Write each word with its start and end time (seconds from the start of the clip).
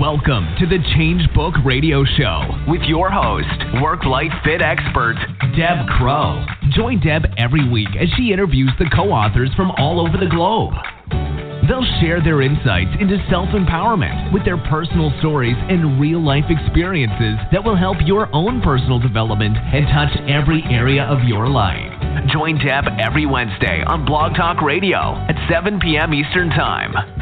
Welcome 0.00 0.56
to 0.58 0.64
the 0.66 0.78
Change 0.96 1.20
Book 1.34 1.52
Radio 1.62 2.06
Show 2.16 2.48
with 2.66 2.80
your 2.88 3.10
host, 3.10 3.52
work 3.82 4.02
life 4.06 4.32
fit 4.42 4.62
expert, 4.62 5.12
Deb 5.54 5.86
Crowe. 5.98 6.42
Join 6.72 7.00
Deb 7.00 7.26
every 7.36 7.68
week 7.68 7.90
as 8.00 8.08
she 8.16 8.32
interviews 8.32 8.72
the 8.78 8.88
co 8.96 9.12
authors 9.12 9.50
from 9.54 9.70
all 9.72 10.00
over 10.00 10.16
the 10.16 10.30
globe. 10.30 10.72
They'll 11.68 11.84
share 12.00 12.24
their 12.24 12.40
insights 12.40 12.96
into 12.98 13.20
self 13.28 13.50
empowerment 13.50 14.32
with 14.32 14.42
their 14.46 14.56
personal 14.72 15.12
stories 15.18 15.56
and 15.68 16.00
real 16.00 16.24
life 16.24 16.48
experiences 16.48 17.36
that 17.52 17.62
will 17.62 17.76
help 17.76 17.98
your 18.06 18.34
own 18.34 18.62
personal 18.62 19.00
development 19.00 19.58
and 19.58 19.84
touch 19.92 20.16
every 20.24 20.64
area 20.72 21.04
of 21.04 21.28
your 21.28 21.46
life. 21.46 21.92
Join 22.32 22.56
Deb 22.56 22.88
every 22.98 23.26
Wednesday 23.26 23.84
on 23.84 24.06
Blog 24.06 24.34
Talk 24.34 24.62
Radio 24.62 25.12
at 25.28 25.36
7 25.52 25.78
p.m. 25.78 26.14
Eastern 26.14 26.48
Time. 26.48 27.19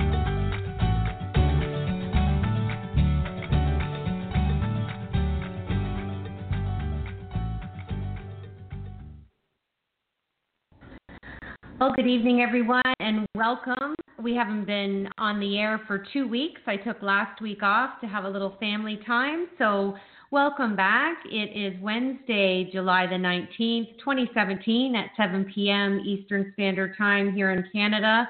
Well, 11.81 11.93
good 11.95 12.09
evening, 12.09 12.41
everyone, 12.41 12.83
and 12.99 13.25
welcome. 13.37 13.95
We 14.21 14.35
haven't 14.35 14.65
been 14.65 15.09
on 15.17 15.39
the 15.39 15.61
air 15.61 15.81
for 15.87 16.05
two 16.13 16.27
weeks. 16.27 16.61
I 16.67 16.77
took 16.77 17.01
last 17.03 17.41
week 17.41 17.63
off 17.63 18.01
to 18.01 18.09
have 18.09 18.25
a 18.25 18.29
little 18.29 18.57
family 18.59 18.99
time. 19.07 19.47
So, 19.59 19.95
welcome 20.33 20.75
back. 20.75 21.19
It 21.25 21.57
is 21.57 21.81
Wednesday, 21.81 22.69
July 22.73 23.07
the 23.07 23.15
19th, 23.15 23.97
2017, 24.01 24.97
at 24.97 25.11
7 25.17 25.53
p.m. 25.55 26.01
Eastern 26.05 26.51
Standard 26.55 26.97
Time 26.99 27.33
here 27.33 27.53
in 27.53 27.65
Canada. 27.73 28.29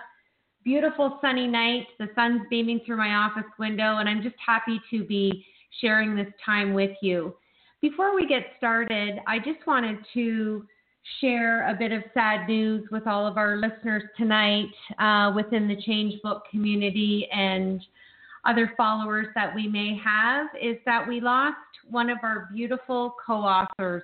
Beautiful 0.63 1.19
sunny 1.23 1.47
night. 1.47 1.87
The 1.99 2.09
sun's 2.15 2.43
beaming 2.51 2.81
through 2.85 2.99
my 2.99 3.15
office 3.15 3.51
window, 3.59 3.97
and 3.97 4.11
I'm 4.11 4.23
just 4.23 4.37
happy 4.47 4.79
to 4.91 5.05
be 5.05 5.43
sharing 5.81 6.15
this 6.15 6.29
time 6.45 6.75
with 6.75 6.95
you. 7.01 7.35
Before 7.81 8.15
we 8.15 8.27
get 8.27 8.43
started, 8.59 9.21
I 9.27 9.39
just 9.39 9.67
wanted 9.67 9.97
to 10.13 10.67
share 11.21 11.69
a 11.69 11.75
bit 11.75 11.93
of 11.93 12.03
sad 12.15 12.49
news 12.49 12.89
with 12.91 13.07
all 13.07 13.27
of 13.27 13.37
our 13.37 13.57
listeners 13.57 14.03
tonight 14.17 14.69
uh, 14.99 15.33
within 15.35 15.69
the 15.69 15.81
Change 15.83 16.21
Book 16.23 16.45
community 16.51 17.29
and 17.33 17.81
other 18.45 18.73
followers 18.77 19.27
that 19.35 19.55
we 19.55 19.67
may 19.67 19.99
have 20.03 20.47
is 20.61 20.77
that 20.87 21.07
we 21.07 21.21
lost 21.21 21.57
one 21.91 22.09
of 22.09 22.19
our 22.23 22.49
beautiful 22.55 23.15
co 23.25 23.35
authors 23.35 24.03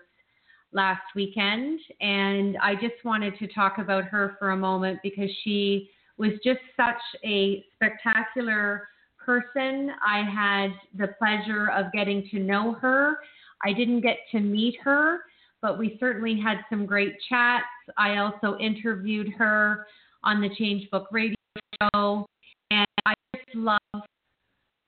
last 0.72 1.02
weekend. 1.14 1.80
And 2.00 2.58
I 2.58 2.74
just 2.74 3.04
wanted 3.04 3.38
to 3.38 3.46
talk 3.46 3.78
about 3.78 4.04
her 4.04 4.36
for 4.38 4.50
a 4.50 4.56
moment 4.56 4.98
because 5.02 5.30
she 5.44 5.90
was 6.18 6.32
just 6.44 6.60
such 6.76 7.00
a 7.24 7.64
spectacular 7.74 8.88
person. 9.24 9.90
I 10.06 10.22
had 10.22 10.72
the 10.98 11.14
pleasure 11.18 11.70
of 11.70 11.92
getting 11.92 12.28
to 12.30 12.38
know 12.38 12.74
her. 12.74 13.18
I 13.64 13.72
didn't 13.72 14.02
get 14.02 14.18
to 14.32 14.40
meet 14.40 14.76
her, 14.82 15.20
but 15.64 15.78
we 15.78 15.96
certainly 15.98 16.38
had 16.38 16.58
some 16.68 16.84
great 16.84 17.14
chats. 17.26 17.64
I 17.96 18.18
also 18.18 18.58
interviewed 18.58 19.30
her 19.38 19.86
on 20.22 20.42
the 20.42 20.50
Change 20.58 20.90
Book 20.90 21.08
Radio 21.10 21.34
show, 21.80 22.26
and 22.70 22.86
I 23.06 23.14
just 23.34 23.56
love 23.56 23.78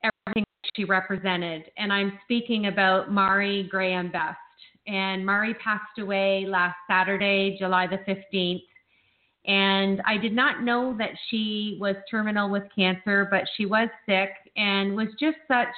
everything 0.04 0.44
she 0.76 0.84
represented. 0.84 1.62
And 1.78 1.90
I'm 1.90 2.18
speaking 2.24 2.66
about 2.66 3.10
Mari 3.10 3.66
Graham 3.70 4.12
Best. 4.12 4.36
And 4.86 5.24
Mari 5.24 5.54
passed 5.54 5.98
away 5.98 6.44
last 6.46 6.76
Saturday, 6.86 7.56
July 7.58 7.86
the 7.86 7.98
15th. 8.06 8.60
And 9.46 10.02
I 10.04 10.18
did 10.18 10.34
not 10.34 10.62
know 10.62 10.94
that 10.98 11.12
she 11.30 11.78
was 11.80 11.96
terminal 12.10 12.50
with 12.50 12.64
cancer, 12.76 13.28
but 13.30 13.44
she 13.56 13.64
was 13.64 13.88
sick 14.04 14.28
and 14.58 14.94
was 14.94 15.08
just 15.18 15.38
such 15.48 15.68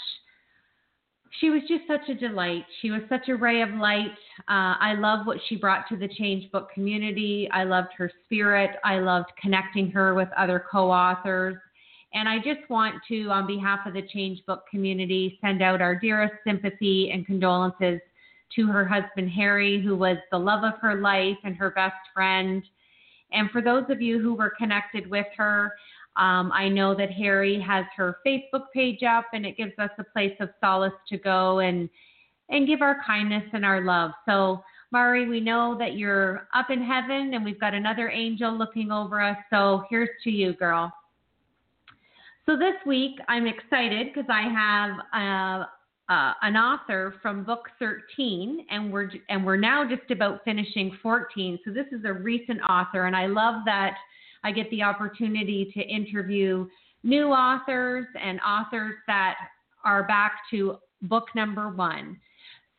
she 1.41 1.51
was 1.51 1.62
just 1.69 1.87
such 1.87 2.09
a 2.09 2.15
delight. 2.15 2.65
She 2.81 2.91
was 2.91 3.03
such 3.09 3.29
a 3.29 3.37
ray 3.37 3.62
of 3.62 3.71
light. 3.71 4.11
Uh, 4.48 4.77
I 4.81 4.95
love 4.98 5.27
what 5.27 5.39
she 5.48 5.57
brought 5.57 5.89
to 5.89 5.97
the 5.97 6.09
Change 6.09 6.51
Book 6.51 6.71
community. 6.73 7.49
I 7.53 7.65
loved 7.65 7.89
her 7.97 8.11
spirit. 8.25 8.71
I 8.84 8.99
loved 8.99 9.31
connecting 9.41 9.91
her 9.91 10.15
with 10.15 10.28
other 10.37 10.65
co 10.71 10.91
authors. 10.91 11.56
And 12.15 12.28
I 12.28 12.38
just 12.38 12.69
want 12.71 12.94
to, 13.09 13.28
on 13.28 13.47
behalf 13.47 13.81
of 13.87 13.93
the 13.93 14.06
Change 14.09 14.44
Book 14.47 14.65
community, 14.71 15.38
send 15.43 15.62
out 15.62 15.83
our 15.83 15.94
dearest 15.94 16.34
sympathy 16.44 17.11
and 17.12 17.27
condolences 17.27 18.00
to 18.56 18.67
her 18.67 18.87
husband, 18.87 19.31
Harry, 19.31 19.83
who 19.83 19.94
was 19.94 20.17
the 20.31 20.38
love 20.38 20.65
of 20.65 20.81
her 20.81 21.00
life 21.00 21.37
and 21.44 21.55
her 21.56 21.71
best 21.71 21.97
friend. 22.15 22.62
And 23.33 23.50
for 23.50 23.61
those 23.61 23.84
of 23.91 24.00
you 24.00 24.21
who 24.21 24.34
were 24.34 24.55
connected 24.59 25.09
with 25.11 25.27
her, 25.37 25.75
um, 26.19 26.51
I 26.53 26.69
know 26.69 26.95
that 26.97 27.11
Harry 27.12 27.61
has 27.61 27.84
her 27.97 28.19
Facebook 28.27 28.65
page 28.75 29.03
up, 29.03 29.27
and 29.33 29.47
it 29.47 29.56
gives 29.56 29.73
us 29.79 29.91
a 29.99 30.05
place 30.05 30.34
of 30.41 30.51
solace 30.61 30.93
to 31.09 31.19
go 31.19 31.61
and 31.61 31.89
and 32.51 32.67
give 32.67 32.81
our 32.81 32.97
kindness 33.06 33.45
and 33.53 33.65
our 33.65 33.83
love. 33.83 34.11
So, 34.27 34.62
Mari, 34.91 35.29
we 35.29 35.39
know 35.39 35.77
that 35.79 35.97
you're 35.97 36.49
up 36.55 36.71
in 36.71 36.83
heaven, 36.83 37.34
and 37.34 37.45
we've 37.45 37.61
got 37.61 37.75
another 37.75 38.09
angel 38.09 38.56
looking 38.56 38.91
over 38.91 39.21
us. 39.21 39.37
So, 39.51 39.84
here's 39.91 40.09
to 40.25 40.31
you, 40.31 40.55
girl. 40.55 40.93
So 42.47 42.56
this 42.56 42.75
week, 42.87 43.19
I'm 43.29 43.47
excited 43.47 44.06
because 44.06 44.29
I 44.31 44.49
have 44.49 44.91
uh, 45.12 46.12
uh, 46.12 46.33
an 46.41 46.56
author 46.56 47.15
from 47.21 47.45
book 47.45 47.69
13, 47.79 48.65
and 48.71 48.91
we're 48.91 49.11
and 49.29 49.45
we're 49.45 49.59
now 49.59 49.87
just 49.87 50.11
about 50.11 50.41
finishing 50.45 50.97
14. 51.03 51.59
So 51.65 51.71
this 51.71 51.87
is 51.93 52.06
a 52.06 52.12
recent 52.12 52.61
author, 52.62 53.05
and 53.05 53.15
I 53.15 53.27
love 53.27 53.56
that 53.67 53.95
I 54.44 54.53
get 54.53 54.71
the 54.71 54.82
opportunity 54.82 55.71
to 55.75 55.81
interview 55.81 56.69
new 57.03 57.28
authors 57.28 58.06
and 58.21 58.41
authors 58.41 58.94
that 59.06 59.37
are 59.84 60.04
back 60.04 60.32
to 60.50 60.78
book 61.03 61.26
number 61.34 61.69
one. 61.71 62.19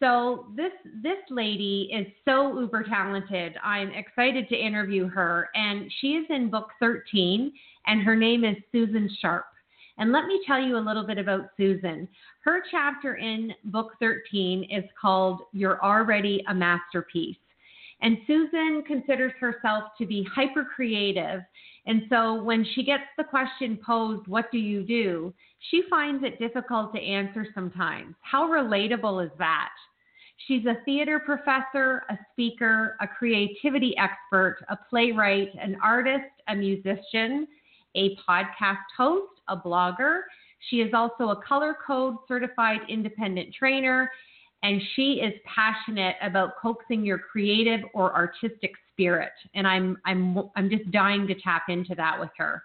So 0.01 0.47
this 0.55 0.71
this 1.03 1.17
lady 1.29 1.89
is 1.93 2.07
so 2.23 2.57
uber 2.57 2.83
talented. 2.83 3.57
I'm 3.61 3.91
excited 3.91 4.47
to 4.47 4.55
interview 4.55 5.09
her, 5.09 5.49
and 5.55 5.91
she 5.99 6.13
is 6.13 6.25
in 6.29 6.49
book 6.49 6.69
13, 6.79 7.51
and 7.85 8.01
her 8.01 8.15
name 8.15 8.45
is 8.45 8.55
Susan 8.71 9.09
Sharp. 9.19 9.45
And 9.97 10.13
let 10.13 10.25
me 10.25 10.41
tell 10.47 10.61
you 10.61 10.77
a 10.77 10.79
little 10.79 11.05
bit 11.05 11.17
about 11.17 11.49
Susan. 11.57 12.07
Her 12.45 12.63
chapter 12.71 13.15
in 13.15 13.53
book 13.65 13.91
13 13.99 14.69
is 14.71 14.85
called 14.99 15.41
"You're 15.51 15.83
Already 15.83 16.45
a 16.47 16.53
Masterpiece." 16.53 17.35
And 18.01 18.17
Susan 18.27 18.83
considers 18.87 19.33
herself 19.39 19.85
to 19.97 20.05
be 20.05 20.25
hyper 20.33 20.63
creative. 20.63 21.41
And 21.85 22.03
so 22.09 22.41
when 22.41 22.65
she 22.73 22.83
gets 22.83 23.03
the 23.17 23.23
question 23.23 23.77
posed, 23.85 24.27
What 24.27 24.51
do 24.51 24.57
you 24.57 24.83
do? 24.83 25.33
she 25.71 25.83
finds 25.89 26.23
it 26.23 26.39
difficult 26.39 26.93
to 26.93 27.01
answer 27.01 27.45
sometimes. 27.53 28.15
How 28.21 28.47
relatable 28.47 29.25
is 29.25 29.31
that? 29.39 29.69
She's 30.47 30.65
a 30.65 30.77
theater 30.85 31.19
professor, 31.19 32.03
a 32.09 32.17
speaker, 32.31 32.95
a 33.01 33.07
creativity 33.07 33.93
expert, 33.97 34.63
a 34.69 34.77
playwright, 34.89 35.49
an 35.59 35.77
artist, 35.83 36.31
a 36.47 36.55
musician, 36.55 37.45
a 37.95 38.15
podcast 38.27 38.77
host, 38.97 39.33
a 39.49 39.57
blogger. 39.57 40.21
She 40.69 40.77
is 40.77 40.93
also 40.93 41.29
a 41.29 41.41
color 41.43 41.75
code 41.85 42.15
certified 42.27 42.79
independent 42.87 43.53
trainer 43.53 44.09
and 44.63 44.81
she 44.95 45.21
is 45.23 45.33
passionate 45.45 46.15
about 46.21 46.57
coaxing 46.61 47.05
your 47.05 47.17
creative 47.17 47.81
or 47.93 48.13
artistic 48.13 48.71
spirit. 48.91 49.31
And 49.55 49.67
i'm 49.67 49.97
i'm 50.05 50.37
i'm 50.55 50.69
just 50.69 50.89
dying 50.91 51.27
to 51.27 51.35
tap 51.41 51.63
into 51.69 51.95
that 51.95 52.19
with 52.19 52.31
her. 52.37 52.63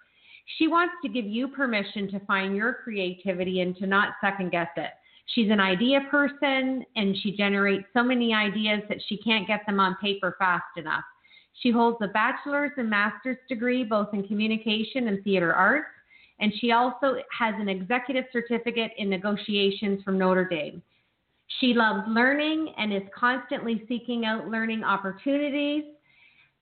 She 0.59 0.69
wants 0.69 0.95
to 1.03 1.09
give 1.09 1.25
you 1.25 1.49
permission 1.49 2.11
to 2.11 2.21
find 2.21 2.55
your 2.55 2.75
creativity 2.85 3.61
and 3.61 3.77
to 3.79 3.87
not 3.87 4.15
second 4.21 4.51
guess 4.51 4.69
it. 4.77 4.91
She's 5.35 5.51
an 5.51 5.61
idea 5.61 6.01
person 6.11 6.85
and 6.97 7.17
she 7.23 7.35
generates 7.35 7.87
so 7.95 8.03
many 8.03 8.35
ideas 8.35 8.83
that 8.91 8.99
she 9.09 9.17
can't 9.17 9.47
get 9.47 9.61
them 9.67 9.81
on 9.81 9.97
paper 10.03 10.37
fast 10.39 10.65
enough. 10.77 11.05
She 11.63 11.71
holds 11.71 11.97
a 12.03 12.09
bachelor's 12.09 12.73
and 12.77 12.91
master's 12.91 13.39
degree 13.49 13.85
both 13.85 14.09
in 14.13 14.27
communication 14.27 15.09
and 15.09 15.23
theater 15.25 15.55
arts 15.55 15.87
and 16.41 16.53
she 16.61 16.73
also 16.73 17.17
has 17.39 17.55
an 17.59 17.69
executive 17.69 18.25
certificate 18.33 18.91
in 18.99 19.09
negotiations 19.09 20.03
from 20.03 20.19
notre 20.19 20.47
dame 20.47 20.83
she 21.61 21.75
loves 21.75 22.03
learning 22.09 22.75
and 22.79 22.93
is 22.93 23.03
constantly 23.19 23.85
seeking 23.89 24.25
out 24.25 24.49
learning 24.49 24.83
opportunities. 24.83 25.85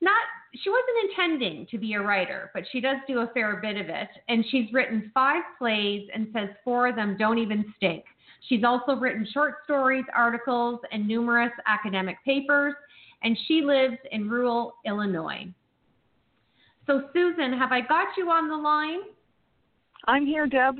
Not 0.01 0.21
she 0.55 0.69
wasn't 0.69 1.09
intending 1.09 1.65
to 1.71 1.77
be 1.79 1.93
a 1.93 2.01
writer, 2.01 2.51
but 2.53 2.63
she 2.71 2.79
does 2.79 2.97
do 3.07 3.19
a 3.19 3.27
fair 3.33 3.55
bit 3.55 3.75
of 3.77 3.89
it. 3.89 4.09
And 4.27 4.45
she's 4.49 4.71
written 4.71 5.09
five 5.13 5.41
plays 5.57 6.07
and 6.13 6.27
says 6.31 6.49
four 6.63 6.87
of 6.87 6.95
them 6.95 7.15
don't 7.17 7.39
even 7.39 7.73
stink. 7.77 8.03
She's 8.49 8.63
also 8.63 8.95
written 8.95 9.27
short 9.33 9.55
stories, 9.63 10.05
articles, 10.15 10.79
and 10.91 11.07
numerous 11.07 11.51
academic 11.65 12.17
papers, 12.23 12.73
and 13.23 13.37
she 13.47 13.61
lives 13.61 13.97
in 14.11 14.29
rural 14.29 14.75
Illinois. 14.85 15.47
So, 16.85 17.09
Susan, 17.13 17.57
have 17.57 17.71
I 17.71 17.81
got 17.81 18.09
you 18.17 18.29
on 18.29 18.49
the 18.49 18.57
line? 18.57 18.99
I'm 20.05 20.25
here, 20.25 20.45
Deb. 20.45 20.75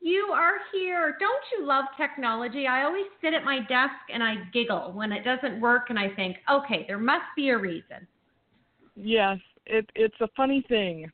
You 0.00 0.30
are 0.32 0.54
here. 0.72 1.16
Don't 1.18 1.42
you 1.52 1.66
love 1.66 1.84
technology? 1.96 2.66
I 2.66 2.84
always 2.84 3.06
sit 3.20 3.34
at 3.34 3.44
my 3.44 3.58
desk 3.60 3.94
and 4.12 4.22
I 4.22 4.36
giggle 4.52 4.92
when 4.92 5.12
it 5.12 5.24
doesn't 5.24 5.60
work 5.60 5.90
and 5.90 5.98
I 5.98 6.10
think, 6.14 6.36
okay, 6.50 6.84
there 6.86 6.98
must 6.98 7.24
be 7.34 7.50
a 7.50 7.58
reason. 7.58 8.06
Yes, 8.94 9.38
it, 9.66 9.90
it's 9.94 10.20
a 10.20 10.28
funny 10.36 10.64
thing. 10.68 11.10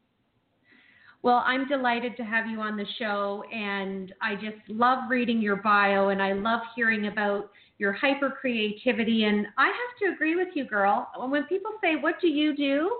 Well, 1.25 1.43
I'm 1.47 1.67
delighted 1.67 2.19
to 2.19 2.23
have 2.23 2.47
you 2.47 2.61
on 2.61 2.77
the 2.77 2.85
show, 2.99 3.45
and 3.51 4.13
I 4.21 4.35
just 4.35 4.59
love 4.69 5.09
reading 5.09 5.41
your 5.41 5.57
bio, 5.57 6.11
and 6.11 6.23
I 6.23 6.35
love 6.35 6.61
hearing 6.77 7.07
about 7.07 7.51
your 7.79 7.95
hyper 7.95 8.29
creativity. 8.29 9.25
And 9.25 9.47
I 9.57 9.65
have 9.65 9.99
to 10.01 10.15
agree 10.15 10.37
with 10.37 10.49
you, 10.55 10.67
girl. 10.67 11.09
When 11.17 11.45
people 11.45 11.71
say, 11.83 11.97
What 11.97 12.21
do 12.21 12.29
you 12.29 12.55
do? 12.55 12.95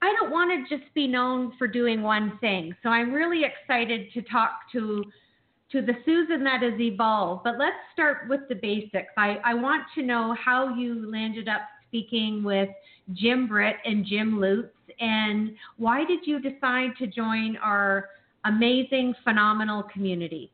I 0.00 0.12
don't 0.18 0.30
want 0.30 0.68
to 0.68 0.76
just 0.76 0.92
be 0.94 1.06
known 1.06 1.52
for 1.58 1.66
doing 1.66 2.02
one 2.02 2.38
thing. 2.40 2.74
So 2.82 2.88
I'm 2.88 3.12
really 3.12 3.42
excited 3.44 4.12
to 4.14 4.22
talk 4.22 4.60
to 4.72 5.04
to 5.70 5.82
the 5.82 5.92
Susan 6.06 6.42
that 6.44 6.62
has 6.62 6.80
evolved. 6.80 7.44
But 7.44 7.58
let's 7.58 7.76
start 7.92 8.28
with 8.28 8.40
the 8.48 8.54
basics. 8.54 9.12
I, 9.18 9.36
I 9.44 9.52
want 9.52 9.82
to 9.96 10.02
know 10.02 10.34
how 10.42 10.74
you 10.74 11.10
landed 11.10 11.46
up 11.46 11.60
speaking 11.86 12.42
with 12.42 12.70
Jim 13.12 13.46
Britt 13.46 13.76
and 13.84 14.04
Jim 14.06 14.40
Lutes, 14.40 14.72
and 15.00 15.54
why 15.76 16.04
did 16.04 16.20
you 16.26 16.40
decide 16.40 16.90
to 16.98 17.06
join 17.06 17.56
our 17.58 18.08
amazing, 18.44 19.14
phenomenal 19.24 19.82
community? 19.82 20.50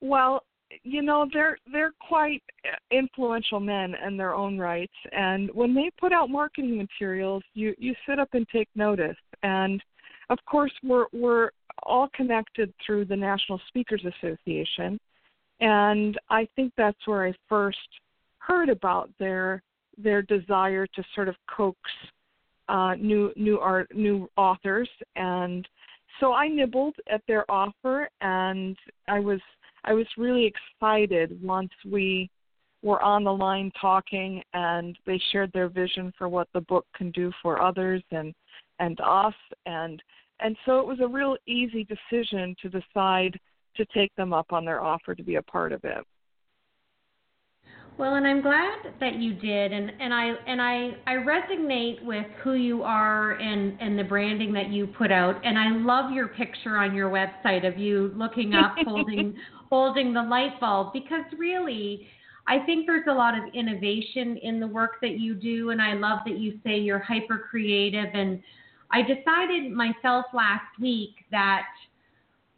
Well, 0.00 0.44
you 0.82 1.02
know 1.02 1.28
they're 1.32 1.58
they're 1.70 1.92
quite 2.06 2.42
influential 2.90 3.60
men 3.60 3.94
in 4.06 4.16
their 4.16 4.34
own 4.34 4.58
rights. 4.58 4.92
And 5.12 5.50
when 5.54 5.74
they 5.74 5.90
put 5.98 6.12
out 6.12 6.30
marketing 6.30 6.76
materials 6.76 7.42
you 7.54 7.74
you 7.78 7.94
sit 8.08 8.18
up 8.18 8.28
and 8.32 8.46
take 8.48 8.68
notice. 8.74 9.16
And 9.42 9.82
of 10.30 10.38
course 10.48 10.72
we're 10.82 11.06
we're 11.12 11.50
all 11.82 12.08
connected 12.14 12.72
through 12.84 13.04
the 13.04 13.16
National 13.16 13.60
Speakers 13.68 14.04
Association. 14.04 14.98
And 15.60 16.18
I 16.28 16.48
think 16.56 16.72
that's 16.76 17.06
where 17.06 17.26
I 17.26 17.32
first 17.48 17.78
heard 18.38 18.68
about 18.68 19.10
their 19.18 19.62
their 19.98 20.22
desire 20.22 20.86
to 20.86 21.02
sort 21.14 21.28
of 21.28 21.36
coax 21.54 21.78
uh, 22.68 22.94
new 22.94 23.32
new 23.36 23.58
art 23.58 23.88
new 23.94 24.28
authors. 24.36 24.88
And 25.14 25.66
so 26.20 26.32
I 26.32 26.48
nibbled 26.48 26.96
at 27.10 27.22
their 27.28 27.48
offer 27.50 28.08
and 28.20 28.76
I 29.08 29.20
was 29.20 29.40
I 29.86 29.92
was 29.92 30.06
really 30.16 30.44
excited 30.44 31.40
once 31.42 31.70
we 31.88 32.28
were 32.82 33.00
on 33.02 33.24
the 33.24 33.32
line 33.32 33.72
talking 33.80 34.42
and 34.52 34.98
they 35.06 35.20
shared 35.32 35.52
their 35.52 35.68
vision 35.68 36.12
for 36.18 36.28
what 36.28 36.48
the 36.52 36.60
book 36.62 36.86
can 36.94 37.10
do 37.12 37.32
for 37.42 37.60
others 37.60 38.02
and 38.10 38.34
and 38.78 39.00
us 39.00 39.34
and 39.64 40.02
and 40.40 40.56
so 40.66 40.80
it 40.80 40.86
was 40.86 41.00
a 41.00 41.08
real 41.08 41.36
easy 41.46 41.84
decision 41.84 42.54
to 42.60 42.68
decide 42.68 43.38
to 43.76 43.86
take 43.86 44.14
them 44.16 44.32
up 44.32 44.52
on 44.52 44.64
their 44.64 44.82
offer 44.82 45.14
to 45.14 45.22
be 45.22 45.36
a 45.36 45.42
part 45.42 45.72
of 45.72 45.82
it. 45.84 46.04
Well, 47.98 48.16
and 48.16 48.26
I'm 48.26 48.42
glad 48.42 48.92
that 49.00 49.14
you 49.14 49.32
did, 49.32 49.72
and, 49.72 49.90
and 50.00 50.12
I 50.12 50.34
and 50.46 50.60
I, 50.60 50.90
I 51.06 51.14
resonate 51.14 52.04
with 52.04 52.26
who 52.42 52.52
you 52.52 52.82
are 52.82 53.32
and, 53.32 53.80
and 53.80 53.98
the 53.98 54.04
branding 54.04 54.52
that 54.52 54.68
you 54.68 54.86
put 54.86 55.10
out, 55.10 55.36
and 55.42 55.58
I 55.58 55.70
love 55.70 56.12
your 56.12 56.28
picture 56.28 56.76
on 56.76 56.94
your 56.94 57.08
website 57.08 57.66
of 57.66 57.78
you 57.78 58.12
looking 58.14 58.52
up, 58.54 58.74
holding 58.86 59.34
holding 59.70 60.12
the 60.12 60.22
light 60.22 60.60
bulb, 60.60 60.92
because 60.92 61.24
really, 61.38 62.06
I 62.46 62.58
think 62.66 62.86
there's 62.86 63.06
a 63.08 63.14
lot 63.14 63.36
of 63.36 63.44
innovation 63.54 64.36
in 64.42 64.60
the 64.60 64.66
work 64.66 65.00
that 65.00 65.18
you 65.18 65.34
do, 65.34 65.70
and 65.70 65.80
I 65.80 65.94
love 65.94 66.18
that 66.26 66.36
you 66.38 66.58
say 66.64 66.78
you're 66.78 66.98
hyper 66.98 67.46
creative. 67.50 68.10
And 68.12 68.42
I 68.90 69.00
decided 69.02 69.72
myself 69.72 70.26
last 70.34 70.78
week 70.80 71.14
that 71.30 71.62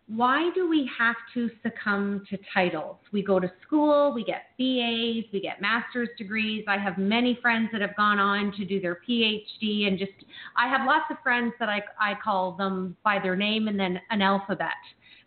why 0.09 0.51
do 0.55 0.69
we 0.69 0.91
have 0.99 1.17
to 1.35 1.51
succumb 1.63 2.25
to 2.31 2.39
titles? 2.55 2.97
We 3.13 3.23
go 3.23 3.39
to 3.39 3.53
school, 3.67 4.13
we 4.15 4.25
get 4.25 4.47
BAs, 4.59 5.31
we 5.33 5.41
get 5.43 5.61
master's 5.61 6.09
degrees. 6.17 6.65
I 6.67 6.79
have 6.79 6.97
many 6.97 7.39
friends 7.43 7.69
that 7.73 7.83
have 7.83 7.95
gone 7.95 8.19
on 8.19 8.51
to 8.53 8.65
do 8.65 8.81
their 8.81 9.01
PhD, 9.07 9.87
and 9.87 9.99
just 9.99 10.13
I 10.57 10.67
have 10.69 10.87
lots 10.87 11.05
of 11.11 11.19
friends 11.23 11.53
that 11.61 11.69
I, 11.69 11.83
I 12.01 12.15
call 12.25 12.53
them 12.53 12.97
by 13.05 13.19
their 13.23 13.37
name 13.37 13.69
and 13.69 13.79
then 13.79 14.01
an 14.09 14.23
alphabet 14.23 14.71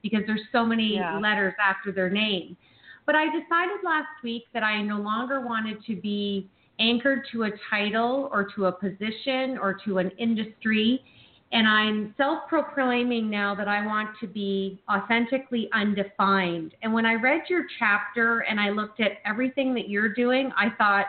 because 0.02 0.22
there's 0.26 0.42
so 0.52 0.66
many 0.66 0.96
yeah. 0.96 1.20
letters 1.20 1.54
after 1.64 1.92
their 1.92 2.10
name. 2.10 2.58
But 3.06 3.14
I 3.14 3.26
decided 3.26 3.84
last 3.84 4.24
week 4.24 4.46
that 4.54 4.64
I 4.64 4.82
no 4.82 4.98
longer 4.98 5.42
wanted 5.42 5.86
to 5.86 5.96
be 5.96 6.50
anchored 6.80 7.28
to 7.34 7.44
a 7.44 7.50
title 7.70 8.30
or 8.32 8.48
to 8.56 8.66
a 8.66 8.72
position 8.72 9.60
or 9.62 9.78
to 9.86 10.00
an 10.00 10.10
industry 10.18 11.04
and 11.52 11.68
I'm 11.68 12.14
self 12.18 12.48
proclaiming 12.48 13.30
now 13.30 13.54
that 13.56 13.68
I 13.68 13.86
want 13.86 14.10
to 14.22 14.28
be 14.28 14.82
authentically 14.90 15.70
undefined. 15.74 16.76
And 16.82 16.94
when 16.94 17.06
I 17.06 17.16
read 17.16 17.42
your 17.50 17.66
chapter 17.78 18.40
and 18.40 18.60
I 18.60 18.70
looked 18.70 19.02
at 19.02 19.14
everything 19.26 19.74
that 19.74 19.90
you're 19.90 20.14
doing, 20.14 20.52
I 20.58 20.70
thought, 20.78 21.08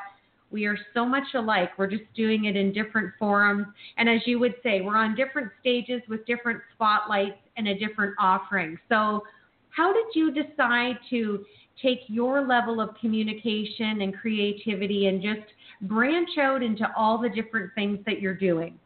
we 0.50 0.66
are 0.66 0.76
so 0.92 1.06
much 1.06 1.24
alike. 1.34 1.70
We're 1.78 1.86
just 1.86 2.04
doing 2.14 2.44
it 2.44 2.56
in 2.56 2.72
different 2.72 3.14
forums. 3.18 3.66
And 3.96 4.08
as 4.08 4.20
you 4.26 4.38
would 4.38 4.54
say, 4.62 4.82
we're 4.82 4.96
on 4.98 5.14
different 5.14 5.50
stages 5.60 6.02
with 6.08 6.26
different 6.26 6.60
spotlights 6.74 7.38
and 7.56 7.68
a 7.68 7.78
different 7.78 8.14
offering. 8.18 8.78
So, 8.88 9.22
how 9.70 9.90
did 9.90 10.04
you 10.14 10.30
decide 10.30 10.98
to 11.08 11.46
take 11.80 12.00
your 12.06 12.46
level 12.46 12.78
of 12.80 12.90
communication 13.00 14.02
and 14.02 14.14
creativity 14.14 15.06
and 15.06 15.22
just 15.22 15.50
branch 15.82 16.28
out 16.38 16.62
into 16.62 16.86
all 16.94 17.16
the 17.16 17.30
different 17.30 17.72
things 17.74 17.98
that 18.04 18.20
you're 18.20 18.34
doing? 18.34 18.78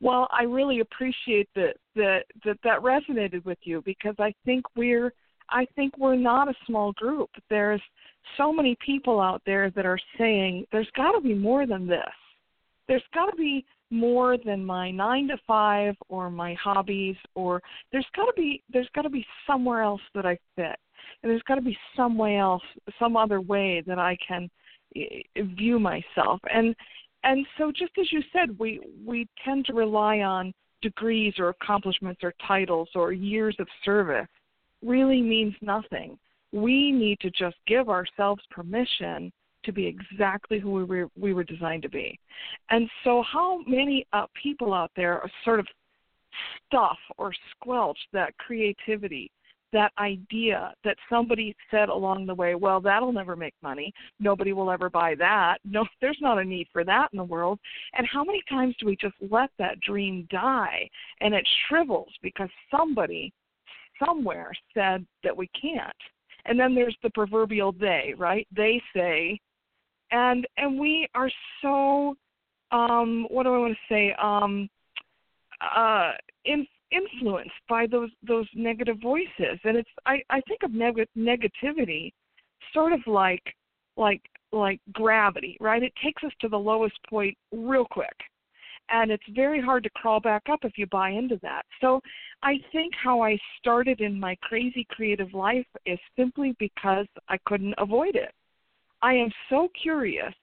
Well, 0.00 0.28
I 0.30 0.44
really 0.44 0.80
appreciate 0.80 1.48
that 1.54 1.74
that 1.94 2.24
that 2.44 2.58
that 2.64 2.80
resonated 2.80 3.44
with 3.44 3.58
you 3.62 3.82
because 3.84 4.14
I 4.18 4.32
think 4.44 4.64
we're 4.76 5.12
I 5.50 5.66
think 5.76 5.96
we're 5.98 6.16
not 6.16 6.48
a 6.48 6.54
small 6.66 6.92
group. 6.92 7.30
There's 7.48 7.82
so 8.36 8.52
many 8.52 8.76
people 8.84 9.20
out 9.20 9.42
there 9.44 9.70
that 9.70 9.86
are 9.86 9.98
saying 10.18 10.66
there's 10.72 10.90
got 10.96 11.12
to 11.12 11.20
be 11.20 11.34
more 11.34 11.66
than 11.66 11.86
this. 11.86 12.00
There's 12.88 13.02
got 13.14 13.26
to 13.26 13.36
be 13.36 13.64
more 13.90 14.36
than 14.44 14.64
my 14.64 14.90
9 14.90 15.28
to 15.28 15.36
5 15.46 15.94
or 16.08 16.30
my 16.30 16.54
hobbies 16.54 17.16
or 17.34 17.60
there's 17.90 18.06
got 18.14 18.26
to 18.26 18.32
be 18.36 18.62
there's 18.72 18.88
got 18.94 19.02
to 19.02 19.10
be 19.10 19.26
somewhere 19.46 19.82
else 19.82 20.00
that 20.14 20.24
I 20.24 20.38
fit. 20.56 20.76
And 21.22 21.30
there's 21.30 21.42
got 21.42 21.56
to 21.56 21.62
be 21.62 21.76
some 21.96 22.16
way 22.16 22.38
else, 22.38 22.62
some 22.98 23.16
other 23.16 23.40
way 23.40 23.82
that 23.86 23.98
I 23.98 24.16
can 24.26 24.48
eh, 24.96 25.22
view 25.56 25.78
myself. 25.78 26.40
And 26.52 26.74
and 27.24 27.46
so 27.58 27.70
just 27.70 27.92
as 27.98 28.10
you 28.12 28.22
said 28.32 28.58
we 28.58 28.80
we 29.04 29.28
tend 29.44 29.64
to 29.66 29.72
rely 29.72 30.20
on 30.20 30.52
degrees 30.82 31.34
or 31.38 31.50
accomplishments 31.50 32.20
or 32.22 32.32
titles 32.46 32.88
or 32.94 33.12
years 33.12 33.56
of 33.58 33.68
service 33.84 34.28
really 34.82 35.20
means 35.20 35.54
nothing. 35.60 36.18
We 36.52 36.90
need 36.90 37.20
to 37.20 37.30
just 37.30 37.56
give 37.66 37.88
ourselves 37.88 38.42
permission 38.50 39.32
to 39.64 39.72
be 39.72 39.86
exactly 39.86 40.58
who 40.58 40.70
we 40.70 40.84
were 40.84 41.08
we 41.18 41.32
were 41.34 41.44
designed 41.44 41.82
to 41.82 41.88
be. 41.90 42.18
And 42.70 42.88
so 43.04 43.22
how 43.30 43.60
many 43.66 44.06
uh, 44.12 44.26
people 44.40 44.72
out 44.72 44.90
there 44.96 45.20
are 45.20 45.30
sort 45.44 45.60
of 45.60 45.66
stuff 46.66 46.96
or 47.18 47.32
squelch 47.50 47.98
that 48.12 48.36
creativity 48.38 49.30
that 49.72 49.92
idea 49.98 50.74
that 50.84 50.96
somebody 51.08 51.54
said 51.70 51.88
along 51.88 52.26
the 52.26 52.34
way, 52.34 52.54
well, 52.54 52.80
that'll 52.80 53.12
never 53.12 53.36
make 53.36 53.54
money. 53.62 53.92
Nobody 54.18 54.52
will 54.52 54.70
ever 54.70 54.90
buy 54.90 55.14
that. 55.16 55.58
No, 55.72 55.86
there's 56.00 56.18
not 56.20 56.40
a 56.40 56.44
need 56.44 56.66
for 56.72 56.82
that 56.84 57.08
in 57.12 57.16
the 57.16 57.24
world. 57.24 57.60
And 57.96 58.06
how 58.06 58.24
many 58.24 58.42
times 58.48 58.74
do 58.80 58.86
we 58.86 58.96
just 58.96 59.14
let 59.30 59.50
that 59.58 59.80
dream 59.80 60.26
die 60.30 60.90
and 61.20 61.32
it 61.32 61.46
shrivels 61.68 62.10
because 62.22 62.48
somebody 62.70 63.32
somewhere 64.04 64.52
said 64.74 65.06
that 65.22 65.36
we 65.36 65.48
can't? 65.48 65.92
And 66.46 66.58
then 66.58 66.74
there's 66.74 66.96
the 67.02 67.10
proverbial 67.10 67.72
they, 67.72 68.14
right? 68.18 68.48
They 68.54 68.82
say, 68.94 69.38
and 70.10 70.46
and 70.56 70.78
we 70.78 71.06
are 71.14 71.30
so 71.62 72.16
um 72.72 73.26
what 73.30 73.44
do 73.44 73.54
I 73.54 73.58
want 73.58 73.74
to 73.74 73.94
say? 73.94 74.14
Um 74.20 74.68
uh 75.60 76.12
in 76.44 76.66
influenced 76.90 77.54
by 77.68 77.86
those 77.86 78.10
those 78.26 78.46
negative 78.54 78.98
voices. 79.02 79.58
And 79.64 79.76
it's 79.76 79.90
i 80.06 80.22
i 80.30 80.40
think 80.42 80.62
of 80.62 80.72
neg- 80.72 81.08
negativity 81.16 82.12
sort 82.72 82.92
of 82.92 83.00
like 83.06 83.42
like 83.96 84.22
like 84.52 84.80
gravity 84.92 85.56
right? 85.60 85.82
It 85.82 85.92
takes 86.02 86.22
us 86.24 86.32
to 86.40 86.48
the 86.48 86.58
lowest 86.58 86.98
point 87.08 87.36
real 87.52 87.86
quick. 87.90 88.16
And 88.92 89.12
it's 89.12 89.22
very 89.36 89.60
hard 89.60 89.84
to 89.84 89.90
crawl 89.90 90.18
back 90.18 90.42
up 90.50 90.60
if 90.64 90.76
you 90.76 90.86
buy 90.86 91.10
into 91.10 91.38
that. 91.42 91.62
So 91.80 92.00
i 92.42 92.54
think 92.72 92.92
how 93.02 93.20
i 93.22 93.38
started 93.58 94.00
in 94.00 94.18
my 94.18 94.36
crazy 94.42 94.86
creative 94.90 95.32
life 95.34 95.66
is 95.86 95.98
simply 96.16 96.54
because 96.58 97.06
i 97.28 97.38
couldn't 97.46 97.74
avoid 97.78 98.16
it. 98.16 98.32
I 99.02 99.14
am 99.14 99.30
so 99.48 99.68
curious 99.82 100.34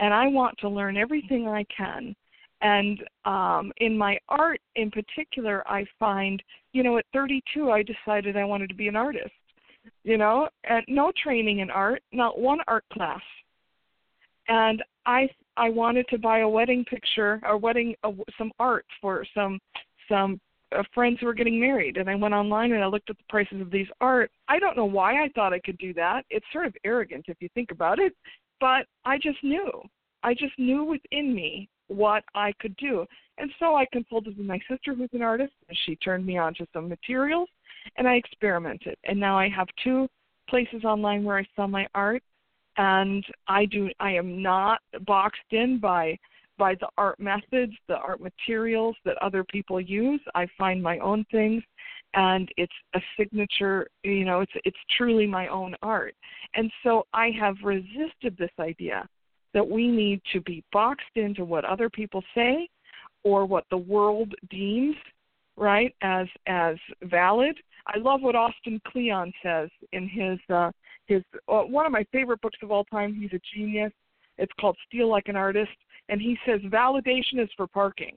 and 0.00 0.12
i 0.12 0.26
want 0.26 0.56
to 0.58 0.68
learn 0.68 0.96
everything 0.96 1.46
i 1.46 1.64
can 1.64 2.14
and 2.62 3.02
um, 3.24 3.72
in 3.78 3.96
my 3.96 4.18
art 4.28 4.60
in 4.76 4.90
particular, 4.90 5.66
I 5.66 5.86
find, 5.98 6.42
you 6.72 6.82
know, 6.82 6.98
at 6.98 7.06
32, 7.12 7.70
I 7.70 7.82
decided 7.82 8.36
I 8.36 8.44
wanted 8.44 8.68
to 8.68 8.74
be 8.74 8.88
an 8.88 8.96
artist. 8.96 9.32
You 10.04 10.18
know, 10.18 10.48
and 10.64 10.84
no 10.88 11.10
training 11.22 11.60
in 11.60 11.70
art, 11.70 12.02
not 12.12 12.38
one 12.38 12.58
art 12.68 12.84
class. 12.92 13.22
And 14.48 14.82
I 15.06 15.28
I 15.56 15.70
wanted 15.70 16.06
to 16.08 16.18
buy 16.18 16.40
a 16.40 16.48
wedding 16.48 16.84
picture, 16.84 17.40
a 17.46 17.56
wedding, 17.56 17.94
uh, 18.04 18.12
some 18.36 18.52
art 18.58 18.84
for 19.00 19.24
some 19.34 19.58
some 20.06 20.38
uh, 20.76 20.82
friends 20.94 21.18
who 21.18 21.26
were 21.26 21.34
getting 21.34 21.58
married. 21.58 21.96
And 21.96 22.10
I 22.10 22.14
went 22.14 22.34
online 22.34 22.72
and 22.72 22.82
I 22.82 22.86
looked 22.86 23.08
at 23.08 23.16
the 23.16 23.24
prices 23.30 23.60
of 23.60 23.70
these 23.70 23.86
art. 24.02 24.30
I 24.48 24.58
don't 24.58 24.76
know 24.76 24.84
why 24.84 25.24
I 25.24 25.28
thought 25.34 25.54
I 25.54 25.60
could 25.60 25.78
do 25.78 25.94
that. 25.94 26.24
It's 26.28 26.46
sort 26.52 26.66
of 26.66 26.74
arrogant 26.84 27.24
if 27.28 27.38
you 27.40 27.48
think 27.54 27.70
about 27.70 27.98
it, 27.98 28.12
but 28.60 28.86
I 29.04 29.16
just 29.16 29.42
knew. 29.42 29.70
I 30.22 30.34
just 30.34 30.58
knew 30.58 30.84
within 30.84 31.34
me 31.34 31.70
what 31.90 32.24
I 32.34 32.52
could 32.60 32.76
do. 32.76 33.04
And 33.38 33.50
so 33.58 33.74
I 33.74 33.86
consulted 33.92 34.36
with 34.36 34.46
my 34.46 34.60
sister, 34.68 34.94
who's 34.94 35.10
an 35.12 35.22
artist, 35.22 35.52
and 35.68 35.76
she 35.84 35.96
turned 35.96 36.24
me 36.24 36.38
on 36.38 36.54
to 36.54 36.66
some 36.72 36.88
materials, 36.88 37.48
and 37.96 38.06
I 38.06 38.14
experimented. 38.14 38.96
And 39.04 39.18
now 39.18 39.38
I 39.38 39.48
have 39.48 39.66
two 39.82 40.08
places 40.48 40.84
online 40.84 41.24
where 41.24 41.38
I 41.38 41.46
sell 41.56 41.68
my 41.68 41.86
art, 41.94 42.22
and 42.76 43.24
I 43.48 43.64
do. 43.66 43.88
I 43.98 44.12
am 44.12 44.42
not 44.42 44.80
boxed 45.06 45.40
in 45.50 45.78
by 45.80 46.18
by 46.58 46.74
the 46.74 46.88
art 46.98 47.18
methods, 47.18 47.72
the 47.88 47.96
art 47.96 48.20
materials 48.20 48.94
that 49.06 49.16
other 49.22 49.42
people 49.44 49.80
use. 49.80 50.20
I 50.34 50.46
find 50.58 50.82
my 50.82 50.98
own 50.98 51.24
things 51.30 51.62
and 52.14 52.50
it's 52.56 52.72
a 52.94 53.00
signature, 53.16 53.88
you 54.02 54.24
know, 54.24 54.40
it's 54.40 54.52
it's 54.64 54.76
truly 54.96 55.26
my 55.26 55.46
own 55.48 55.74
art. 55.82 56.14
And 56.54 56.70
so 56.82 57.06
I 57.14 57.30
have 57.40 57.56
resisted 57.64 58.36
this 58.36 58.50
idea 58.58 59.08
that 59.54 59.68
we 59.68 59.88
need 59.88 60.20
to 60.32 60.40
be 60.40 60.62
boxed 60.72 61.16
into 61.16 61.44
what 61.44 61.64
other 61.64 61.88
people 61.90 62.22
say 62.34 62.68
or 63.24 63.44
what 63.44 63.64
the 63.70 63.76
world 63.76 64.34
deems 64.50 64.96
right 65.56 65.94
as 66.02 66.26
as 66.46 66.76
valid. 67.02 67.56
I 67.86 67.98
love 67.98 68.22
what 68.22 68.36
Austin 68.36 68.80
Kleon 68.86 69.32
says 69.42 69.68
in 69.92 70.08
his 70.08 70.38
uh 70.48 70.70
his 71.06 71.22
uh, 71.48 71.62
one 71.62 71.86
of 71.86 71.92
my 71.92 72.04
favorite 72.12 72.40
books 72.40 72.58
of 72.62 72.70
all 72.70 72.84
time. 72.84 73.14
He's 73.14 73.32
a 73.32 73.40
genius. 73.54 73.92
It's 74.38 74.52
called 74.58 74.76
Steal 74.86 75.08
Like 75.08 75.28
an 75.28 75.36
Artist 75.36 75.72
and 76.10 76.20
he 76.20 76.36
says 76.44 76.60
validation 76.62 77.38
is 77.38 77.48
for 77.56 77.66
parking. 77.66 78.16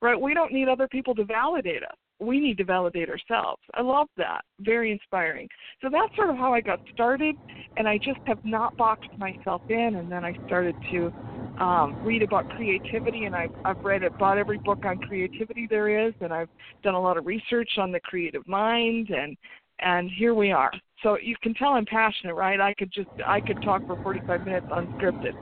Right? 0.00 0.20
We 0.20 0.34
don't 0.34 0.52
need 0.52 0.68
other 0.68 0.88
people 0.88 1.14
to 1.16 1.24
validate 1.24 1.82
us. 1.82 1.96
We 2.18 2.38
need 2.38 2.58
to 2.58 2.64
validate 2.64 3.08
ourselves. 3.08 3.62
I 3.74 3.82
love 3.82 4.08
that. 4.18 4.42
Very 4.60 4.92
inspiring. 4.92 5.48
So 5.80 5.88
that's 5.90 6.14
sort 6.16 6.30
of 6.30 6.36
how 6.36 6.52
I 6.52 6.60
got 6.60 6.80
started, 6.92 7.34
and 7.76 7.88
I 7.88 7.96
just 7.96 8.20
have 8.26 8.38
not 8.44 8.76
boxed 8.76 9.10
myself 9.16 9.62
in. 9.68 9.96
And 9.96 10.12
then 10.12 10.24
I 10.24 10.34
started 10.46 10.74
to 10.90 11.10
um, 11.60 11.96
read 12.04 12.22
about 12.22 12.48
creativity, 12.50 13.24
and 13.24 13.34
I've, 13.34 13.50
I've 13.64 13.82
read 13.84 14.02
about 14.02 14.38
every 14.38 14.58
book 14.58 14.80
on 14.84 14.98
creativity 14.98 15.66
there 15.68 16.06
is, 16.08 16.14
and 16.20 16.32
I've 16.32 16.48
done 16.82 16.94
a 16.94 17.00
lot 17.00 17.16
of 17.16 17.26
research 17.26 17.70
on 17.78 17.90
the 17.92 18.00
creative 18.00 18.46
mind, 18.46 19.10
and 19.10 19.36
and 19.82 20.10
here 20.18 20.34
we 20.34 20.52
are. 20.52 20.70
So 21.02 21.16
you 21.18 21.36
can 21.42 21.54
tell 21.54 21.70
I'm 21.70 21.86
passionate, 21.86 22.34
right? 22.34 22.60
I 22.60 22.74
could 22.74 22.92
just 22.92 23.08
I 23.26 23.40
could 23.40 23.62
talk 23.62 23.86
for 23.86 23.96
45 24.02 24.44
minutes 24.44 24.66
unscripted. 24.70 25.32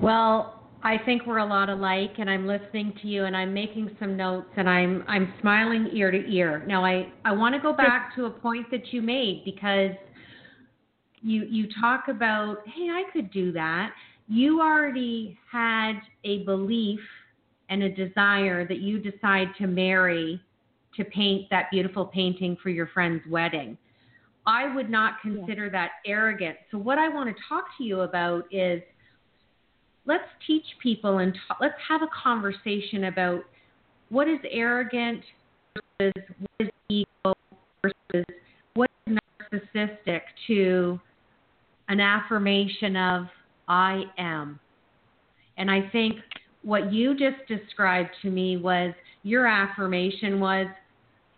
Well, 0.00 0.55
I 0.86 0.98
think 1.04 1.26
we're 1.26 1.38
a 1.38 1.44
lot 1.44 1.68
alike, 1.68 2.12
and 2.18 2.30
I'm 2.30 2.46
listening 2.46 2.92
to 3.02 3.08
you, 3.08 3.24
and 3.24 3.36
I'm 3.36 3.52
making 3.52 3.96
some 3.98 4.16
notes, 4.16 4.50
and 4.56 4.70
I'm 4.70 5.02
I'm 5.08 5.34
smiling 5.40 5.90
ear 5.92 6.12
to 6.12 6.32
ear. 6.32 6.64
Now, 6.68 6.84
I 6.84 7.12
I 7.24 7.32
want 7.32 7.56
to 7.56 7.60
go 7.60 7.72
back 7.72 8.14
to 8.14 8.26
a 8.26 8.30
point 8.30 8.70
that 8.70 8.92
you 8.92 9.02
made 9.02 9.42
because 9.44 9.96
you 11.22 11.44
you 11.50 11.66
talk 11.80 12.06
about, 12.06 12.58
hey, 12.66 12.88
I 12.88 13.02
could 13.12 13.32
do 13.32 13.50
that. 13.50 13.94
You 14.28 14.60
already 14.60 15.36
had 15.50 15.94
a 16.22 16.44
belief 16.44 17.00
and 17.68 17.82
a 17.82 17.88
desire 17.88 18.64
that 18.68 18.78
you 18.78 19.00
decide 19.00 19.48
to 19.58 19.66
marry 19.66 20.40
to 20.94 21.04
paint 21.04 21.50
that 21.50 21.68
beautiful 21.72 22.04
painting 22.06 22.56
for 22.62 22.70
your 22.70 22.86
friend's 22.94 23.24
wedding. 23.28 23.76
I 24.46 24.72
would 24.72 24.88
not 24.88 25.14
consider 25.20 25.64
yeah. 25.64 25.72
that 25.72 25.90
arrogant. 26.06 26.58
So, 26.70 26.78
what 26.78 26.96
I 26.96 27.08
want 27.08 27.28
to 27.28 27.42
talk 27.48 27.64
to 27.78 27.82
you 27.82 28.02
about 28.02 28.44
is 28.52 28.82
let's 30.06 30.24
teach 30.46 30.64
people 30.82 31.18
and 31.18 31.36
ta- 31.46 31.56
let's 31.60 31.74
have 31.88 32.02
a 32.02 32.08
conversation 32.22 33.04
about 33.04 33.42
what 34.08 34.28
is 34.28 34.38
arrogant 34.50 35.22
versus 35.98 36.24
what 36.38 36.66
is 36.66 36.70
ego 36.88 37.34
versus 37.82 38.24
what 38.74 38.90
is 39.06 39.18
narcissistic 39.52 40.20
to 40.46 40.98
an 41.88 42.00
affirmation 42.00 42.96
of 42.96 43.26
I 43.68 44.04
am. 44.18 44.58
And 45.58 45.70
I 45.70 45.88
think 45.90 46.16
what 46.62 46.92
you 46.92 47.14
just 47.14 47.46
described 47.48 48.10
to 48.22 48.30
me 48.30 48.56
was 48.56 48.92
your 49.22 49.46
affirmation 49.46 50.40
was, 50.40 50.66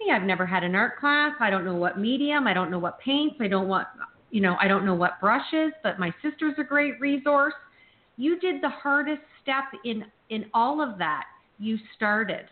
hey, 0.00 0.12
I've 0.12 0.22
never 0.22 0.46
had 0.46 0.64
an 0.64 0.75
art 0.75 0.98
class. 0.98 1.32
I 1.40 1.50
don't 1.50 1.64
know 1.64 1.75
what 1.75 1.98
medium. 1.98 2.46
I 2.46 2.54
don't 2.54 2.70
know 2.70 2.78
what 2.78 2.98
paints. 3.00 3.37
I 3.40 3.48
don't 3.48 3.68
want, 3.68 3.87
you 4.30 4.40
know, 4.40 4.56
I 4.60 4.68
don't 4.68 4.84
know 4.84 4.94
what 4.94 5.20
brushes, 5.20 5.72
but 5.82 5.98
my 5.98 6.12
sister's 6.22 6.54
a 6.58 6.64
great 6.64 7.00
resource. 7.00 7.54
You 8.18 8.38
did 8.40 8.62
the 8.62 8.68
hardest 8.68 9.22
step 9.42 9.64
in 9.84 10.04
in 10.28 10.44
all 10.52 10.82
of 10.82 10.98
that. 10.98 11.25
You 11.58 11.78
started. 11.96 12.46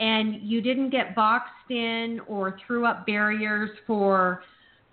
And 0.00 0.42
you 0.42 0.60
didn't 0.60 0.90
get 0.90 1.14
boxed 1.14 1.70
in 1.70 2.20
or 2.28 2.58
threw 2.66 2.86
up 2.86 3.06
barriers 3.06 3.70
for 3.86 4.42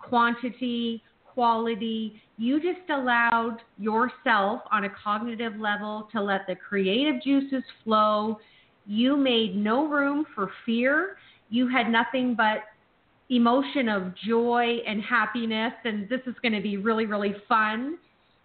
quantity, 0.00 1.02
quality. 1.32 2.20
You 2.38 2.60
just 2.60 2.88
allowed 2.90 3.58
yourself 3.78 4.62
on 4.72 4.84
a 4.84 4.88
cognitive 5.04 5.56
level 5.60 6.08
to 6.12 6.20
let 6.20 6.46
the 6.48 6.56
creative 6.56 7.22
juices 7.22 7.62
flow. 7.84 8.38
You 8.86 9.16
made 9.16 9.54
no 9.54 9.86
room 9.86 10.24
for 10.34 10.50
fear. 10.64 11.18
You 11.50 11.68
had 11.68 11.88
nothing 11.90 12.34
but 12.34 12.64
emotion 13.30 13.88
of 13.88 14.12
joy 14.26 14.78
and 14.86 15.02
happiness, 15.02 15.72
and 15.84 16.08
this 16.08 16.20
is 16.26 16.34
going 16.42 16.52
to 16.52 16.60
be 16.60 16.76
really, 16.76 17.06
really 17.06 17.34
fun. 17.48 17.98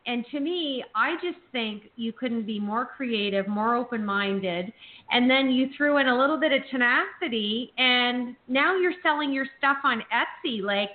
And 0.08 0.25
to 0.31 0.39
me, 0.39 0.84
I 0.96 1.15
just 1.15 1.38
think 1.51 1.84
you 1.96 2.12
couldn't 2.12 2.46
be 2.46 2.60
more 2.60 2.86
creative, 2.86 3.48
more 3.48 3.75
open 3.75 4.03
minded. 4.03 4.74
And 5.12 5.29
then 5.29 5.50
you 5.50 5.70
threw 5.77 5.98
in 5.98 6.08
a 6.08 6.17
little 6.17 6.39
bit 6.39 6.51
of 6.51 6.62
tenacity, 6.72 7.72
and 7.77 8.36
now 8.48 8.75
you're 8.77 8.96
selling 9.03 9.31
your 9.31 9.46
stuff 9.58 9.77
on 9.84 10.01
Etsy. 10.12 10.62
Like, 10.62 10.89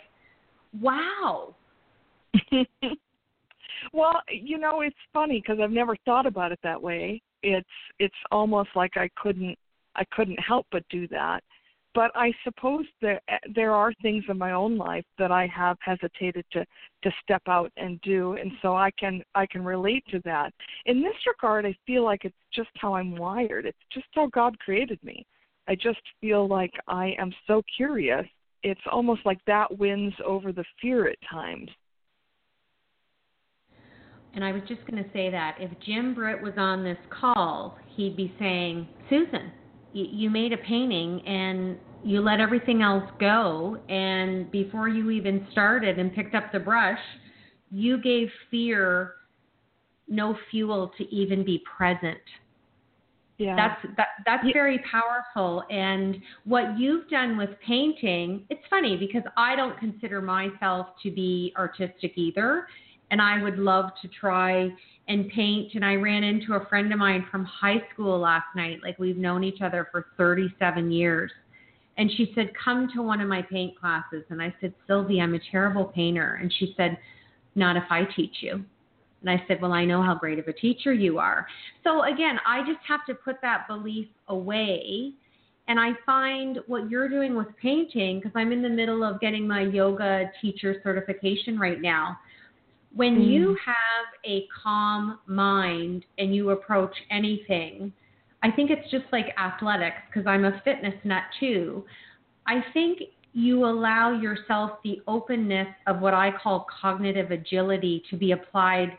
wow. 0.81 1.55
well, 3.93 4.23
you 4.29 4.59
know, 4.59 4.81
it's 4.81 4.97
funny 5.13 5.41
because 5.41 5.61
I've 5.63 5.71
never 5.71 5.97
thought 6.05 6.27
about 6.27 6.53
it 6.53 6.59
that 6.63 6.81
way. 6.81 7.23
It's 7.43 7.69
it's 7.99 8.15
almost 8.33 8.71
like 8.75 8.97
I 8.97 9.09
couldn't 9.17 9.57
I 9.95 10.05
couldn't 10.11 10.39
help 10.41 10.67
but 10.73 10.83
do 10.91 11.07
that 11.09 11.45
but 11.97 12.11
I 12.15 12.31
suppose 12.45 12.85
there 13.00 13.21
eh, 13.29 13.38
there 13.55 13.73
are 13.73 13.91
things 14.03 14.23
in 14.29 14.37
my 14.37 14.53
own 14.53 14.76
life 14.76 15.07
that 15.19 15.33
I 15.33 15.47
have 15.47 15.79
hesitated 15.81 16.45
to 16.53 16.65
to 17.03 17.11
step 17.23 17.43
out 17.49 17.73
and 17.79 17.99
do, 18.03 18.35
and 18.35 18.53
so 18.61 18.76
I 18.76 18.91
can 19.00 19.23
I 19.35 19.47
can 19.47 19.65
relate 19.65 20.05
to 20.11 20.21
that. 20.26 20.53
In 20.85 21.00
this 21.00 21.17
regard, 21.26 21.65
I 21.65 21.75
feel 21.87 22.05
like 22.05 22.25
it's 22.26 22.37
just 22.55 22.69
how 22.76 22.95
I'm 22.95 23.17
wired. 23.17 23.65
It's 23.65 23.79
just 23.91 24.07
how 24.12 24.29
God 24.29 24.59
created 24.59 25.03
me. 25.03 25.26
I 25.69 25.75
just 25.75 26.00
feel 26.21 26.47
like 26.47 26.73
I 26.87 27.17
am 27.19 27.33
so 27.47 27.62
curious. 27.75 28.26
It's 28.62 28.81
almost 28.93 29.23
like 29.25 29.38
that 29.47 29.79
wins 29.79 30.12
over 30.25 30.53
the 30.53 30.65
fear 30.81 31.09
at 31.09 31.17
times. 31.29 31.71
And 34.35 34.45
I 34.45 34.53
was 34.53 34.62
just 34.69 34.87
going 34.87 35.03
to 35.03 35.11
say 35.15 35.31
that 35.31 35.57
if 35.59 35.71
Jim 35.81 36.15
Britt 36.15 36.43
was 36.43 36.53
on 36.59 36.85
this 36.85 36.99
call, 37.09 37.79
he'd 37.97 38.17
be 38.17 38.35
saying, 38.38 38.87
Susan, 39.09 39.50
you 39.97 40.29
made 40.29 40.53
a 40.53 40.59
painting 40.59 41.23
and 41.26 41.79
you 42.05 42.21
let 42.21 42.41
everything 42.41 42.83
else 42.83 43.09
go 43.19 43.79
and 43.88 44.50
before 44.50 44.88
you 44.88 45.11
even 45.11 45.47
started 45.53 45.99
and 45.99 46.15
picked 46.15 46.35
up 46.35 46.53
the 46.53 46.59
brush 46.59 46.99
you 47.71 48.00
gave 48.00 48.29
fear 48.50 49.15
no 50.09 50.37
fuel 50.50 50.93
to 50.97 51.05
even 51.15 51.45
be 51.45 51.62
present 51.76 52.19
yeah 53.38 53.57
that's 53.57 53.97
that, 53.97 54.09
that's 54.25 54.45
yeah. 54.47 54.53
very 54.53 54.81
powerful 54.91 55.62
and 55.71 56.17
what 56.45 56.79
you've 56.79 57.09
done 57.09 57.37
with 57.37 57.50
painting 57.67 58.45
it's 58.50 58.62
funny 58.71 58.97
because 58.97 59.23
i 59.37 59.57
don't 59.57 59.79
consider 59.79 60.23
myself 60.23 60.87
to 61.03 61.11
be 61.11 61.53
artistic 61.59 62.12
either 62.17 62.67
and 63.11 63.21
i 63.21 63.43
would 63.43 63.59
love 63.59 63.91
to 64.00 64.09
try 64.09 64.71
and 65.09 65.29
paint. 65.31 65.73
And 65.75 65.85
I 65.85 65.95
ran 65.95 66.25
into 66.25 66.55
a 66.55 66.67
friend 66.67 66.93
of 66.93 66.99
mine 66.99 67.26
from 67.31 67.45
high 67.45 67.83
school 67.93 68.19
last 68.19 68.47
night. 68.55 68.79
Like 68.83 68.99
we've 68.99 69.17
known 69.17 69.45
each 69.45 69.61
other 69.62 69.88
for 69.91 70.07
37 70.17 70.91
years. 70.91 71.31
And 71.99 72.11
she 72.17 72.33
said, 72.35 72.50
Come 72.62 72.88
to 72.95 73.03
one 73.03 73.21
of 73.21 73.29
my 73.29 73.43
paint 73.43 73.79
classes. 73.79 74.25
And 74.31 74.43
I 74.43 74.55
said, 74.61 74.75
Sylvie, 74.87 75.21
I'm 75.21 75.35
a 75.35 75.41
terrible 75.50 75.87
painter. 75.87 76.38
And 76.41 76.53
she 76.59 76.75
said, 76.76 76.99
Not 77.55 77.76
if 77.76 77.85
I 77.91 78.05
teach 78.17 78.37
you. 78.41 78.65
And 79.23 79.31
I 79.31 79.43
said, 79.49 79.61
Well, 79.61 79.73
I 79.73 79.85
know 79.85 80.03
how 80.03 80.15
great 80.15 80.38
of 80.38 80.49
a 80.49 80.53
teacher 80.53 80.93
you 80.93 81.19
are. 81.19 81.47
So 81.85 82.05
again, 82.05 82.38
I 82.47 82.61
just 82.61 82.85
have 82.87 83.05
to 83.07 83.15
put 83.15 83.37
that 83.43 83.67
belief 83.69 84.09
away. 84.29 85.12
And 85.69 85.81
I 85.81 85.93
find 86.05 86.59
what 86.69 86.88
you're 86.88 87.09
doing 87.09 87.35
with 87.35 87.49
painting, 87.61 88.21
because 88.21 88.33
I'm 88.37 88.53
in 88.53 88.62
the 88.62 88.69
middle 88.69 89.03
of 89.03 89.21
getting 89.21 89.49
my 89.49 89.62
yoga 89.62 90.31
teacher 90.41 90.81
certification 90.85 91.59
right 91.59 91.81
now 91.81 92.19
when 92.97 93.17
mm. 93.17 93.31
you 93.31 93.57
have 93.65 94.07
a 94.25 94.47
calm 94.62 95.19
mind 95.26 96.05
and 96.19 96.35
you 96.35 96.50
approach 96.50 96.95
anything, 97.11 97.93
I 98.47 98.53
think 98.55 98.71
it's 98.71 98.88
just 98.93 99.07
like 99.11 99.35
athletics 99.38 99.97
because 100.09 100.25
I'm 100.25 100.45
a 100.45 100.62
fitness 100.65 100.95
nut 101.03 101.25
too. 101.41 101.85
I 102.47 102.65
think 102.73 103.00
you 103.33 103.67
allow 103.67 104.12
yourself 104.12 104.79
the 104.85 105.03
openness 105.09 105.67
of 105.88 105.99
what 105.99 106.15
I 106.15 106.31
call 106.31 106.65
cognitive 106.81 107.33
agility 107.33 108.05
to 108.09 108.17
be 108.17 108.31
applied 108.31 108.97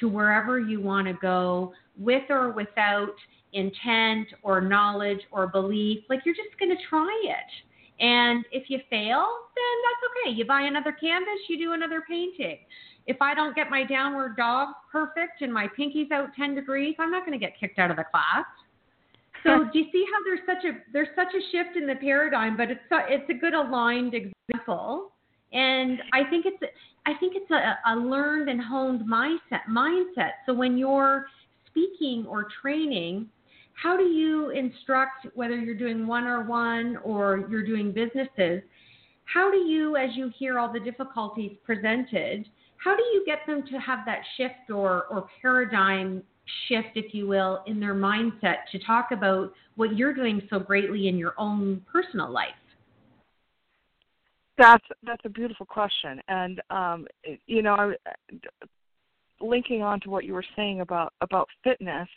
to 0.00 0.08
wherever 0.08 0.58
you 0.58 0.80
want 0.80 1.06
to 1.06 1.12
go 1.14 1.72
with 1.96 2.24
or 2.28 2.50
without 2.50 3.14
intent 3.52 4.26
or 4.42 4.60
knowledge 4.60 5.20
or 5.30 5.46
belief. 5.46 6.02
Like 6.10 6.22
you're 6.24 6.34
just 6.34 6.58
going 6.58 6.76
to 6.76 6.82
try 6.90 7.22
it. 7.24 8.02
And 8.04 8.44
if 8.50 8.68
you 8.68 8.80
fail, 8.90 9.28
then 9.54 9.76
that's 9.84 10.26
okay. 10.26 10.36
You 10.36 10.44
buy 10.44 10.62
another 10.62 10.90
canvas, 10.90 11.38
you 11.48 11.56
do 11.56 11.72
another 11.72 12.02
painting. 12.08 12.58
If 13.06 13.18
I 13.20 13.32
don't 13.34 13.54
get 13.54 13.70
my 13.70 13.84
downward 13.84 14.36
dog 14.36 14.70
perfect 14.90 15.40
and 15.40 15.54
my 15.54 15.68
pinky's 15.76 16.10
out 16.10 16.30
10 16.36 16.56
degrees, 16.56 16.96
I'm 16.98 17.12
not 17.12 17.24
going 17.24 17.38
to 17.38 17.44
get 17.44 17.58
kicked 17.60 17.78
out 17.78 17.92
of 17.92 17.96
the 17.96 18.04
class. 18.04 18.44
So 19.44 19.64
do 19.72 19.78
you 19.78 19.86
see 19.92 20.04
how 20.12 20.18
there's 20.24 20.40
such 20.46 20.64
a 20.64 20.78
there's 20.92 21.08
such 21.14 21.28
a 21.34 21.40
shift 21.52 21.76
in 21.76 21.86
the 21.86 21.94
paradigm, 21.94 22.56
but 22.56 22.70
it's 22.70 22.80
a, 22.90 22.98
it's 23.08 23.28
a 23.30 23.34
good 23.34 23.54
aligned 23.54 24.14
example, 24.14 25.12
and 25.52 26.00
I 26.12 26.28
think 26.28 26.44
it's 26.44 26.62
I 27.06 27.14
think 27.20 27.34
it's 27.36 27.50
a, 27.50 27.78
a 27.92 27.96
learned 27.96 28.48
and 28.48 28.60
honed 28.60 29.02
mindset 29.02 29.62
mindset. 29.70 30.32
So 30.44 30.54
when 30.54 30.76
you're 30.76 31.26
speaking 31.66 32.26
or 32.28 32.48
training, 32.60 33.28
how 33.74 33.96
do 33.96 34.04
you 34.04 34.50
instruct 34.50 35.28
whether 35.34 35.56
you're 35.56 35.76
doing 35.76 36.06
one 36.06 36.24
on 36.24 36.48
one 36.48 36.96
or 37.04 37.46
you're 37.48 37.64
doing 37.64 37.92
businesses? 37.92 38.62
How 39.24 39.50
do 39.50 39.58
you, 39.58 39.96
as 39.96 40.10
you 40.14 40.30
hear 40.36 40.58
all 40.58 40.72
the 40.72 40.80
difficulties 40.80 41.52
presented, 41.64 42.48
how 42.78 42.96
do 42.96 43.02
you 43.02 43.22
get 43.26 43.40
them 43.46 43.62
to 43.70 43.78
have 43.78 44.00
that 44.06 44.20
shift 44.36 44.70
or, 44.70 45.04
or 45.04 45.28
paradigm 45.40 46.22
shift, 46.68 46.96
if 46.96 47.14
you 47.14 47.26
will, 47.26 47.62
in 47.66 47.80
their 47.80 47.94
mindset 47.94 48.58
to 48.72 48.78
talk 48.78 49.10
about 49.12 49.52
what 49.76 49.96
you're 49.96 50.14
doing 50.14 50.42
so 50.50 50.58
greatly 50.58 51.08
in 51.08 51.16
your 51.16 51.34
own 51.38 51.84
personal 51.90 52.30
life? 52.30 52.48
That's 54.56 54.84
that's 55.04 55.22
a 55.24 55.28
beautiful 55.28 55.66
question, 55.66 56.20
and 56.26 56.60
um, 56.70 57.06
you 57.46 57.62
know, 57.62 57.94
linking 59.40 59.82
on 59.82 60.00
to 60.00 60.10
what 60.10 60.24
you 60.24 60.34
were 60.34 60.44
saying 60.56 60.80
about 60.80 61.12
about 61.20 61.48
fitness 61.62 62.08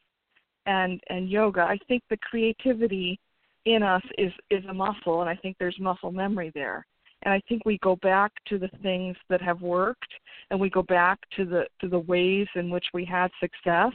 and 0.65 0.99
and 1.09 1.29
yoga, 1.29 1.61
I 1.61 1.77
think 1.87 2.03
the 2.09 2.17
creativity 2.17 3.19
in 3.65 3.83
us 3.83 4.03
is 4.17 4.31
is 4.49 4.63
a 4.69 4.73
muscle, 4.73 5.21
and 5.21 5.29
I 5.29 5.35
think 5.35 5.57
there's 5.59 5.77
muscle 5.79 6.11
memory 6.11 6.51
there. 6.53 6.85
And 7.23 7.33
I 7.33 7.41
think 7.47 7.63
we 7.65 7.77
go 7.79 7.97
back 7.97 8.31
to 8.47 8.57
the 8.57 8.69
things 8.81 9.15
that 9.29 9.41
have 9.41 9.61
worked, 9.61 10.11
and 10.49 10.59
we 10.59 10.69
go 10.69 10.83
back 10.83 11.19
to 11.37 11.45
the 11.45 11.65
to 11.79 11.87
the 11.87 11.99
ways 11.99 12.47
in 12.55 12.69
which 12.69 12.85
we 12.93 13.05
had 13.05 13.31
success. 13.39 13.93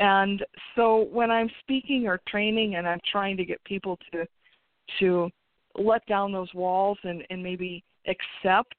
And 0.00 0.42
so 0.74 1.06
when 1.12 1.30
I'm 1.30 1.50
speaking 1.60 2.06
or 2.06 2.20
training, 2.26 2.76
and 2.76 2.88
I'm 2.88 3.00
trying 3.12 3.36
to 3.36 3.44
get 3.44 3.62
people 3.64 3.98
to 4.12 4.26
to 4.98 5.30
let 5.76 6.04
down 6.06 6.32
those 6.32 6.52
walls 6.52 6.98
and, 7.04 7.22
and 7.30 7.40
maybe 7.40 7.84
accept 8.08 8.74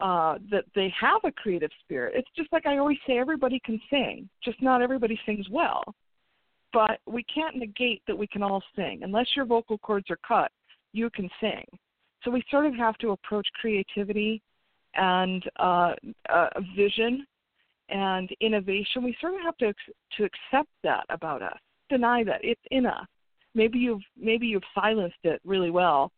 uh, 0.00 0.38
that 0.50 0.64
they 0.74 0.92
have 0.98 1.20
a 1.24 1.30
creative 1.30 1.70
spirit. 1.84 2.14
It's 2.16 2.28
just 2.36 2.52
like 2.52 2.66
I 2.66 2.78
always 2.78 2.98
say 3.06 3.18
everybody 3.18 3.60
can 3.64 3.80
sing, 3.88 4.28
just 4.42 4.60
not 4.60 4.82
everybody 4.82 5.20
sings 5.24 5.46
well. 5.50 5.84
But 6.72 6.98
we 7.06 7.22
can't 7.32 7.56
negate 7.56 8.02
that 8.06 8.16
we 8.16 8.26
can 8.26 8.42
all 8.42 8.62
sing. 8.74 9.00
Unless 9.02 9.28
your 9.36 9.44
vocal 9.44 9.78
cords 9.78 10.10
are 10.10 10.18
cut, 10.26 10.50
you 10.92 11.10
can 11.10 11.28
sing. 11.40 11.64
So 12.24 12.30
we 12.30 12.42
sort 12.50 12.66
of 12.66 12.74
have 12.74 12.98
to 12.98 13.10
approach 13.10 13.46
creativity 13.60 14.42
and 14.94 15.44
uh, 15.58 15.92
uh, 16.28 16.48
vision 16.74 17.26
and 17.88 18.28
innovation. 18.40 19.04
We 19.04 19.16
sort 19.20 19.34
of 19.34 19.40
have 19.40 19.56
to 19.58 19.72
to 20.16 20.24
accept 20.24 20.70
that 20.82 21.04
about 21.08 21.42
us, 21.42 21.58
deny 21.88 22.24
that 22.24 22.40
it's 22.42 22.60
in 22.70 22.86
us. 22.86 23.06
Maybe 23.54 23.78
you've 23.78 24.02
maybe 24.16 24.46
you've 24.46 24.62
silenced 24.74 25.16
it 25.24 25.40
really 25.44 25.70
well 25.70 26.10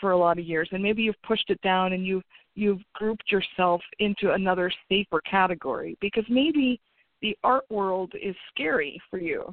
for 0.00 0.10
a 0.10 0.18
lot 0.18 0.38
of 0.38 0.44
years 0.44 0.68
and 0.72 0.82
maybe 0.82 1.02
you've 1.02 1.22
pushed 1.22 1.48
it 1.48 1.60
down 1.62 1.92
and 1.92 2.06
you've 2.06 2.24
you've 2.54 2.80
grouped 2.94 3.30
yourself 3.30 3.80
into 3.98 4.32
another 4.32 4.70
safer 4.88 5.20
category 5.20 5.96
because 6.00 6.24
maybe 6.28 6.80
the 7.20 7.36
art 7.44 7.64
world 7.70 8.12
is 8.20 8.34
scary 8.52 9.00
for 9.08 9.18
you 9.18 9.44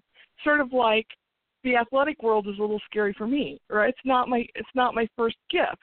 sort 0.43 0.59
of 0.59 0.73
like 0.73 1.05
the 1.63 1.75
athletic 1.75 2.21
world 2.23 2.47
is 2.47 2.57
a 2.57 2.61
little 2.61 2.81
scary 2.89 3.13
for 3.17 3.27
me 3.27 3.59
right 3.69 3.89
it's 3.89 3.99
not 4.05 4.27
my 4.27 4.45
it's 4.55 4.69
not 4.75 4.95
my 4.95 5.07
first 5.15 5.38
gift 5.51 5.77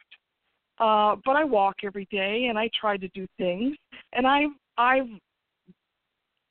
uh 0.78 1.14
but 1.24 1.36
i 1.36 1.44
walk 1.44 1.76
every 1.84 2.08
day 2.10 2.46
and 2.48 2.58
i 2.58 2.68
try 2.78 2.96
to 2.96 3.08
do 3.08 3.26
things 3.38 3.76
and 4.14 4.26
i've 4.26 4.50
i've 4.78 5.08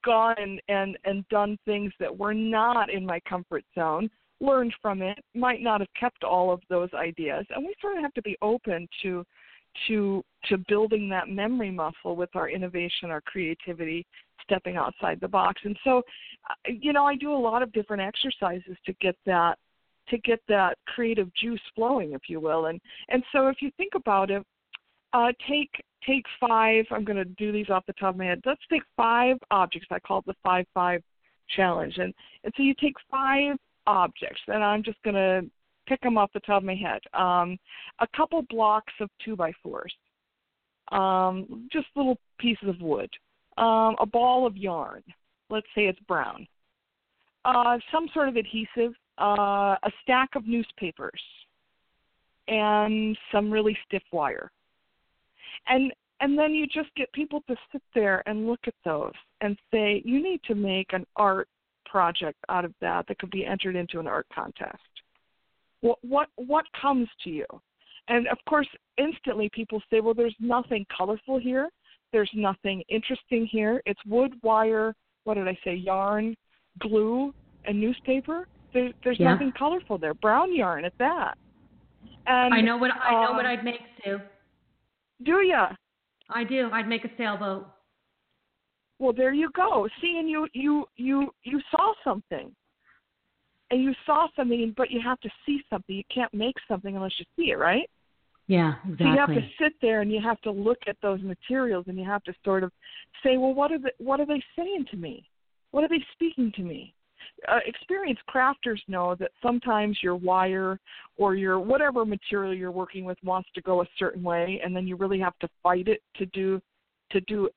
gone 0.06 0.36
and 0.38 0.62
and 0.70 0.98
and 1.04 1.28
done 1.30 1.58
things 1.66 1.92
that 2.00 2.16
were 2.16 2.34
not 2.34 2.90
in 2.90 3.06
my 3.06 3.20
comfort 3.28 3.64
zone 3.74 4.10
learned 4.42 4.74
from 4.82 5.02
it, 5.02 5.18
might 5.34 5.62
not 5.62 5.80
have 5.82 5.94
kept 6.00 6.24
all 6.24 6.52
of 6.52 6.62
those 6.70 6.90
ideas, 6.94 7.46
and 7.50 7.66
we 7.66 7.74
sort 7.82 7.98
of 7.98 8.04
have 8.04 8.14
to 8.14 8.22
be 8.22 8.38
open 8.42 8.88
to 9.02 9.26
to 9.88 10.24
to 10.46 10.58
building 10.70 11.10
that 11.10 11.28
memory 11.28 11.72
muscle 11.72 12.16
with 12.16 12.30
our 12.36 12.50
innovation, 12.50 13.12
our 13.12 13.22
creativity, 13.22 14.06
stepping 14.44 14.78
outside 14.78 15.20
the 15.20 15.28
box. 15.28 15.62
And 15.64 15.78
so, 15.84 16.02
uh, 16.50 16.54
you 16.68 16.94
know, 16.94 17.06
I 17.06 17.16
do 17.16 17.34
a 17.34 17.36
lot 17.36 17.62
of 17.62 17.72
different 17.74 18.02
exercises 18.02 18.78
to 18.86 18.94
get 19.02 19.16
that 19.26 19.58
to 20.10 20.18
get 20.20 20.40
that 20.48 20.78
creative 20.86 21.34
juice 21.34 21.62
flowing, 21.76 22.14
if 22.14 22.24
you 22.28 22.40
will. 22.40 22.68
And 22.68 22.80
and 23.10 23.24
so, 23.32 23.48
if 23.48 23.62
you 23.62 23.72
think 23.78 23.94
about 23.96 24.32
it, 24.32 24.44
uh, 25.14 25.32
take 25.50 25.72
take 26.08 26.26
five. 26.40 26.86
I'm 26.92 27.04
going 27.04 27.18
to 27.18 27.26
do 27.26 27.52
these 27.52 27.70
off 27.70 27.86
the 27.86 27.94
top 27.94 28.16
of 28.16 28.18
my 28.18 28.26
head. 28.26 28.42
Let's 28.46 28.62
take 28.72 28.84
five 28.96 29.38
objects. 29.52 29.88
I 29.92 30.00
call 30.00 30.20
it 30.20 30.26
the 30.26 30.36
five 30.44 30.66
five 30.74 31.02
challenge. 31.56 31.98
And 31.98 32.14
and 32.44 32.54
so 32.56 32.64
you 32.64 32.74
take 32.80 32.96
five 33.10 33.58
objects, 33.88 34.42
and 34.48 34.64
I'm 34.64 34.84
just 34.84 35.02
going 35.04 35.16
to 35.16 35.50
pick 35.88 36.02
them 36.02 36.18
off 36.18 36.32
the 36.34 36.40
top 36.42 36.62
of 36.62 36.64
my 36.64 36.76
head. 36.76 37.02
Um, 37.14 37.58
a 38.00 38.08
couple 38.16 38.42
blocks 38.50 38.94
of 39.00 39.10
two 39.24 39.36
by 39.36 39.52
fours, 39.62 39.94
um, 40.92 41.68
just 41.72 41.88
little 41.96 42.18
pieces 42.40 42.70
of 42.70 42.82
wood, 42.82 43.10
um, 43.58 43.96
a 44.00 44.06
ball 44.06 44.48
of 44.48 44.58
yarn. 44.58 45.04
Let's 45.50 45.68
say 45.76 45.86
it's 45.86 46.00
brown. 46.08 46.48
Uh, 47.46 47.78
some 47.92 48.08
sort 48.14 48.28
of 48.28 48.36
adhesive, 48.36 48.94
uh, 49.20 49.76
a 49.84 49.92
stack 50.02 50.30
of 50.36 50.48
newspapers, 50.48 51.22
and 52.48 53.16
some 53.32 53.52
really 53.52 53.78
stiff 53.86 54.04
wire. 54.12 54.52
And 55.68 55.92
and 56.22 56.38
then 56.40 56.54
you 56.54 56.66
just 56.66 56.90
get 56.96 57.12
people 57.12 57.44
to 57.48 57.56
sit 57.72 57.82
there 57.94 58.24
and 58.26 58.48
look 58.48 58.62
at 58.68 58.74
those 58.86 59.12
and 59.42 59.58
say, 59.72 60.02
you 60.06 60.24
need 60.24 60.40
to 60.48 60.56
make 60.56 60.94
an 60.94 61.06
art 61.18 61.50
project 61.86 62.38
out 62.50 62.66
of 62.66 62.74
that 62.82 63.06
that 63.08 63.20
could 63.20 63.32
be 63.32 63.46
entered 63.46 63.76
into 63.76 64.00
an 64.00 64.08
art 64.08 64.26
contest? 64.34 64.78
What 65.82 65.98
what 66.02 66.30
what 66.36 66.66
comes 66.80 67.08
to 67.24 67.30
you? 67.30 67.46
And 68.08 68.28
of 68.28 68.38
course, 68.48 68.68
instantly 68.98 69.50
people 69.54 69.82
say, 69.90 70.00
well, 70.00 70.14
there's 70.14 70.36
nothing 70.40 70.86
colorful 70.96 71.40
here. 71.40 71.70
There's 72.12 72.30
nothing 72.34 72.84
interesting 72.88 73.48
here. 73.52 73.82
It's 73.86 74.00
wood, 74.06 74.34
wire, 74.44 74.96
what 75.24 75.34
did 75.36 75.48
I 75.48 75.58
say, 75.64 75.74
yarn, 75.74 76.36
glue, 76.80 77.34
and 77.66 77.80
newspaper. 77.80 78.48
There, 78.74 78.92
there's 79.04 79.20
yeah. 79.20 79.32
nothing 79.32 79.52
colorful 79.58 79.98
there. 79.98 80.14
Brown 80.14 80.56
yarn 80.56 80.86
at 80.86 80.94
that. 81.00 81.38
And 82.28 82.54
I 82.54 82.62
know 82.62 82.78
what 82.78 82.92
I 82.92 83.12
know 83.26 83.34
what 83.34 83.46
uh, 83.46 83.50
I'd 83.50 83.64
make 83.64 83.80
too. 84.04 84.20
Do 85.24 85.42
ya? 85.42 85.70
I 86.30 86.44
do. 86.44 86.70
I'd 86.72 86.88
make 86.88 87.06
a 87.06 87.12
sailboat. 87.18 87.68
Well, 89.00 89.14
there 89.14 89.34
you 89.34 89.50
go. 89.56 89.88
See, 90.02 90.18
and 90.20 90.30
you 90.30 90.48
you 90.54 90.86
you 90.96 91.30
you 91.44 91.62
saw 91.72 91.94
something, 92.04 92.54
and 93.72 93.84
you 93.84 93.94
saw 94.06 94.28
something, 94.36 94.74
but 94.78 94.92
you 94.92 95.02
have 95.02 95.20
to 95.22 95.30
see 95.46 95.62
something. 95.70 95.96
You 95.96 96.04
can't 96.14 96.34
make 96.34 96.56
something 96.68 96.96
unless 96.96 97.14
you 97.20 97.26
see 97.36 97.52
it, 97.52 97.58
right? 97.58 97.90
Yeah, 98.48 98.76
exactly. 98.88 98.98
So 98.98 99.12
you 99.12 99.18
have 99.18 99.30
to 99.36 99.64
sit 99.64 99.74
there 99.82 100.02
and 100.02 100.12
you 100.12 100.22
have 100.22 100.40
to 100.42 100.52
look 100.52 100.78
at 100.88 100.98
those 101.02 101.22
materials 101.22 101.86
and 101.88 101.98
you 101.98 102.06
have 102.06 102.24
to 102.26 102.34
sort 102.44 102.64
of 102.64 102.72
say, 103.24 103.38
well, 103.38 103.54
what 103.54 103.72
are 103.72 103.80
they, 103.80 103.92
what 103.98 104.20
are 104.20 104.26
they 104.26 104.42
saying 104.56 104.86
to 104.92 104.98
me? 104.98 105.28
What 105.72 105.84
are 105.84 105.90
they 105.90 106.04
speaking 106.14 106.52
to 106.56 106.62
me? 106.62 106.94
Uh, 107.48 107.60
experienced 107.66 108.22
crafters 108.34 108.80
know 108.88 109.16
that 109.16 109.32
sometimes 109.42 109.98
your 110.02 110.16
wire 110.16 110.80
or 111.18 111.36
your 111.36 111.60
whatever 111.60 112.06
material 112.06 112.54
you're 112.54 112.72
working 112.72 113.06
with 113.06 113.18
wants 113.24 113.50
to 113.56 113.62
go 113.62 113.82
a 113.82 113.88
certain 113.98 114.24
way, 114.24 114.62
and 114.64 114.76
then 114.76 114.88
you 114.88 114.96
really 114.96 115.20
have 115.20 115.38
to 115.40 115.50
fight 115.64 115.88
it 115.88 116.02
to 116.16 116.26
do 116.28 116.62
to 117.12 117.22
do 117.22 117.50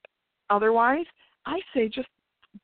otherwise. 0.50 1.06
I 1.46 1.60
say 1.74 1.88
just 1.88 2.08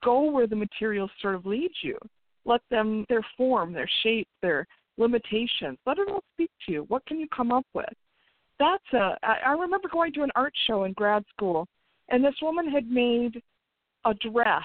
go 0.02 0.30
where 0.30 0.46
the 0.46 0.56
materials 0.56 1.10
sort 1.20 1.34
of 1.34 1.46
lead 1.46 1.70
you. 1.82 1.98
Let 2.44 2.60
them, 2.70 3.06
their 3.08 3.24
form, 3.36 3.72
their 3.72 3.90
shape, 4.02 4.28
their 4.42 4.66
limitations, 4.98 5.78
let 5.86 5.98
it 5.98 6.08
all 6.10 6.22
speak 6.34 6.50
to 6.66 6.72
you. 6.72 6.84
What 6.88 7.04
can 7.06 7.18
you 7.18 7.26
come 7.34 7.50
up 7.52 7.66
with? 7.74 7.92
That's 8.58 8.84
a, 8.92 9.16
I, 9.22 9.36
I 9.46 9.52
remember 9.52 9.88
going 9.88 10.12
to 10.12 10.22
an 10.22 10.30
art 10.36 10.52
show 10.66 10.84
in 10.84 10.92
grad 10.92 11.24
school, 11.34 11.66
and 12.10 12.24
this 12.24 12.34
woman 12.42 12.70
had 12.70 12.88
made 12.88 13.42
a 14.04 14.14
dress. 14.14 14.62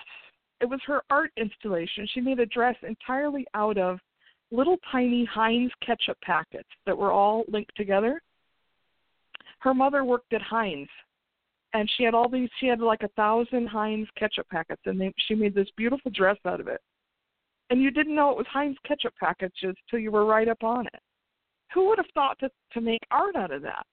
It 0.61 0.69
was 0.69 0.79
her 0.85 1.03
art 1.09 1.31
installation. 1.37 2.07
She 2.13 2.21
made 2.21 2.39
a 2.39 2.45
dress 2.45 2.75
entirely 2.83 3.45
out 3.53 3.77
of 3.77 3.99
little 4.51 4.77
tiny 4.91 5.25
Heinz 5.25 5.71
ketchup 5.85 6.17
packets 6.21 6.69
that 6.85 6.97
were 6.97 7.11
all 7.11 7.45
linked 7.47 7.75
together. 7.75 8.21
Her 9.59 9.73
mother 9.73 10.03
worked 10.03 10.33
at 10.33 10.41
Heinz 10.41 10.89
and 11.73 11.89
she 11.95 12.03
had 12.03 12.13
all 12.13 12.29
these 12.29 12.49
she 12.59 12.67
had 12.67 12.79
like 12.79 13.03
a 13.03 13.07
thousand 13.09 13.67
heinz 13.67 14.07
ketchup 14.17 14.47
packets 14.49 14.81
and 14.85 14.99
they, 14.99 15.13
she 15.27 15.35
made 15.35 15.53
this 15.53 15.67
beautiful 15.77 16.11
dress 16.11 16.37
out 16.45 16.59
of 16.59 16.67
it 16.67 16.81
and 17.69 17.81
you 17.81 17.91
didn't 17.91 18.15
know 18.15 18.31
it 18.31 18.37
was 18.37 18.45
heinz 18.51 18.77
ketchup 18.87 19.13
packets 19.19 19.55
till 19.89 19.99
you 19.99 20.11
were 20.11 20.25
right 20.25 20.47
up 20.47 20.63
on 20.63 20.85
it 20.87 21.01
who 21.73 21.87
would 21.87 21.97
have 21.97 22.07
thought 22.13 22.37
to 22.39 22.49
to 22.71 22.81
make 22.81 23.01
art 23.11 23.35
out 23.35 23.51
of 23.51 23.61
that 23.61 23.85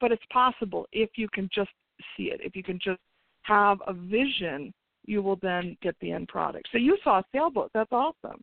but 0.00 0.12
it's 0.12 0.22
possible 0.32 0.86
if 0.92 1.10
you 1.16 1.28
can 1.32 1.48
just 1.54 1.70
see 2.16 2.24
it 2.24 2.40
if 2.42 2.56
you 2.56 2.62
can 2.62 2.78
just 2.82 3.00
have 3.42 3.78
a 3.86 3.92
vision 3.92 4.72
you 5.06 5.22
will 5.22 5.38
then 5.42 5.76
get 5.82 5.94
the 6.00 6.12
end 6.12 6.28
product 6.28 6.68
so 6.72 6.78
you 6.78 6.96
saw 7.02 7.18
a 7.18 7.24
sailboat 7.32 7.70
that's 7.74 7.92
awesome 7.92 8.42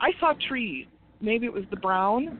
i 0.00 0.10
saw 0.20 0.32
trees 0.48 0.86
maybe 1.20 1.46
it 1.46 1.52
was 1.52 1.64
the 1.70 1.76
brown 1.76 2.38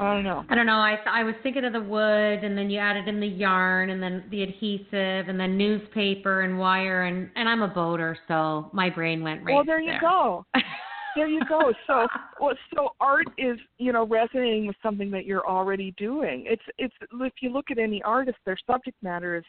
I 0.00 0.14
don't 0.14 0.24
know. 0.24 0.44
I 0.48 0.54
don't 0.54 0.64
know. 0.64 0.78
I 0.78 0.96
I 1.06 1.22
was 1.24 1.34
thinking 1.42 1.62
of 1.66 1.74
the 1.74 1.80
wood, 1.80 2.42
and 2.42 2.56
then 2.56 2.70
you 2.70 2.78
added 2.78 3.06
in 3.06 3.20
the 3.20 3.26
yarn, 3.26 3.90
and 3.90 4.02
then 4.02 4.24
the 4.30 4.42
adhesive, 4.42 5.28
and 5.28 5.38
then 5.38 5.58
newspaper 5.58 6.40
and 6.40 6.58
wire, 6.58 7.02
and 7.02 7.28
and 7.36 7.46
I'm 7.46 7.60
a 7.60 7.68
boater, 7.68 8.16
so 8.26 8.70
my 8.72 8.88
brain 8.88 9.22
went 9.22 9.44
right. 9.44 9.54
Well, 9.54 9.64
there 9.64 9.78
you 9.78 9.90
there. 9.90 10.00
go. 10.00 10.46
there 11.16 11.28
you 11.28 11.42
go. 11.46 11.74
So, 11.86 12.06
well, 12.40 12.54
so 12.74 12.90
art 12.98 13.26
is 13.36 13.58
you 13.76 13.92
know 13.92 14.06
resonating 14.06 14.66
with 14.66 14.76
something 14.82 15.10
that 15.10 15.26
you're 15.26 15.46
already 15.46 15.92
doing. 15.98 16.44
It's 16.46 16.62
it's 16.78 16.94
if 17.12 17.34
you 17.42 17.50
look 17.50 17.70
at 17.70 17.78
any 17.78 18.02
artist, 18.02 18.38
their 18.46 18.58
subject 18.66 18.96
matter 19.02 19.36
is 19.36 19.44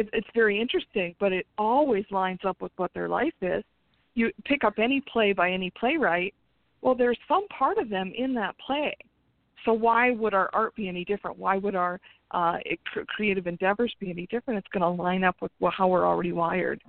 it, 0.00 0.08
it's 0.12 0.28
very 0.34 0.60
interesting, 0.60 1.14
but 1.20 1.32
it 1.32 1.46
always 1.58 2.04
lines 2.10 2.40
up 2.44 2.60
with 2.60 2.72
what 2.76 2.92
their 2.94 3.08
life 3.08 3.34
is. 3.42 3.62
You 4.14 4.32
pick 4.44 4.64
up 4.64 4.74
any 4.78 5.02
play 5.12 5.32
by 5.32 5.50
any 5.50 5.70
playwright, 5.78 6.34
well, 6.82 6.94
there's 6.94 7.18
some 7.28 7.46
part 7.48 7.78
of 7.78 7.88
them 7.88 8.12
in 8.16 8.34
that 8.34 8.56
play. 8.64 8.96
So 9.64 9.72
why 9.72 10.12
would 10.12 10.32
our 10.32 10.48
art 10.54 10.74
be 10.74 10.88
any 10.88 11.04
different? 11.04 11.38
Why 11.38 11.58
would 11.58 11.74
our 11.74 12.00
uh, 12.30 12.56
creative 13.08 13.46
endeavors 13.46 13.94
be 14.00 14.10
any 14.10 14.26
different? 14.26 14.58
It's 14.58 14.68
going 14.68 14.82
to 14.82 15.02
line 15.02 15.22
up 15.24 15.36
with 15.40 15.52
how 15.76 15.88
we're 15.88 16.06
already 16.06 16.32
wired. 16.32 16.80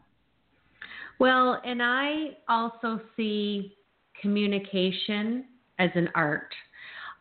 Well, 1.19 1.61
and 1.65 1.81
I 1.83 2.37
also 2.47 3.01
see 3.17 3.75
communication 4.21 5.45
as 5.79 5.89
an 5.95 6.09
art. 6.15 6.53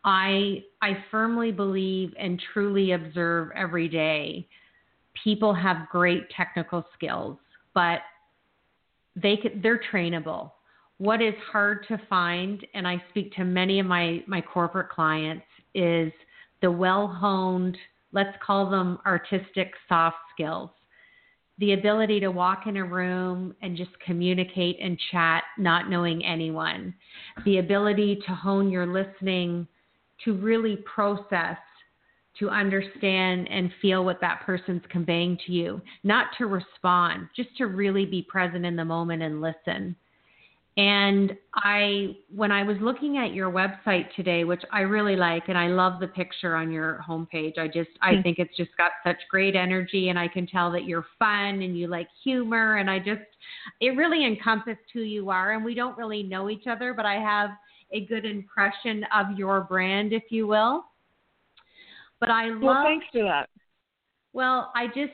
I 0.03 0.63
I 0.81 0.97
firmly 1.11 1.51
believe 1.51 2.13
and 2.17 2.41
truly 2.53 2.93
observe 2.93 3.49
every 3.55 3.87
day 3.87 4.47
people 5.23 5.53
have 5.53 5.89
great 5.89 6.29
technical 6.29 6.85
skills, 6.93 7.37
but 7.73 7.99
they 9.15 9.37
could, 9.37 9.61
they're 9.61 9.81
trainable. 9.91 10.51
What 10.97 11.21
is 11.21 11.33
hard 11.51 11.85
to 11.87 11.99
find, 12.09 12.65
and 12.73 12.87
I 12.87 13.03
speak 13.09 13.33
to 13.35 13.43
many 13.43 13.79
of 13.79 13.85
my 13.85 14.23
my 14.27 14.41
corporate 14.41 14.89
clients, 14.89 15.45
is 15.73 16.11
the 16.61 16.71
well-honed, 16.71 17.77
let's 18.11 18.37
call 18.45 18.69
them 18.69 18.99
artistic 19.05 19.73
soft 19.89 20.17
skills. 20.33 20.69
The 21.57 21.73
ability 21.73 22.19
to 22.21 22.29
walk 22.29 22.67
in 22.67 22.77
a 22.77 22.85
room 22.85 23.55
and 23.61 23.75
just 23.75 23.91
communicate 24.05 24.77
and 24.81 24.97
chat, 25.11 25.43
not 25.57 25.89
knowing 25.89 26.23
anyone. 26.23 26.93
The 27.45 27.57
ability 27.57 28.21
to 28.27 28.33
hone 28.33 28.69
your 28.69 28.85
listening 28.85 29.67
to 30.23 30.33
really 30.33 30.77
process 30.77 31.57
to 32.39 32.49
understand 32.49 33.47
and 33.49 33.71
feel 33.81 34.05
what 34.05 34.21
that 34.21 34.41
person's 34.45 34.81
conveying 34.89 35.37
to 35.45 35.51
you, 35.51 35.81
not 36.03 36.27
to 36.37 36.45
respond, 36.47 37.27
just 37.35 37.55
to 37.57 37.67
really 37.67 38.05
be 38.05 38.21
present 38.21 38.65
in 38.65 38.75
the 38.75 38.85
moment 38.85 39.21
and 39.21 39.41
listen. 39.41 39.95
And 40.77 41.35
I, 41.53 42.15
when 42.33 42.49
I 42.49 42.63
was 42.63 42.77
looking 42.79 43.17
at 43.17 43.33
your 43.33 43.51
website 43.51 44.05
today, 44.15 44.45
which 44.45 44.61
I 44.71 44.81
really 44.81 45.17
like, 45.17 45.49
and 45.49 45.57
I 45.57 45.67
love 45.67 45.99
the 45.99 46.07
picture 46.07 46.55
on 46.55 46.71
your 46.71 47.03
homepage. 47.07 47.57
I 47.57 47.67
just, 47.67 47.89
I 48.01 48.15
hmm. 48.15 48.21
think 48.21 48.39
it's 48.39 48.55
just 48.55 48.71
got 48.77 48.91
such 49.05 49.17
great 49.29 49.55
energy, 49.55 50.07
and 50.09 50.17
I 50.17 50.29
can 50.29 50.47
tell 50.47 50.71
that 50.71 50.85
you're 50.85 51.05
fun 51.19 51.61
and 51.61 51.77
you 51.77 51.87
like 51.87 52.07
humor, 52.23 52.77
and 52.77 52.89
I 52.89 52.99
just, 52.99 53.21
it 53.81 53.97
really 53.97 54.25
encompassed 54.25 54.79
who 54.93 55.01
you 55.01 55.29
are. 55.29 55.51
And 55.51 55.65
we 55.65 55.75
don't 55.75 55.97
really 55.97 56.23
know 56.23 56.49
each 56.49 56.67
other, 56.67 56.93
but 56.93 57.05
I 57.05 57.15
have 57.15 57.49
a 57.91 58.05
good 58.05 58.23
impression 58.23 59.05
of 59.13 59.37
your 59.37 59.61
brand, 59.61 60.13
if 60.13 60.23
you 60.29 60.47
will. 60.47 60.85
But 62.21 62.29
I 62.29 62.49
love. 62.49 62.61
Well, 62.61 62.83
thanks 62.85 63.05
for 63.11 63.23
that. 63.23 63.49
Well, 64.31 64.71
I 64.75 64.87
just, 64.87 65.11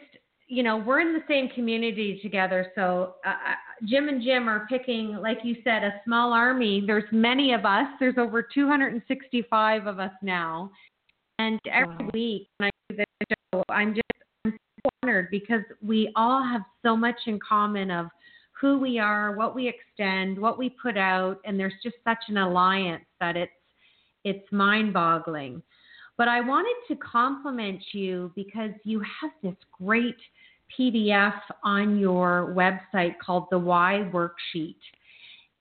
you 0.47 0.61
know, 0.61 0.77
we're 0.77 0.99
in 0.99 1.13
the 1.13 1.23
same 1.27 1.49
community 1.49 2.19
together. 2.21 2.71
So 2.75 3.15
uh, 3.25 3.29
uh, 3.29 3.55
Jim 3.85 4.09
and 4.09 4.21
Jim 4.21 4.47
are 4.47 4.67
picking, 4.69 5.15
like 5.15 5.39
you 5.43 5.55
said, 5.63 5.83
a 5.83 5.99
small 6.05 6.33
army. 6.33 6.83
There's 6.85 7.09
many 7.11 7.53
of 7.53 7.65
us. 7.65 7.87
There's 7.99 8.17
over 8.19 8.43
265 8.43 9.87
of 9.87 9.99
us 9.99 10.11
now. 10.21 10.69
And 11.39 11.59
every 11.71 12.05
wow. 12.05 12.11
week 12.13 12.49
when 12.57 12.67
I 12.67 12.71
do 12.89 12.97
this 12.97 13.37
show, 13.53 13.63
I'm 13.69 13.95
just 13.95 14.03
I'm 14.45 14.51
so 14.53 14.89
honored 15.03 15.29
because 15.31 15.61
we 15.81 16.11
all 16.15 16.43
have 16.43 16.61
so 16.83 16.95
much 16.95 17.15
in 17.25 17.39
common 17.47 17.89
of 17.89 18.07
who 18.59 18.79
we 18.79 18.97
are, 18.99 19.35
what 19.35 19.55
we 19.55 19.67
extend, 19.67 20.37
what 20.39 20.57
we 20.57 20.69
put 20.81 20.97
out, 20.97 21.37
and 21.45 21.59
there's 21.59 21.75
just 21.83 21.95
such 22.03 22.17
an 22.27 22.37
alliance 22.37 23.05
that 23.19 23.37
it's 23.37 23.51
it's 24.23 24.51
mind-boggling. 24.51 25.61
But 26.17 26.27
I 26.27 26.41
wanted 26.41 26.75
to 26.87 26.95
compliment 26.95 27.81
you 27.91 28.31
because 28.35 28.71
you 28.83 28.99
have 28.99 29.31
this 29.43 29.55
great 29.71 30.17
PDF 30.77 31.39
on 31.63 31.97
your 31.97 32.53
website 32.55 33.15
called 33.23 33.47
the 33.51 33.59
Why 33.59 34.09
Worksheet. 34.11 34.75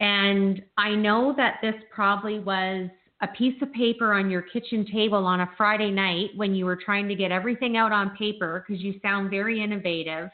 And 0.00 0.62
I 0.76 0.94
know 0.94 1.34
that 1.36 1.58
this 1.62 1.74
probably 1.90 2.40
was 2.40 2.88
a 3.22 3.28
piece 3.28 3.60
of 3.62 3.72
paper 3.72 4.12
on 4.12 4.30
your 4.30 4.42
kitchen 4.42 4.86
table 4.92 5.24
on 5.24 5.40
a 5.40 5.50
Friday 5.56 5.90
night 5.90 6.30
when 6.36 6.54
you 6.54 6.66
were 6.66 6.76
trying 6.76 7.08
to 7.08 7.14
get 7.14 7.32
everything 7.32 7.76
out 7.76 7.92
on 7.92 8.16
paper 8.16 8.64
because 8.66 8.82
you 8.82 8.94
sound 9.00 9.30
very 9.30 9.62
innovative. 9.62 10.28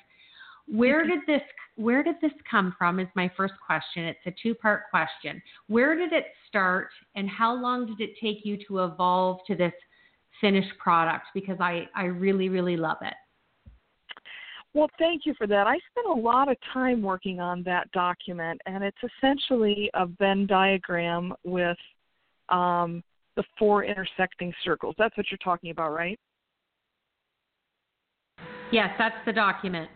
Where 0.67 1.07
did 1.07 1.21
this 1.27 1.43
where 1.77 2.03
did 2.03 2.17
this 2.21 2.33
come 2.51 2.75
from 2.77 3.01
is 3.01 3.09
my 3.15 3.31
first 3.35 3.55
question. 3.65 4.05
It's 4.05 4.19
a 4.27 4.35
two-part 4.43 4.91
question. 4.91 5.41
Where 5.69 5.97
did 5.97 6.13
it 6.13 6.27
start 6.47 6.91
and 7.15 7.29
how 7.31 7.55
long 7.55 7.87
did 7.87 7.99
it 7.99 8.11
take 8.21 8.45
you 8.45 8.59
to 8.69 8.85
evolve 8.85 9.39
to 9.47 9.55
this 9.55 9.73
finished 10.43 10.77
product 10.79 11.25
because 11.33 11.57
I, 11.59 11.89
I 11.95 12.05
really, 12.05 12.51
really 12.51 12.77
love 12.77 12.99
it. 13.01 13.15
Well, 14.75 14.91
thank 14.99 15.23
you 15.25 15.35
for 15.39 15.47
that. 15.47 15.67
I 15.67 15.79
spent 15.91 16.07
a 16.09 16.21
lot 16.21 16.51
of 16.51 16.57
time 16.73 17.01
working 17.03 17.41
on 17.41 17.63
that 17.65 17.91
document, 17.93 18.61
and 18.67 18.83
it's 18.83 18.97
essentially 19.19 19.91
a 19.95 20.07
Venn 20.07 20.47
diagram 20.47 21.33
with 21.45 21.77
um, 22.49 23.03
the 23.37 23.45
four 23.59 23.85
intersecting 23.85 24.53
circles. 24.65 24.95
That's 24.99 25.17
what 25.17 25.27
you're 25.31 25.39
talking 25.45 25.71
about, 25.71 25.93
right? 25.93 26.19
Yes, 28.71 28.91
that's 28.99 29.17
the 29.27 29.33
document. 29.33 29.91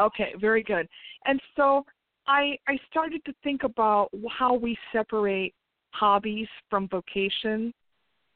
Okay, 0.00 0.34
very 0.38 0.62
good. 0.62 0.86
And 1.24 1.40
so 1.56 1.84
I 2.26 2.56
I 2.68 2.78
started 2.90 3.24
to 3.24 3.32
think 3.42 3.62
about 3.64 4.10
how 4.30 4.54
we 4.54 4.76
separate 4.92 5.54
hobbies 5.92 6.48
from 6.68 6.88
vocation 6.88 7.72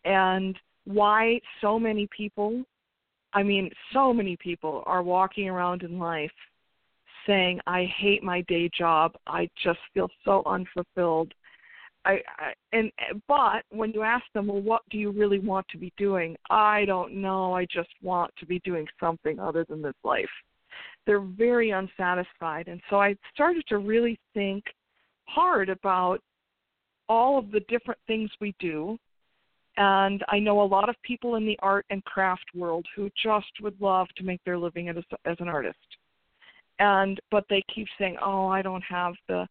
and 0.04 0.56
why 0.84 1.40
so 1.60 1.78
many 1.78 2.08
people, 2.16 2.62
I 3.32 3.42
mean, 3.42 3.70
so 3.92 4.12
many 4.12 4.36
people 4.36 4.82
are 4.86 5.02
walking 5.02 5.48
around 5.48 5.82
in 5.82 5.98
life 5.98 6.30
saying, 7.26 7.60
I 7.66 7.84
hate 7.96 8.22
my 8.22 8.42
day 8.42 8.70
job. 8.76 9.14
I 9.26 9.48
just 9.62 9.78
feel 9.92 10.08
so 10.24 10.42
unfulfilled. 10.46 11.32
I, 12.04 12.20
I 12.38 12.52
and 12.72 12.92
but 13.26 13.64
when 13.70 13.92
you 13.92 14.02
ask 14.02 14.24
them, 14.34 14.48
well, 14.48 14.60
what 14.60 14.82
do 14.90 14.98
you 14.98 15.10
really 15.10 15.38
want 15.38 15.66
to 15.68 15.78
be 15.78 15.92
doing? 15.96 16.36
I 16.50 16.84
don't 16.84 17.14
know. 17.14 17.54
I 17.54 17.64
just 17.64 17.88
want 18.02 18.30
to 18.38 18.46
be 18.46 18.58
doing 18.60 18.86
something 19.00 19.40
other 19.40 19.64
than 19.68 19.80
this 19.80 19.94
life. 20.04 20.28
They're 21.06 21.20
very 21.20 21.70
unsatisfied, 21.70 22.68
and 22.68 22.80
so 22.90 23.00
I 23.00 23.16
started 23.32 23.64
to 23.68 23.78
really 23.78 24.18
think 24.34 24.64
hard 25.26 25.70
about 25.70 26.20
all 27.08 27.38
of 27.38 27.50
the 27.50 27.60
different 27.68 28.00
things 28.06 28.30
we 28.40 28.54
do 28.58 28.98
and 29.76 30.24
I 30.28 30.38
know 30.38 30.62
a 30.62 30.64
lot 30.64 30.88
of 30.88 30.94
people 31.02 31.34
in 31.37 31.46
the 31.46 31.58
art 31.62 31.84
and 31.90 32.04
craft 32.04 32.44
world 32.54 32.87
who 32.94 33.10
just 33.20 33.50
would 33.60 33.80
love 33.80 34.06
to 34.16 34.24
make 34.24 34.42
their 34.44 34.58
living 34.58 34.88
as, 34.88 34.96
as 35.24 35.37
an 35.40 35.48
artist. 35.48 35.78
And 36.78 37.20
but 37.30 37.44
they 37.48 37.62
keep 37.72 37.88
saying, 37.98 38.16
"Oh, 38.22 38.46
I 38.46 38.62
don't 38.62 38.82
have 38.82 39.14
the 39.28 39.46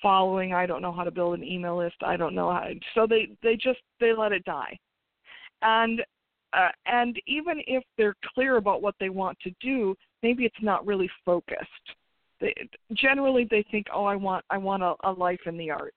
following. 0.00 0.52
I 0.52 0.66
don't 0.66 0.82
know 0.82 0.92
how 0.92 1.04
to 1.04 1.10
build 1.10 1.36
an 1.36 1.44
email 1.44 1.76
list. 1.76 1.96
I 2.02 2.16
don't 2.16 2.34
know 2.34 2.50
how." 2.50 2.68
So 2.94 3.06
they 3.06 3.30
they 3.42 3.56
just 3.56 3.80
they 4.00 4.12
let 4.12 4.32
it 4.32 4.44
die. 4.44 4.78
And 5.62 6.02
uh, 6.52 6.68
and 6.86 7.20
even 7.26 7.60
if 7.66 7.84
they're 7.96 8.16
clear 8.34 8.56
about 8.56 8.80
what 8.80 8.94
they 9.00 9.10
want 9.10 9.38
to 9.40 9.50
do, 9.60 9.94
maybe 10.22 10.44
it's 10.44 10.62
not 10.62 10.86
really 10.86 11.10
focused. 11.24 11.66
They, 12.40 12.54
generally, 12.94 13.46
they 13.50 13.64
think, 13.70 13.86
"Oh, 13.92 14.04
I 14.04 14.14
want 14.14 14.44
I 14.50 14.58
want 14.58 14.82
a, 14.82 14.94
a 15.04 15.12
life 15.12 15.40
in 15.46 15.56
the 15.56 15.70
arts." 15.70 15.96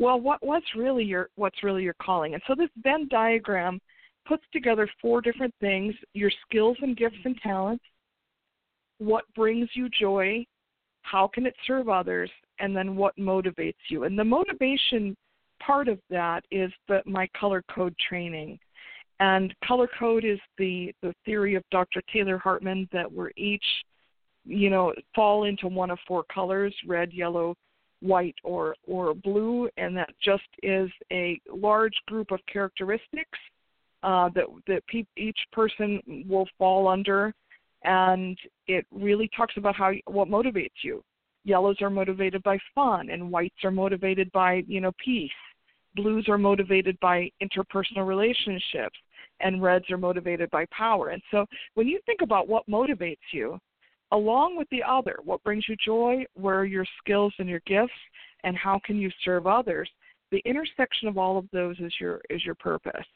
Well 0.00 0.18
what 0.18 0.44
what's 0.44 0.74
really 0.74 1.04
your 1.04 1.28
what's 1.36 1.62
really 1.62 1.84
your 1.84 1.96
calling? 2.02 2.34
And 2.34 2.42
so 2.48 2.54
this 2.56 2.70
venn 2.82 3.06
diagram 3.08 3.78
puts 4.26 4.42
together 4.52 4.88
four 5.00 5.20
different 5.20 5.54
things 5.60 5.94
your 6.14 6.32
skills 6.46 6.76
and 6.82 6.96
gifts 6.96 7.18
and 7.24 7.36
talents 7.42 7.84
what 8.98 9.24
brings 9.34 9.68
you 9.74 9.88
joy 9.88 10.44
how 11.02 11.28
can 11.32 11.46
it 11.46 11.54
serve 11.66 11.88
others 11.88 12.30
and 12.58 12.76
then 12.76 12.94
what 12.94 13.16
motivates 13.16 13.74
you. 13.88 14.04
And 14.04 14.18
the 14.18 14.24
motivation 14.24 15.16
part 15.64 15.88
of 15.88 15.98
that 16.10 16.44
is 16.50 16.70
the 16.88 17.02
my 17.06 17.28
color 17.38 17.62
code 17.74 17.94
training. 18.08 18.58
And 19.18 19.54
color 19.66 19.88
code 19.98 20.24
is 20.24 20.38
the 20.58 20.92
the 21.02 21.14
theory 21.24 21.54
of 21.54 21.62
dr 21.70 22.00
taylor 22.12 22.38
hartman 22.38 22.88
that 22.92 23.10
we're 23.10 23.30
each 23.36 23.64
you 24.44 24.70
know 24.70 24.94
fall 25.14 25.44
into 25.44 25.68
one 25.68 25.90
of 25.90 25.98
four 26.08 26.24
colors 26.32 26.74
red 26.86 27.12
yellow 27.12 27.54
white 28.00 28.36
or 28.42 28.74
or 28.86 29.14
blue, 29.14 29.68
and 29.76 29.96
that 29.96 30.10
just 30.22 30.48
is 30.62 30.90
a 31.12 31.40
large 31.52 31.94
group 32.06 32.30
of 32.30 32.40
characteristics 32.50 33.38
uh, 34.02 34.28
that 34.34 34.44
that 34.66 34.86
pe- 34.86 35.04
each 35.16 35.38
person 35.52 36.00
will 36.28 36.48
fall 36.58 36.88
under, 36.88 37.34
and 37.84 38.38
it 38.66 38.86
really 38.90 39.28
talks 39.36 39.54
about 39.56 39.76
how 39.76 39.92
what 40.06 40.28
motivates 40.28 40.82
you. 40.82 41.02
Yellows 41.44 41.80
are 41.80 41.90
motivated 41.90 42.42
by 42.42 42.58
fun, 42.74 43.10
and 43.10 43.30
whites 43.30 43.64
are 43.64 43.70
motivated 43.70 44.30
by 44.32 44.62
you 44.66 44.80
know 44.80 44.92
peace, 45.02 45.30
blues 45.96 46.28
are 46.28 46.38
motivated 46.38 46.98
by 47.00 47.30
interpersonal 47.42 48.06
relationships, 48.06 48.98
and 49.40 49.62
reds 49.62 49.90
are 49.90 49.98
motivated 49.98 50.50
by 50.50 50.64
power. 50.70 51.10
And 51.10 51.22
so 51.30 51.46
when 51.74 51.88
you 51.88 52.00
think 52.06 52.20
about 52.22 52.48
what 52.48 52.68
motivates 52.68 53.16
you, 53.32 53.58
along 54.12 54.56
with 54.56 54.68
the 54.70 54.82
other, 54.82 55.16
what 55.24 55.42
brings 55.44 55.68
you 55.68 55.76
joy, 55.84 56.24
where 56.34 56.60
are 56.60 56.64
your 56.64 56.86
skills 57.02 57.32
and 57.38 57.48
your 57.48 57.62
gifts, 57.66 57.92
and 58.44 58.56
how 58.56 58.80
can 58.84 58.96
you 58.96 59.10
serve 59.24 59.46
others, 59.46 59.88
the 60.30 60.42
intersection 60.44 61.08
of 61.08 61.18
all 61.18 61.38
of 61.38 61.46
those 61.52 61.78
is 61.80 61.92
your 62.00 62.20
is 62.30 62.44
your 62.44 62.54
purpose. 62.54 63.06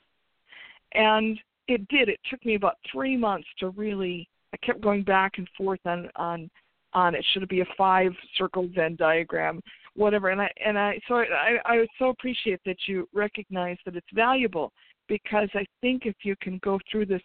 And 0.92 1.38
it 1.68 1.86
did. 1.88 2.08
It 2.08 2.20
took 2.30 2.44
me 2.44 2.54
about 2.54 2.76
three 2.90 3.16
months 3.16 3.48
to 3.60 3.70
really. 3.70 4.28
I 4.52 4.56
kept 4.64 4.80
going 4.80 5.02
back 5.02 5.32
and 5.38 5.48
forth 5.56 5.80
on 5.84 6.08
on 6.16 6.50
on 6.92 7.14
it. 7.14 7.24
Should 7.32 7.42
it 7.42 7.48
be 7.48 7.60
a 7.60 7.66
five 7.76 8.12
circle 8.36 8.68
Venn 8.74 8.96
diagram, 8.96 9.60
whatever? 9.94 10.30
And 10.30 10.40
I 10.40 10.50
and 10.64 10.78
I 10.78 11.00
so 11.08 11.16
I 11.16 11.58
I 11.64 11.86
so 11.98 12.10
appreciate 12.10 12.60
that 12.66 12.76
you 12.86 13.08
recognize 13.12 13.78
that 13.84 13.96
it's 13.96 14.06
valuable 14.14 14.72
because 15.08 15.48
I 15.54 15.64
think 15.80 16.06
if 16.06 16.16
you 16.22 16.34
can 16.40 16.58
go 16.62 16.78
through 16.90 17.06
this 17.06 17.22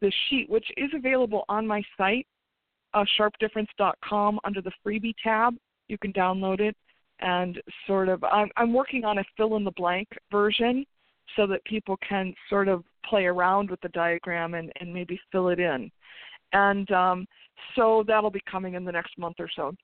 this 0.00 0.14
sheet, 0.28 0.50
which 0.50 0.66
is 0.76 0.90
available 0.94 1.44
on 1.48 1.66
my 1.66 1.82
site, 1.96 2.26
uh, 2.94 3.04
sharpdifference.com 3.18 4.40
under 4.44 4.60
the 4.60 4.72
freebie 4.84 5.14
tab, 5.22 5.54
you 5.88 5.98
can 5.98 6.12
download 6.12 6.60
it 6.60 6.76
and 7.20 7.60
sort 7.86 8.08
of. 8.08 8.22
I'm 8.24 8.50
I'm 8.56 8.72
working 8.72 9.04
on 9.04 9.18
a 9.18 9.24
fill 9.36 9.56
in 9.56 9.64
the 9.64 9.72
blank 9.72 10.08
version 10.30 10.84
so 11.36 11.46
that 11.46 11.64
people 11.64 11.96
can 12.06 12.34
sort 12.50 12.68
of 12.68 12.84
play 13.08 13.24
around 13.24 13.70
with 13.70 13.80
the 13.80 13.88
diagram 13.90 14.54
and, 14.54 14.70
and 14.80 14.92
maybe 14.92 15.18
fill 15.30 15.48
it 15.48 15.58
in. 15.58 15.90
And 16.52 16.90
um, 16.90 17.26
so 17.74 18.04
that'll 18.06 18.30
be 18.30 18.42
coming 18.50 18.74
in 18.74 18.84
the 18.84 18.92
next 18.92 19.16
month 19.18 19.36
or 19.38 19.48
so. 19.54 19.74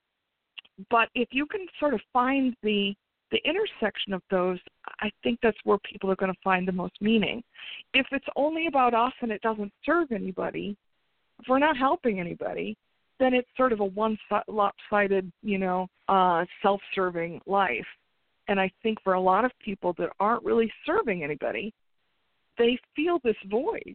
But 0.91 1.09
if 1.15 1.29
you 1.33 1.47
can 1.47 1.67
sort 1.81 1.95
of 1.95 2.01
find 2.13 2.55
the 2.63 2.95
the 3.31 3.41
intersection 3.45 4.15
of 4.15 4.23
those, 4.31 4.59
I 5.01 5.11
think 5.23 5.39
that's 5.43 5.59
where 5.65 5.77
people 5.85 6.11
are 6.11 6.17
going 6.17 6.33
to 6.33 6.39
find 6.43 6.67
the 6.67 6.73
most 6.73 6.95
meaning. 7.03 7.43
If 7.93 8.07
it's 8.11 8.25
only 8.37 8.69
about 8.69 8.95
us 8.95 9.13
and 9.21 9.31
it 9.31 9.43
doesn't 9.43 9.71
serve 9.85 10.13
anybody, 10.13 10.79
if 11.39 11.47
we're 11.47 11.59
not 11.59 11.77
helping 11.77 12.21
anybody, 12.21 12.75
then 13.19 13.35
it's 13.35 13.49
sort 13.57 13.73
of 13.73 13.81
a 13.81 13.85
one 13.85 14.17
lopsided, 14.49 15.31
you 15.43 15.59
know, 15.59 15.89
uh, 16.09 16.45
self-serving 16.63 17.41
life. 17.47 17.87
And 18.49 18.59
I 18.59 18.71
think 18.83 18.99
for 19.03 19.15
a 19.15 19.21
lot 19.21 19.45
of 19.45 19.53
people 19.63 19.95
that 19.99 20.11
aren't 20.21 20.45
really 20.45 20.73
serving 20.87 21.23
anybody, 21.23 21.73
they 22.57 22.79
feel 22.97 23.21
this 23.23 23.37
void. 23.51 23.95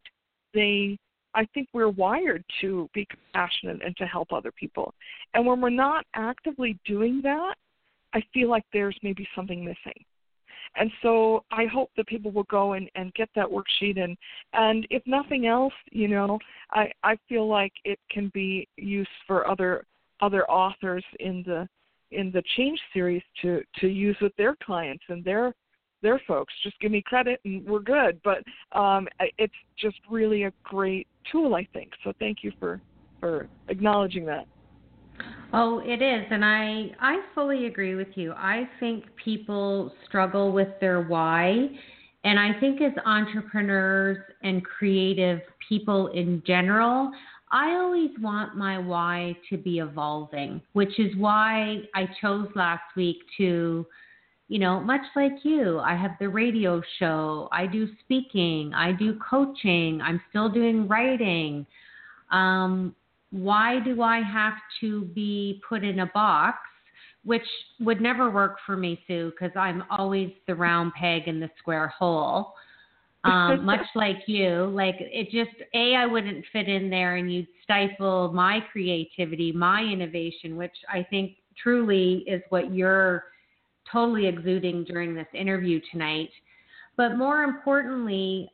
They 0.53 0.97
I 1.35 1.45
think 1.53 1.67
we're 1.73 1.89
wired 1.89 2.43
to 2.61 2.89
be 2.93 3.07
compassionate 3.09 3.81
and 3.83 3.97
to 3.97 4.05
help 4.05 4.31
other 4.31 4.51
people. 4.51 4.93
And 5.33 5.45
when 5.45 5.61
we're 5.61 5.69
not 5.71 6.05
actively 6.13 6.77
doing 6.85 7.21
that, 7.23 7.55
I 8.13 8.21
feel 8.33 8.49
like 8.49 8.63
there's 8.71 8.97
maybe 9.01 9.27
something 9.35 9.65
missing. 9.65 10.05
And 10.75 10.91
so 11.01 11.43
I 11.51 11.65
hope 11.65 11.91
that 11.97 12.07
people 12.07 12.31
will 12.31 12.43
go 12.43 12.73
and, 12.73 12.89
and 12.95 13.13
get 13.13 13.29
that 13.35 13.47
worksheet 13.47 13.99
and 13.99 14.17
and 14.53 14.87
if 14.89 15.03
nothing 15.05 15.47
else, 15.47 15.73
you 15.91 16.07
know, 16.07 16.39
I, 16.71 16.91
I 17.03 17.17
feel 17.29 17.47
like 17.47 17.73
it 17.83 17.99
can 18.09 18.31
be 18.33 18.67
used 18.77 19.09
for 19.27 19.47
other 19.47 19.85
other 20.21 20.49
authors 20.49 21.03
in 21.19 21.43
the 21.45 21.67
in 22.11 22.31
the 22.31 22.43
change 22.55 22.79
series 22.93 23.23
to 23.41 23.61
to 23.79 23.87
use 23.87 24.17
with 24.21 24.35
their 24.37 24.55
clients 24.63 25.03
and 25.09 25.23
their 25.23 25.53
their 26.01 26.21
folks. 26.27 26.53
Just 26.63 26.79
give 26.79 26.91
me 26.91 27.01
credit 27.01 27.39
and 27.45 27.65
we're 27.65 27.79
good. 27.79 28.19
But 28.23 28.43
um, 28.77 29.07
it's 29.37 29.53
just 29.79 29.97
really 30.09 30.43
a 30.43 30.53
great 30.63 31.07
tool, 31.31 31.55
I 31.55 31.67
think. 31.73 31.91
So 32.03 32.13
thank 32.19 32.39
you 32.43 32.51
for 32.59 32.81
for 33.19 33.47
acknowledging 33.69 34.25
that. 34.25 34.45
Oh, 35.55 35.83
it 35.85 36.01
is, 36.01 36.25
and 36.31 36.43
I 36.43 36.95
I 36.99 37.21
fully 37.35 37.67
agree 37.67 37.93
with 37.93 38.07
you. 38.15 38.33
I 38.33 38.67
think 38.79 39.05
people 39.23 39.93
struggle 40.07 40.51
with 40.51 40.69
their 40.81 41.03
why, 41.03 41.69
and 42.23 42.39
I 42.39 42.59
think 42.59 42.81
as 42.81 42.91
entrepreneurs 43.05 44.17
and 44.41 44.65
creative 44.65 45.41
people 45.69 46.07
in 46.07 46.41
general, 46.47 47.11
I 47.51 47.75
always 47.75 48.09
want 48.19 48.57
my 48.57 48.79
why 48.79 49.37
to 49.51 49.57
be 49.57 49.77
evolving, 49.77 50.59
which 50.73 50.99
is 50.99 51.15
why 51.17 51.83
I 51.93 52.07
chose 52.19 52.47
last 52.55 52.83
week 52.95 53.17
to 53.37 53.85
you 54.49 54.59
know, 54.59 54.79
much 54.81 55.01
like 55.15 55.33
you, 55.43 55.79
I 55.79 55.95
have 55.95 56.11
the 56.19 56.29
radio 56.29 56.81
show, 56.99 57.47
I 57.51 57.65
do 57.65 57.87
speaking, 58.03 58.71
I 58.75 58.91
do 58.91 59.17
coaching, 59.27 59.99
I'm 60.01 60.21
still 60.29 60.49
doing 60.49 60.87
writing. 60.87 61.65
Um, 62.29 62.93
why 63.33 63.79
do 63.79 64.03
I 64.03 64.21
have 64.21 64.53
to 64.79 65.05
be 65.05 65.59
put 65.67 65.83
in 65.83 66.01
a 66.01 66.05
box? 66.05 66.59
Which 67.25 67.41
would 67.79 67.99
never 67.99 68.29
work 68.29 68.57
for 68.63 68.77
me, 68.77 69.01
Sue, 69.07 69.31
because 69.31 69.55
I'm 69.57 69.83
always 69.89 70.31
the 70.45 70.53
round 70.53 70.93
peg 70.93 71.27
in 71.27 71.39
the 71.39 71.49
square 71.57 71.87
hole. 71.87 72.53
Um, 73.25 73.63
much 73.63 73.85
like 73.95 74.17
you, 74.27 74.65
like 74.75 74.95
it 74.99 75.31
just 75.31 75.55
a 75.73 75.95
I 75.95 76.05
wouldn't 76.05 76.43
fit 76.51 76.67
in 76.67 76.89
there, 76.89 77.15
and 77.15 77.33
you'd 77.33 77.47
stifle 77.63 78.33
my 78.33 78.59
creativity, 78.69 79.53
my 79.53 79.81
innovation, 79.81 80.57
which 80.57 80.75
I 80.91 81.07
think 81.09 81.37
truly 81.57 82.25
is 82.27 82.41
what 82.49 82.73
you're 82.73 83.23
totally 83.89 84.27
exuding 84.27 84.83
during 84.83 85.15
this 85.15 85.27
interview 85.33 85.79
tonight. 85.89 86.31
But 86.97 87.15
more 87.15 87.43
importantly, 87.43 88.51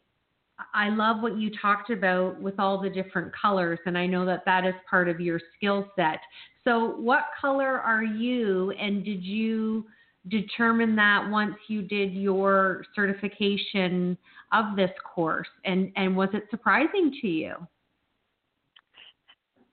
I 0.74 0.90
love 0.90 1.22
what 1.22 1.38
you 1.38 1.52
talked 1.62 1.90
about 1.90 2.40
with 2.42 2.60
all 2.60 2.82
the 2.82 2.90
different 2.90 3.32
colors, 3.40 3.80
and 3.86 3.98
I 3.98 4.06
know 4.06 4.26
that 4.26 4.44
that 4.46 4.66
is 4.66 4.74
part 4.90 5.10
of 5.10 5.20
your 5.20 5.40
skill 5.56 5.90
set. 5.96 6.20
So, 6.64 6.96
what 6.98 7.26
color 7.40 7.80
are 7.80 8.04
you, 8.04 8.72
and 8.72 9.04
did 9.04 9.24
you 9.24 9.86
determine 10.28 10.96
that 10.98 11.28
once 11.30 11.56
you 11.68 11.82
did 11.82 12.14
your 12.14 12.86
certification 12.96 14.18
of 14.52 14.76
this 14.76 14.92
course? 15.04 15.48
And, 15.66 15.92
and 15.96 16.16
was 16.16 16.30
it 16.34 16.44
surprising 16.52 17.18
to 17.22 17.28
you? 17.28 17.56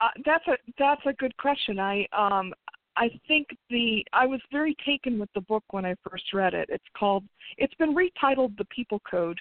Uh, 0.01 0.09
that's 0.25 0.47
a 0.47 0.57
that's 0.79 1.01
a 1.07 1.15
good 1.15 1.37
question. 1.39 1.79
I 1.79 2.07
um 2.13 2.53
I 2.97 3.09
think 3.27 3.49
the 3.71 4.05
I 4.13 4.27
was 4.27 4.41
very 4.53 4.77
taken 4.87 5.19
with 5.19 5.31
the 5.35 5.41
book 5.43 5.65
when 5.71 5.85
I 5.87 5.95
first 6.09 6.33
read 6.35 6.55
it. 6.55 6.69
It's 6.71 6.85
called 6.97 7.25
it's 7.57 7.75
been 7.75 7.95
retitled 7.95 8.57
The 8.59 8.67
People 8.67 9.01
Code 9.11 9.41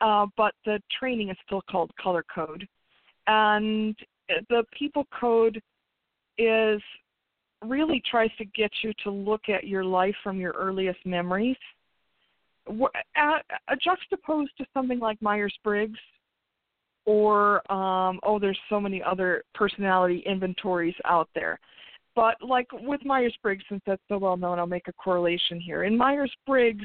uh, 0.00 0.26
but 0.36 0.54
the 0.64 0.80
training 0.98 1.30
is 1.30 1.36
still 1.46 1.62
called 1.70 1.90
Color 2.00 2.24
Code. 2.32 2.66
And 3.26 3.96
the 4.48 4.64
People 4.76 5.06
Code 5.18 5.60
is 6.38 6.80
really 7.64 8.02
tries 8.08 8.30
to 8.38 8.44
get 8.44 8.70
you 8.82 8.92
to 9.04 9.10
look 9.10 9.48
at 9.48 9.66
your 9.66 9.84
life 9.84 10.14
from 10.22 10.38
your 10.38 10.52
earliest 10.52 11.04
memories, 11.04 11.56
juxtaposed 13.82 14.50
to 14.58 14.66
something 14.74 14.98
like 14.98 15.20
Myers 15.22 15.54
Briggs, 15.64 15.98
or 17.04 17.60
um, 17.72 18.18
oh, 18.24 18.38
there's 18.38 18.58
so 18.68 18.80
many 18.80 19.02
other 19.02 19.44
personality 19.54 20.22
inventories 20.26 20.94
out 21.04 21.28
there. 21.34 21.58
But 22.14 22.36
like 22.42 22.66
with 22.72 23.04
Myers 23.04 23.36
Briggs, 23.42 23.64
since 23.68 23.82
that's 23.86 24.02
so 24.08 24.18
well 24.18 24.36
known, 24.36 24.58
I'll 24.58 24.66
make 24.66 24.88
a 24.88 24.92
correlation 24.92 25.60
here. 25.60 25.84
In 25.84 25.96
Myers 25.96 26.32
Briggs, 26.46 26.84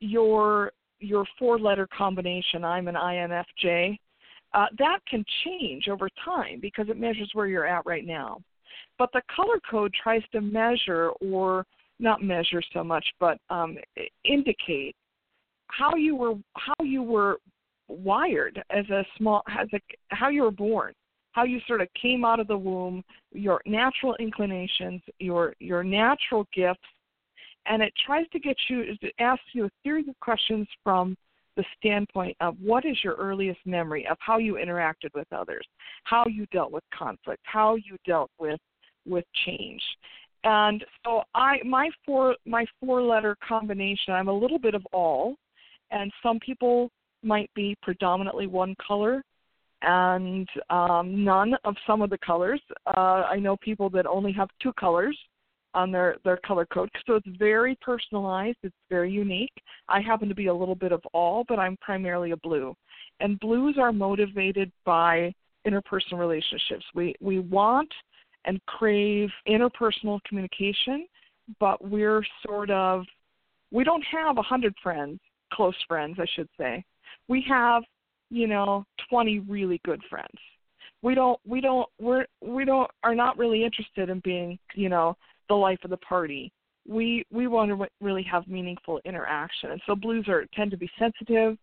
your 0.00 0.72
your 1.00 1.24
four 1.38 1.58
letter 1.58 1.88
combination, 1.96 2.64
I'm 2.64 2.88
an 2.88 2.94
INFJ, 2.94 3.96
uh, 4.54 4.66
that 4.78 5.00
can 5.08 5.24
change 5.44 5.88
over 5.88 6.08
time 6.24 6.60
because 6.60 6.88
it 6.88 6.98
measures 6.98 7.30
where 7.32 7.46
you're 7.46 7.66
at 7.66 7.84
right 7.84 8.06
now. 8.06 8.40
But 8.98 9.10
the 9.12 9.22
color 9.34 9.60
code 9.68 9.92
tries 10.00 10.22
to 10.32 10.40
measure, 10.40 11.10
or 11.20 11.66
not 11.98 12.22
measure 12.22 12.62
so 12.72 12.84
much, 12.84 13.04
but 13.18 13.38
um, 13.50 13.76
indicate 14.24 14.94
how 15.68 15.96
you 15.96 16.14
were 16.14 16.34
how 16.54 16.84
you 16.84 17.02
were 17.02 17.38
wired 17.88 18.62
as 18.70 18.88
a 18.90 19.04
small 19.18 19.42
as 19.48 19.68
a 19.72 19.80
how 20.08 20.28
you 20.28 20.42
were 20.42 20.50
born, 20.50 20.92
how 21.32 21.44
you 21.44 21.60
sort 21.66 21.80
of 21.80 21.88
came 22.00 22.24
out 22.24 22.40
of 22.40 22.46
the 22.46 22.56
womb, 22.56 23.02
your 23.32 23.60
natural 23.66 24.14
inclinations, 24.20 25.00
your 25.18 25.54
your 25.58 25.82
natural 25.82 26.46
gifts, 26.54 26.80
and 27.66 27.82
it 27.82 27.92
tries 28.06 28.28
to 28.30 28.38
get 28.38 28.56
you 28.68 28.84
it 29.00 29.14
asks 29.18 29.44
you 29.52 29.66
a 29.66 29.70
series 29.82 30.08
of 30.08 30.18
questions 30.20 30.66
from 30.82 31.16
the 31.56 31.64
standpoint 31.78 32.36
of 32.40 32.56
what 32.60 32.84
is 32.84 32.96
your 33.04 33.14
earliest 33.14 33.60
memory 33.64 34.06
of 34.10 34.16
how 34.20 34.38
you 34.38 34.54
interacted 34.54 35.10
with 35.14 35.32
others, 35.32 35.64
how 36.02 36.24
you 36.26 36.46
dealt 36.46 36.72
with 36.72 36.82
conflict, 36.92 37.40
how 37.44 37.76
you 37.76 37.96
dealt 38.06 38.30
with 38.38 38.60
with 39.06 39.24
change. 39.46 39.82
And 40.42 40.84
so 41.04 41.22
I 41.34 41.58
my 41.64 41.90
four 42.04 42.36
my 42.46 42.66
four 42.80 43.02
letter 43.02 43.36
combination, 43.46 44.14
I'm 44.14 44.28
a 44.28 44.36
little 44.36 44.58
bit 44.58 44.74
of 44.74 44.84
all 44.92 45.36
and 45.90 46.12
some 46.22 46.38
people 46.40 46.90
might 47.22 47.50
be 47.54 47.76
predominantly 47.82 48.46
one 48.46 48.74
color 48.86 49.22
and 49.82 50.48
um, 50.70 51.24
none 51.24 51.54
of 51.64 51.74
some 51.86 52.02
of 52.02 52.10
the 52.10 52.18
colors. 52.18 52.60
Uh, 52.86 53.22
I 53.30 53.38
know 53.38 53.56
people 53.56 53.90
that 53.90 54.06
only 54.06 54.32
have 54.32 54.48
two 54.62 54.72
colors 54.74 55.16
on 55.74 55.90
their 55.90 56.16
their 56.24 56.38
color 56.38 56.66
code. 56.66 56.88
So 57.06 57.14
it's 57.14 57.26
very 57.38 57.76
personalized. 57.80 58.58
It's 58.62 58.74
very 58.88 59.10
unique. 59.10 59.52
I 59.88 60.00
happen 60.00 60.28
to 60.28 60.34
be 60.34 60.46
a 60.46 60.54
little 60.54 60.74
bit 60.74 60.92
of 60.92 61.02
all, 61.12 61.44
but 61.48 61.58
I'm 61.58 61.76
primarily 61.78 62.30
a 62.30 62.36
blue. 62.38 62.74
And 63.20 63.38
blues 63.40 63.76
are 63.78 63.92
motivated 63.92 64.72
by 64.84 65.34
interpersonal 65.66 66.18
relationships. 66.18 66.84
We 66.94 67.14
we 67.20 67.40
want 67.40 67.92
and 68.46 68.60
crave 68.66 69.30
interpersonal 69.48 70.20
communication, 70.24 71.06
but 71.58 71.82
we're 71.84 72.22
sort 72.44 72.70
of 72.70 73.04
we 73.74 73.82
don't 73.84 74.04
have 74.12 74.38
a 74.38 74.42
hundred 74.42 74.74
friends, 74.82 75.18
close 75.52 75.74
friends, 75.88 76.16
I 76.20 76.26
should 76.36 76.48
say. 76.58 76.84
We 77.28 77.44
have, 77.48 77.82
you 78.30 78.46
know, 78.46 78.84
20 79.10 79.40
really 79.40 79.80
good 79.84 80.00
friends. 80.08 80.38
We 81.02 81.14
don't, 81.14 81.38
we 81.46 81.60
don't, 81.60 81.88
we're, 82.00 82.26
we 82.40 82.64
don't, 82.64 82.90
are 83.02 83.14
not 83.14 83.36
really 83.36 83.64
interested 83.64 84.08
in 84.10 84.20
being, 84.20 84.58
you 84.74 84.88
know, 84.88 85.16
the 85.48 85.54
life 85.54 85.78
of 85.84 85.90
the 85.90 85.96
party. 85.98 86.52
We, 86.86 87.24
we 87.30 87.46
want 87.46 87.70
to 87.70 87.86
really 88.00 88.22
have 88.24 88.46
meaningful 88.46 89.00
interaction. 89.04 89.70
And 89.70 89.80
so 89.86 89.94
blues 89.94 90.26
are 90.28 90.44
tend 90.54 90.70
to 90.72 90.76
be 90.76 90.90
sensitive. 90.98 91.56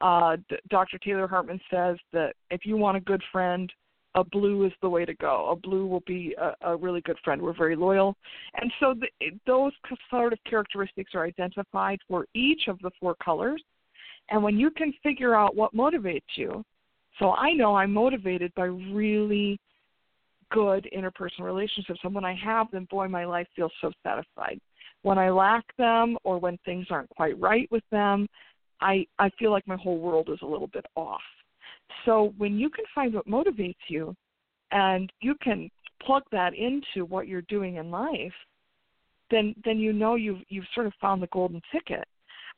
Uh, 0.00 0.36
Dr. 0.70 0.98
Taylor 0.98 1.26
Hartman 1.26 1.60
says 1.70 1.96
that 2.12 2.34
if 2.50 2.60
you 2.64 2.76
want 2.76 2.96
a 2.96 3.00
good 3.00 3.22
friend, 3.32 3.72
a 4.14 4.24
blue 4.24 4.64
is 4.64 4.72
the 4.82 4.88
way 4.88 5.04
to 5.04 5.14
go. 5.14 5.48
A 5.50 5.56
blue 5.56 5.86
will 5.86 6.02
be 6.06 6.34
a, 6.40 6.54
a 6.72 6.76
really 6.76 7.00
good 7.02 7.18
friend. 7.24 7.40
We're 7.40 7.56
very 7.56 7.76
loyal, 7.76 8.16
and 8.54 8.72
so 8.80 8.94
the, 8.94 9.30
those 9.46 9.72
sort 10.10 10.32
of 10.32 10.38
characteristics 10.48 11.12
are 11.14 11.24
identified 11.24 11.98
for 12.08 12.26
each 12.34 12.62
of 12.68 12.78
the 12.80 12.90
four 12.98 13.14
colors. 13.22 13.62
And 14.30 14.42
when 14.42 14.58
you 14.58 14.70
can 14.70 14.92
figure 15.02 15.34
out 15.34 15.54
what 15.54 15.74
motivates 15.74 16.36
you, 16.36 16.64
so 17.18 17.32
I 17.32 17.52
know 17.52 17.74
I'm 17.74 17.92
motivated 17.92 18.52
by 18.54 18.64
really 18.64 19.58
good 20.50 20.88
interpersonal 20.96 21.44
relationships, 21.44 22.00
and 22.02 22.14
when 22.14 22.24
I 22.24 22.34
have 22.34 22.70
them, 22.70 22.86
boy, 22.90 23.08
my 23.08 23.24
life 23.24 23.46
feels 23.54 23.72
so 23.80 23.90
satisfied. 24.02 24.58
When 25.02 25.18
I 25.18 25.30
lack 25.30 25.64
them, 25.76 26.16
or 26.24 26.38
when 26.38 26.58
things 26.64 26.86
aren't 26.90 27.10
quite 27.10 27.38
right 27.40 27.70
with 27.70 27.84
them, 27.90 28.26
I 28.80 29.06
I 29.18 29.30
feel 29.38 29.50
like 29.50 29.66
my 29.66 29.76
whole 29.76 29.98
world 29.98 30.28
is 30.32 30.38
a 30.42 30.46
little 30.46 30.68
bit 30.68 30.86
off 30.94 31.20
so 32.04 32.32
when 32.38 32.58
you 32.58 32.70
can 32.70 32.84
find 32.94 33.14
what 33.14 33.26
motivates 33.26 33.76
you 33.88 34.14
and 34.70 35.12
you 35.20 35.34
can 35.42 35.70
plug 36.02 36.22
that 36.32 36.52
into 36.54 37.04
what 37.06 37.28
you're 37.28 37.42
doing 37.42 37.76
in 37.76 37.90
life, 37.90 38.32
then 39.30 39.54
then 39.64 39.78
you 39.78 39.92
know 39.92 40.14
you've 40.14 40.42
you've 40.48 40.64
sort 40.74 40.86
of 40.86 40.92
found 41.00 41.22
the 41.22 41.28
golden 41.28 41.60
ticket. 41.72 42.04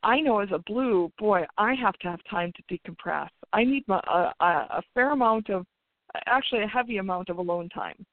I 0.03 0.21
know 0.21 0.41
as 0.41 0.49
a 0.53 0.63
blue 0.67 1.11
boy, 1.19 1.45
I 1.59 1.75
have 1.75 1.95
to 1.99 2.09
have 2.09 2.21
time 2.31 2.53
to 2.57 2.75
decompress. 2.75 3.29
I 3.53 3.65
need 3.65 3.85
my, 3.87 4.01
a, 4.09 4.45
a, 4.45 4.47
a 4.79 4.83
fair 4.95 5.13
amount 5.13 5.51
of, 5.51 5.67
actually 6.27 6.63
a 6.63 6.69
heavy 6.69 6.99
amount 6.99 7.29
of 7.29 7.39
alone 7.39 7.69
time. 7.69 8.05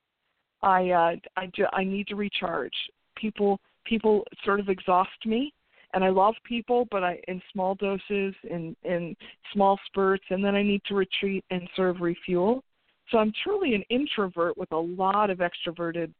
I 0.61 0.89
uh, 0.89 1.15
I 1.35 1.51
I 1.73 1.83
need 1.83 2.07
to 2.07 2.15
recharge. 2.15 2.73
People 3.15 3.59
people 3.85 4.23
sort 4.43 4.59
of 4.59 4.69
exhaust 4.69 5.25
me, 5.25 5.53
and 5.93 6.03
I 6.03 6.09
love 6.09 6.35
people, 6.43 6.87
but 6.91 7.03
I 7.03 7.19
in 7.27 7.41
small 7.51 7.75
doses, 7.75 8.33
in 8.49 8.75
in 8.83 9.15
small 9.53 9.79
spurts, 9.87 10.25
and 10.29 10.43
then 10.43 10.55
I 10.55 10.63
need 10.63 10.81
to 10.85 10.95
retreat 10.95 11.43
and 11.49 11.69
sort 11.75 11.89
of 11.89 12.01
refuel. 12.01 12.63
So 13.11 13.19
I'm 13.19 13.31
truly 13.43 13.73
an 13.73 13.83
introvert 13.89 14.57
with 14.57 14.71
a 14.71 14.77
lot 14.77 15.29
of 15.29 15.39
extroverted 15.39 16.11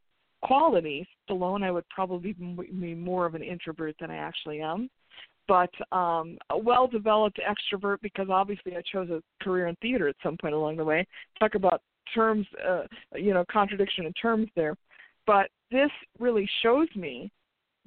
qualities. 0.42 1.06
Alone, 1.30 1.64
I 1.64 1.72
would 1.72 1.88
probably 1.90 2.34
be 2.34 2.96
more 2.96 3.26
of 3.26 3.36
an 3.36 3.44
introvert 3.44 3.96
than 4.00 4.12
I 4.12 4.18
actually 4.18 4.62
am. 4.62 4.90
But 5.48 5.70
um, 5.92 6.38
a 6.50 6.58
well-developed 6.58 7.40
extrovert 7.40 7.98
because 8.02 8.28
obviously 8.30 8.76
I 8.76 8.82
chose 8.92 9.10
a 9.10 9.22
career 9.44 9.68
in 9.68 9.76
theater 9.82 10.08
at 10.08 10.16
some 10.22 10.38
point 10.38 10.54
along 10.54 10.78
the 10.78 10.84
way. 10.84 11.08
Talk 11.40 11.56
about 11.56 11.82
terms, 12.14 12.46
uh, 12.68 12.84
you 13.16 13.34
know, 13.34 13.46
contradiction 13.52 14.06
in 14.06 14.14
terms 14.14 14.48
there. 14.56 14.76
But 15.26 15.50
this 15.72 15.92
really 16.20 16.50
shows 16.62 16.88
me 16.96 17.32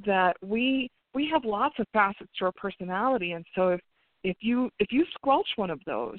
that 0.07 0.37
we 0.43 0.91
we 1.15 1.29
have 1.33 1.45
lots 1.45 1.75
of 1.79 1.87
facets 1.93 2.31
to 2.39 2.47
our 2.47 2.53
personality 2.53 3.33
and 3.33 3.45
so 3.55 3.69
if 3.69 3.81
if 4.23 4.37
you 4.41 4.71
if 4.79 4.89
you 4.91 5.05
squelch 5.15 5.49
one 5.57 5.71
of 5.71 5.81
those 5.87 6.19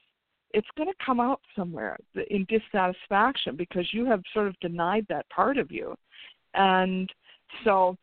it's 0.53 0.67
going 0.75 0.89
to 0.89 1.05
come 1.05 1.19
out 1.19 1.39
somewhere 1.55 1.97
in 2.29 2.45
dissatisfaction 2.49 3.55
because 3.55 3.87
you 3.93 4.05
have 4.05 4.21
sort 4.33 4.47
of 4.47 4.59
denied 4.59 5.05
that 5.07 5.29
part 5.29 5.57
of 5.57 5.71
you 5.71 5.95
and 6.53 7.09
so 7.63 7.95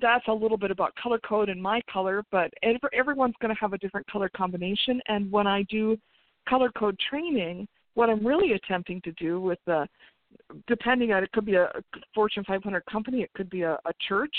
that's 0.00 0.26
a 0.28 0.32
little 0.32 0.56
bit 0.56 0.70
about 0.70 0.94
color 0.96 1.18
code 1.18 1.48
and 1.48 1.60
my 1.60 1.80
color 1.92 2.22
but 2.30 2.52
everyone's 2.92 3.34
going 3.40 3.54
to 3.54 3.60
have 3.60 3.72
a 3.72 3.78
different 3.78 4.06
color 4.06 4.30
combination. 4.36 5.00
And 5.08 5.30
when 5.30 5.46
i 5.46 5.62
do 5.64 5.96
color 6.48 6.70
code 6.78 6.98
training 7.10 7.66
what 7.94 8.08
i'm 8.08 8.26
really 8.26 8.52
attempting 8.52 9.00
to 9.02 9.12
do 9.12 9.40
with 9.40 9.58
the 9.66 9.86
depending 10.66 11.12
on 11.12 11.24
it 11.24 11.32
could 11.32 11.44
be 11.44 11.54
a 11.54 11.68
fortune 12.14 12.44
500 12.46 12.84
company 12.86 13.22
it 13.22 13.30
could 13.34 13.50
be 13.50 13.62
a, 13.62 13.72
a 13.72 13.92
church 14.06 14.34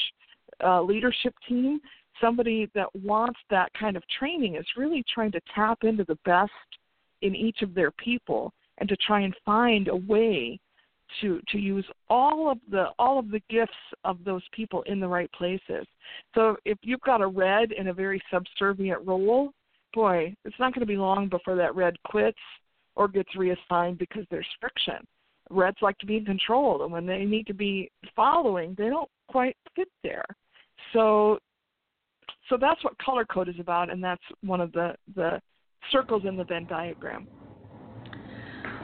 uh, 0.64 0.82
leadership 0.82 1.34
team, 1.48 1.80
somebody 2.22 2.70
that 2.76 2.88
wants 3.04 3.40
that 3.50 3.72
kind 3.80 3.96
of 3.96 4.04
training 4.18 4.56
is 4.56 4.66
really 4.76 5.04
trying 5.14 5.32
to 5.32 5.42
tap 5.54 5.80
into 5.84 6.04
the 6.06 6.18
best 6.26 6.52
in 7.22 7.36
each 7.36 7.62
of 7.62 7.74
their 7.74 7.92
people 7.92 8.54
and 8.78 8.90
to 8.90 8.96
try 8.98 9.22
and 9.22 9.34
find 9.46 9.88
a 9.88 9.96
way 9.96 10.60
to 11.22 11.42
to 11.50 11.58
use 11.58 11.86
all 12.10 12.52
of 12.52 12.58
the 12.70 12.88
all 13.00 13.20
of 13.20 13.30
the 13.32 13.42
gifts 13.50 13.74
of 14.04 14.24
those 14.24 14.44
people 14.52 14.84
in 14.84 15.00
the 15.00 15.08
right 15.08 15.32
places. 15.32 15.86
So 16.36 16.58
if 16.66 16.78
you've 16.82 17.02
got 17.02 17.22
a 17.22 17.28
red 17.28 17.72
in 17.72 17.88
a 17.88 17.94
very 17.94 18.22
subservient 18.32 19.06
role, 19.06 19.52
boy, 19.94 20.36
it's 20.46 20.60
not 20.60 20.74
going 20.74 20.82
to 20.82 20.92
be 20.92 20.98
long 20.98 21.30
before 21.30 21.56
that 21.56 21.76
red 21.76 21.96
quits 22.04 22.38
or 22.96 23.08
gets 23.08 23.36
reassigned 23.36 23.98
because 23.98 24.26
there's 24.30 24.48
friction. 24.60 25.06
Reds 25.50 25.78
like 25.82 25.98
to 25.98 26.06
be 26.06 26.18
in 26.18 26.26
control, 26.26 26.84
and 26.84 26.92
when 26.92 27.08
they 27.08 27.26
need 27.26 27.48
to 27.48 27.56
be 27.56 27.90
following, 28.16 28.76
they 28.78 28.90
don't 28.90 29.10
quite 29.30 29.58
fit 29.76 29.88
there 30.04 30.26
so 30.94 31.40
so 32.50 32.58
that's 32.60 32.84
what 32.84 32.98
color 32.98 33.26
code 33.26 33.50
is 33.50 33.60
about 33.60 33.90
and 33.90 34.04
that's 34.04 34.22
one 34.42 34.62
of 34.62 34.72
the 34.72 34.96
the 35.16 35.40
circles 35.92 36.24
in 36.26 36.36
the 36.36 36.44
venn 36.44 36.66
diagram 36.68 37.28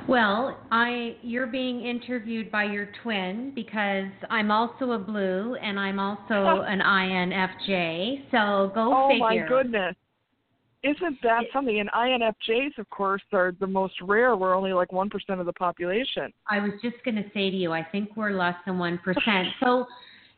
well, 0.08 0.58
I 0.72 1.18
you're 1.22 1.48
being 1.48 1.86
interviewed 1.86 2.52
by 2.52 2.65
your 2.65 2.89
twin 3.04 3.52
because 3.56 4.12
I'm 4.30 4.52
also 4.52 4.91
a 4.91 5.00
blue 5.00 5.56
and 5.56 5.80
I'm 5.80 6.00
also 6.00 6.62
an 6.62 6.80
INFJ. 6.80 8.26
So 8.32 8.72
go 8.74 8.94
oh, 8.94 9.10
figure. 9.10 9.26
Oh 9.26 9.30
my 9.30 9.48
goodness. 9.48 9.96
Isn't 10.84 11.18
that 11.24 11.46
something? 11.52 11.80
And 11.80 11.89
INFJs, 11.89 12.78
of 12.78 12.88
course, 12.91 13.24
are 13.34 13.54
the 13.60 13.65
most 13.65 13.96
rare. 14.04 14.36
We're 14.36 14.54
only 14.54 14.72
like 14.72 14.89
1% 14.89 15.10
of 15.39 15.48
the 15.48 15.54
population. 15.54 16.32
I 16.48 16.60
was 16.60 16.74
just 16.84 16.98
going 17.04 17.15
to 17.15 17.24
say 17.34 17.50
to 17.50 17.58
you, 17.58 17.72
I 17.72 17.84
think 17.84 18.15
we're 18.15 18.38
less 18.38 18.54
than 18.68 18.76
1%. 18.76 19.00
so 19.63 19.88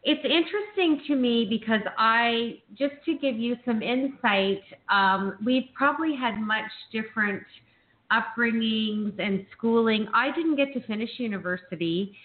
it's 0.03 0.23
interesting 0.23 1.01
to 1.07 1.17
me 1.17 1.45
because 1.49 1.81
I, 1.97 2.59
just 2.77 2.93
to 3.07 3.17
give 3.17 3.35
you 3.35 3.57
some 3.65 3.81
insight, 3.81 4.61
um, 4.87 5.37
we've 5.45 5.67
probably 5.75 6.15
had 6.15 6.39
much 6.39 6.71
different 6.93 7.43
upbringings 8.11 9.19
and 9.19 9.45
schooling. 9.55 10.07
I 10.13 10.31
didn't 10.31 10.55
get 10.55 10.73
to 10.73 10.81
finish 10.87 11.09
university 11.17 12.15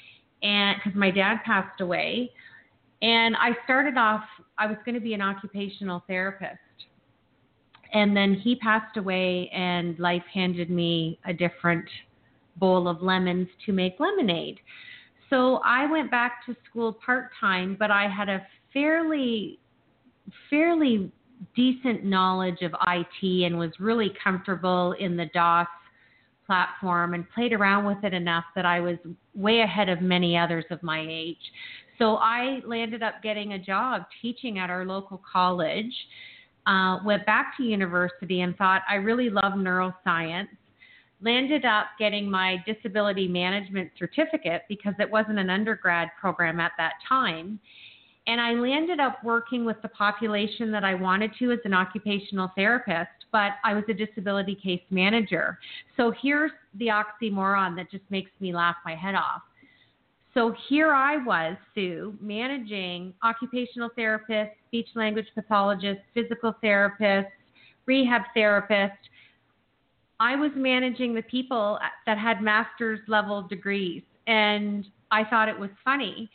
and 0.42 0.76
because 0.76 0.98
my 0.98 1.10
dad 1.10 1.38
passed 1.44 1.80
away. 1.80 2.30
And 3.00 3.34
I 3.36 3.50
started 3.64 3.96
off, 3.96 4.22
I 4.58 4.66
was 4.66 4.76
going 4.84 4.94
to 4.94 5.00
be 5.00 5.14
an 5.14 5.20
occupational 5.20 6.04
therapist. 6.06 6.58
And 7.92 8.16
then 8.16 8.34
he 8.34 8.56
passed 8.56 8.96
away, 8.96 9.50
and 9.52 9.98
life 9.98 10.22
handed 10.32 10.70
me 10.70 11.18
a 11.26 11.32
different 11.32 11.84
bowl 12.56 12.88
of 12.88 13.02
lemons 13.02 13.48
to 13.66 13.72
make 13.72 13.98
lemonade. 13.98 14.60
So 15.28 15.60
I 15.64 15.90
went 15.90 16.10
back 16.10 16.46
to 16.46 16.56
school 16.68 16.96
part 17.04 17.30
time, 17.38 17.76
but 17.78 17.90
I 17.90 18.08
had 18.08 18.28
a 18.28 18.46
fairly, 18.72 19.58
fairly 20.48 21.10
decent 21.54 22.04
knowledge 22.04 22.62
of 22.62 22.72
IT 22.86 23.44
and 23.44 23.58
was 23.58 23.70
really 23.78 24.12
comfortable 24.22 24.94
in 24.98 25.16
the 25.16 25.26
DOS 25.34 25.66
platform 26.46 27.14
and 27.14 27.28
played 27.30 27.52
around 27.52 27.84
with 27.84 28.02
it 28.04 28.12
enough 28.12 28.44
that 28.54 28.66
I 28.66 28.80
was 28.80 28.96
way 29.34 29.60
ahead 29.60 29.88
of 29.88 30.00
many 30.00 30.36
others 30.36 30.64
of 30.70 30.82
my 30.82 31.04
age. 31.08 31.36
So 31.98 32.16
I 32.16 32.60
landed 32.66 33.02
up 33.02 33.22
getting 33.22 33.52
a 33.52 33.58
job 33.58 34.02
teaching 34.20 34.58
at 34.58 34.70
our 34.70 34.84
local 34.84 35.22
college. 35.30 35.94
Uh, 36.66 36.98
went 37.04 37.26
back 37.26 37.56
to 37.56 37.64
university 37.64 38.42
and 38.42 38.56
thought 38.56 38.82
I 38.88 38.94
really 38.94 39.30
love 39.30 39.54
neuroscience 39.54 40.48
landed 41.22 41.64
up 41.64 41.86
getting 41.98 42.30
my 42.30 42.62
disability 42.66 43.28
management 43.28 43.90
certificate 43.98 44.62
because 44.68 44.94
it 44.98 45.10
wasn't 45.10 45.38
an 45.38 45.48
undergrad 45.48 46.08
program 46.20 46.60
at 46.60 46.72
that 46.78 46.94
time. 47.08 47.60
And 48.26 48.40
I 48.40 48.52
landed 48.52 49.00
up 49.00 49.22
working 49.24 49.64
with 49.64 49.80
the 49.82 49.88
population 49.88 50.70
that 50.70 50.84
I 50.84 50.94
wanted 50.94 51.32
to 51.40 51.50
as 51.52 51.58
an 51.64 51.74
occupational 51.74 52.50
therapist, 52.54 53.10
but 53.32 53.52
I 53.64 53.74
was 53.74 53.84
a 53.88 53.94
disability 53.94 54.54
case 54.54 54.82
manager. 54.90 55.58
So 55.96 56.12
here's 56.22 56.52
the 56.74 56.86
oxymoron 56.86 57.74
that 57.76 57.90
just 57.90 58.04
makes 58.10 58.30
me 58.38 58.54
laugh 58.54 58.76
my 58.84 58.94
head 58.94 59.16
off. 59.16 59.42
So 60.34 60.54
here 60.68 60.94
I 60.94 61.16
was, 61.16 61.56
Sue, 61.74 62.14
managing 62.20 63.12
occupational 63.22 63.90
therapists, 63.98 64.52
speech 64.68 64.88
language 64.94 65.26
pathologists, 65.34 66.04
physical 66.14 66.54
therapists, 66.62 67.26
rehab 67.86 68.22
therapists, 68.36 68.92
I 70.22 70.36
was 70.36 70.52
managing 70.54 71.14
the 71.14 71.22
people 71.22 71.80
that 72.06 72.16
had 72.16 72.40
master's 72.40 73.00
level 73.08 73.42
degrees, 73.42 74.04
and 74.28 74.86
I 75.10 75.24
thought 75.24 75.48
it 75.48 75.58
was 75.58 75.70
funny. 75.84 76.30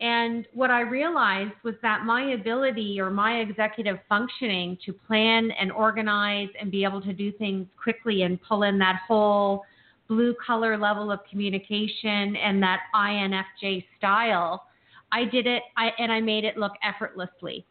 And 0.00 0.46
what 0.52 0.70
I 0.70 0.82
realized 0.82 1.54
was 1.62 1.74
that 1.80 2.04
my 2.04 2.32
ability 2.32 3.00
or 3.00 3.08
my 3.10 3.38
executive 3.38 3.98
functioning 4.08 4.76
to 4.84 4.92
plan 4.92 5.50
and 5.52 5.72
organize 5.72 6.48
and 6.60 6.70
be 6.70 6.84
able 6.84 7.00
to 7.00 7.14
do 7.14 7.32
things 7.32 7.66
quickly 7.82 8.22
and 8.22 8.40
pull 8.42 8.62
in 8.64 8.78
that 8.78 9.00
whole 9.08 9.64
blue 10.06 10.34
color 10.46 10.76
level 10.76 11.10
of 11.10 11.20
communication 11.30 12.36
and 12.36 12.62
that 12.62 12.80
INFJ 12.94 13.84
style, 13.96 14.64
I 15.12 15.24
did 15.24 15.46
it 15.46 15.62
I, 15.76 15.92
and 15.98 16.12
I 16.12 16.20
made 16.20 16.44
it 16.44 16.56
look 16.58 16.72
effortlessly 16.82 17.66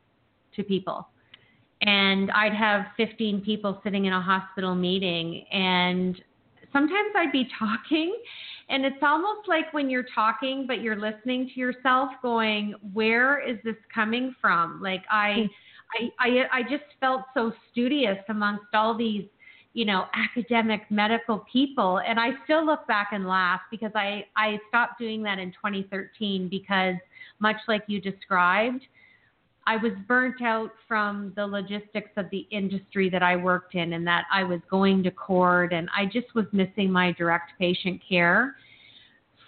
to 0.55 0.63
people. 0.63 1.07
and 1.81 2.31
I'd 2.31 2.53
have 2.53 2.87
15 2.97 3.41
people 3.41 3.79
sitting 3.83 4.05
in 4.05 4.13
a 4.13 4.21
hospital 4.21 4.75
meeting, 4.75 5.45
and 5.51 6.21
sometimes 6.75 7.11
I'd 7.15 7.31
be 7.31 7.47
talking. 7.57 8.15
And 8.67 8.83
it's 8.83 9.01
almost 9.01 9.47
like 9.47 9.71
when 9.73 9.89
you're 9.89 10.07
talking, 10.13 10.65
but 10.67 10.81
you're 10.81 10.99
listening 10.99 11.49
to 11.53 11.59
yourself 11.59 12.09
going, 12.21 12.73
where 12.93 13.39
is 13.47 13.57
this 13.63 13.75
coming 13.93 14.35
from? 14.41 14.81
Like 14.81 15.03
I, 15.09 15.47
hmm. 15.99 16.09
I, 16.19 16.27
I, 16.27 16.59
I 16.59 16.61
just 16.63 16.83
felt 16.99 17.21
so 17.33 17.53
studious 17.71 18.17
amongst 18.27 18.73
all 18.73 18.97
these, 18.97 19.25
you 19.73 19.85
know, 19.85 20.05
academic 20.15 20.81
medical 20.89 21.45
people. 21.51 21.99
And 21.99 22.19
I 22.19 22.31
still 22.43 22.65
look 22.65 22.87
back 22.87 23.09
and 23.11 23.27
laugh 23.27 23.61
because 23.69 23.91
I, 23.93 24.25
I 24.35 24.59
stopped 24.67 24.99
doing 24.99 25.21
that 25.23 25.37
in 25.37 25.51
2013 25.51 26.49
because 26.49 26.95
much 27.39 27.57
like 27.67 27.83
you 27.87 28.01
described, 28.01 28.81
I 29.67 29.77
was 29.77 29.93
burnt 30.07 30.41
out 30.43 30.71
from 30.87 31.33
the 31.35 31.45
logistics 31.45 32.11
of 32.17 32.29
the 32.31 32.47
industry 32.51 33.09
that 33.09 33.23
I 33.23 33.35
worked 33.35 33.73
in 33.73 33.93
and 33.93 34.05
that 34.05 34.25
I 34.31 34.43
was 34.43 34.59
going 34.69 35.01
to 35.03 35.11
court 35.11 35.73
and 35.73 35.89
I 35.95 36.05
just 36.05 36.33
was 36.35 36.45
missing 36.51 36.91
my 36.91 37.11
direct 37.13 37.53
patient 37.57 38.01
care. 38.07 38.55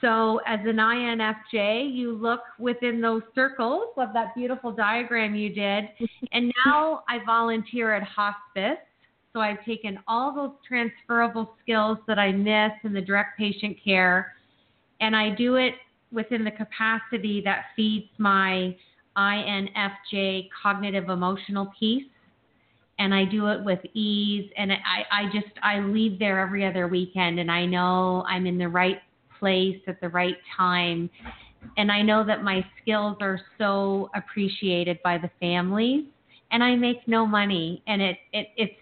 So, 0.01 0.39
as 0.45 0.59
an 0.63 0.78
INFJ, 0.78 1.93
you 1.93 2.13
look 2.13 2.41
within 2.59 3.01
those 3.01 3.24
circles 3.34 3.89
of 3.97 4.13
that 4.13 4.36
beautiful 4.36 4.72
diagram 4.72 5.34
you 5.34 5.49
did. 5.49 5.86
And 6.32 6.53
now 6.65 7.03
I 7.09 7.20
volunteer 7.26 7.95
at 7.95 8.03
hospice. 8.03 8.78
So, 9.34 9.39
I've 9.39 9.63
taken 9.65 9.99
all 10.07 10.36
those 10.36 10.51
transferable 10.68 11.55
skills 11.63 11.97
that 12.07 12.20
I 12.20 12.32
miss 12.32 12.72
in 12.84 12.93
the 12.93 13.01
direct 13.01 13.39
patient 13.39 13.78
care, 13.84 14.34
and 15.01 15.15
I 15.15 15.32
do 15.32 15.55
it 15.55 15.74
within 16.11 16.43
the 16.43 16.51
capacity 16.51 17.41
that 17.43 17.65
feeds 17.76 18.07
my 18.20 18.76
INFJ 19.18 20.49
cognitive 20.61 21.09
emotional 21.09 21.72
piece. 21.80 22.05
And 22.99 23.13
I 23.13 23.26
do 23.26 23.47
it 23.47 23.63
with 23.63 23.80
ease. 23.93 24.49
And 24.57 24.72
I, 24.72 25.05
I 25.11 25.26
just, 25.26 25.53
I 25.61 25.80
leave 25.80 26.18
there 26.20 26.39
every 26.39 26.65
other 26.65 26.88
weekend 26.88 27.39
and 27.39 27.51
I 27.51 27.65
know 27.65 28.24
I'm 28.28 28.45
in 28.47 28.57
the 28.57 28.68
right 28.68 28.99
place 29.39 29.80
at 29.88 30.01
the 30.01 30.09
right 30.09 30.38
time. 30.55 31.09
And 31.78 31.91
I 31.91 32.01
know 32.01 32.26
that 32.26 32.43
my 32.43 32.65
skills 32.82 33.18
are 33.22 33.39
so 33.57 34.09
appreciated 34.15 34.99
by 35.03 35.18
the 35.18 35.30
families 35.39 36.05
and 36.51 36.63
I 36.63 36.76
make 36.76 37.07
no 37.07 37.26
money. 37.26 37.84
And 37.88 38.01
it, 38.01 38.18
it, 38.34 38.47
it's, 38.57 38.76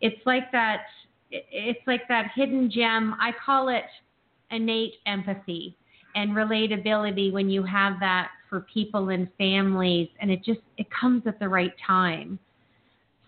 it's 0.00 0.26
like 0.26 0.52
that, 0.52 0.82
it's 1.30 1.80
like 1.86 2.06
that 2.08 2.30
hidden 2.34 2.70
gem. 2.70 3.14
I 3.20 3.32
call 3.44 3.68
it 3.68 3.84
innate 4.50 4.94
empathy 5.06 5.76
and 6.14 6.30
relatability 6.30 7.32
when 7.32 7.50
you 7.50 7.62
have 7.62 7.98
that 8.00 8.30
for 8.48 8.60
people 8.72 9.10
and 9.10 9.28
families 9.38 10.08
and 10.20 10.30
it 10.30 10.44
just 10.44 10.60
it 10.78 10.86
comes 10.90 11.22
at 11.26 11.38
the 11.38 11.48
right 11.48 11.74
time. 11.86 12.38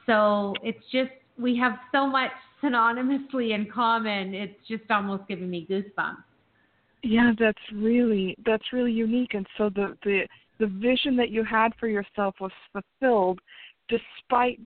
So 0.06 0.54
it's 0.62 0.82
just 0.90 1.10
we 1.38 1.56
have 1.58 1.74
so 1.92 2.06
much 2.06 2.30
synonymously 2.62 3.54
in 3.54 3.68
common 3.72 4.34
it's 4.34 4.58
just 4.66 4.82
almost 4.90 5.28
giving 5.28 5.50
me 5.50 5.66
goosebumps. 5.68 6.24
Yeah 7.02 7.32
that's 7.38 7.58
really 7.72 8.36
that's 8.44 8.72
really 8.72 8.92
unique 8.92 9.34
and 9.34 9.46
so 9.56 9.70
the 9.70 9.96
the 10.04 10.26
the 10.58 10.66
vision 10.66 11.16
that 11.16 11.30
you 11.30 11.44
had 11.44 11.72
for 11.78 11.86
yourself 11.86 12.34
was 12.40 12.50
fulfilled 12.72 13.38
despite 13.88 14.60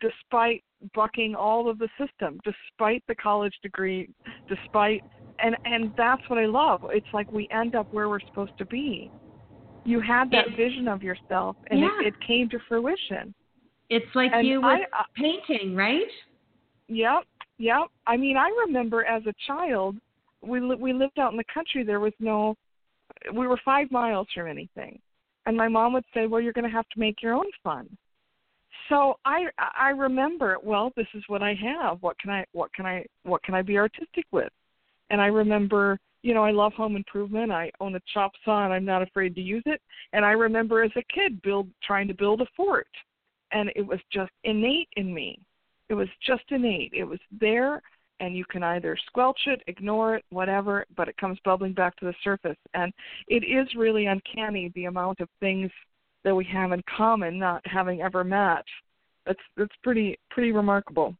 despite 0.00 0.62
bucking 0.94 1.34
all 1.34 1.68
of 1.68 1.78
the 1.78 1.88
system 1.98 2.38
despite 2.44 3.02
the 3.08 3.14
college 3.14 3.54
degree 3.62 4.08
despite 4.48 5.02
and 5.40 5.56
and 5.64 5.92
that's 5.96 6.22
what 6.28 6.38
i 6.38 6.46
love. 6.46 6.82
It's 6.90 7.06
like 7.12 7.30
we 7.32 7.48
end 7.50 7.74
up 7.74 7.92
where 7.92 8.08
we're 8.08 8.20
supposed 8.20 8.56
to 8.58 8.66
be 8.66 9.10
you 9.86 10.00
had 10.00 10.30
that 10.32 10.48
it, 10.48 10.56
vision 10.56 10.88
of 10.88 11.02
yourself 11.02 11.56
and 11.70 11.80
yeah. 11.80 11.88
it, 12.00 12.08
it, 12.08 12.14
came 12.26 12.48
to 12.50 12.58
fruition. 12.68 13.34
It's 13.88 14.06
like 14.14 14.32
and 14.34 14.46
you 14.46 14.62
I, 14.62 14.80
uh, 14.80 15.04
painting 15.14 15.74
right? 15.76 16.02
Yep 16.88 17.24
yep. 17.58 17.88
I 18.06 18.16
mean 18.16 18.36
i 18.36 18.48
remember 18.66 19.04
as 19.04 19.22
a 19.26 19.34
child 19.46 19.96
we 20.42 20.60
li- 20.60 20.76
we 20.78 20.92
lived 20.92 21.18
out 21.18 21.30
in 21.30 21.36
the 21.36 21.44
country 21.52 21.84
there 21.84 22.00
was 22.00 22.12
no 22.18 22.56
we 23.34 23.46
were 23.46 23.58
5 23.64 23.90
miles 23.90 24.26
from 24.34 24.46
anything. 24.46 25.00
And 25.46 25.56
my 25.56 25.68
mom 25.68 25.92
would 25.92 26.04
say 26.12 26.26
well 26.26 26.40
you're 26.40 26.52
going 26.52 26.68
to 26.68 26.76
have 26.76 26.88
to 26.90 27.00
make 27.00 27.22
your 27.22 27.34
own 27.34 27.46
fun. 27.62 27.88
So 28.88 29.18
i 29.24 29.44
i 29.78 29.90
remember 29.90 30.56
well 30.62 30.92
this 30.96 31.08
is 31.14 31.22
what 31.28 31.42
i 31.42 31.54
have. 31.54 32.02
What 32.02 32.18
can 32.18 32.30
i 32.30 32.44
what 32.52 32.72
can 32.74 32.86
i 32.86 33.04
what 33.22 33.42
can 33.44 33.54
i 33.54 33.62
be 33.62 33.78
artistic 33.78 34.26
with? 34.32 34.52
And 35.10 35.20
i 35.20 35.26
remember 35.26 35.98
you 36.26 36.34
know, 36.34 36.42
I 36.42 36.50
love 36.50 36.72
home 36.72 36.96
improvement. 36.96 37.52
I 37.52 37.70
own 37.78 37.94
a 37.94 38.00
chop 38.12 38.32
saw 38.44 38.64
and 38.64 38.74
I'm 38.74 38.84
not 38.84 39.00
afraid 39.00 39.36
to 39.36 39.40
use 39.40 39.62
it. 39.64 39.80
And 40.12 40.24
I 40.24 40.32
remember 40.32 40.82
as 40.82 40.90
a 40.96 41.14
kid 41.14 41.40
build 41.40 41.68
trying 41.84 42.08
to 42.08 42.14
build 42.14 42.40
a 42.40 42.46
fort 42.56 42.88
and 43.52 43.70
it 43.76 43.86
was 43.86 44.00
just 44.12 44.32
innate 44.42 44.88
in 44.96 45.14
me. 45.14 45.38
It 45.88 45.94
was 45.94 46.08
just 46.26 46.42
innate. 46.48 46.92
It 46.92 47.04
was 47.04 47.20
there 47.40 47.80
and 48.18 48.36
you 48.36 48.44
can 48.44 48.64
either 48.64 48.98
squelch 49.06 49.38
it, 49.46 49.62
ignore 49.68 50.16
it, 50.16 50.24
whatever, 50.30 50.84
but 50.96 51.06
it 51.06 51.16
comes 51.16 51.38
bubbling 51.44 51.74
back 51.74 51.94
to 51.98 52.06
the 52.06 52.14
surface. 52.24 52.58
And 52.74 52.92
it 53.28 53.44
is 53.44 53.72
really 53.76 54.06
uncanny 54.06 54.72
the 54.74 54.86
amount 54.86 55.20
of 55.20 55.28
things 55.38 55.70
that 56.24 56.34
we 56.34 56.44
have 56.46 56.72
in 56.72 56.82
common 56.96 57.38
not 57.38 57.64
having 57.66 58.02
ever 58.02 58.24
met. 58.24 58.64
That's 59.26 59.38
that's 59.56 59.74
pretty 59.84 60.18
pretty 60.30 60.50
remarkable 60.50 61.14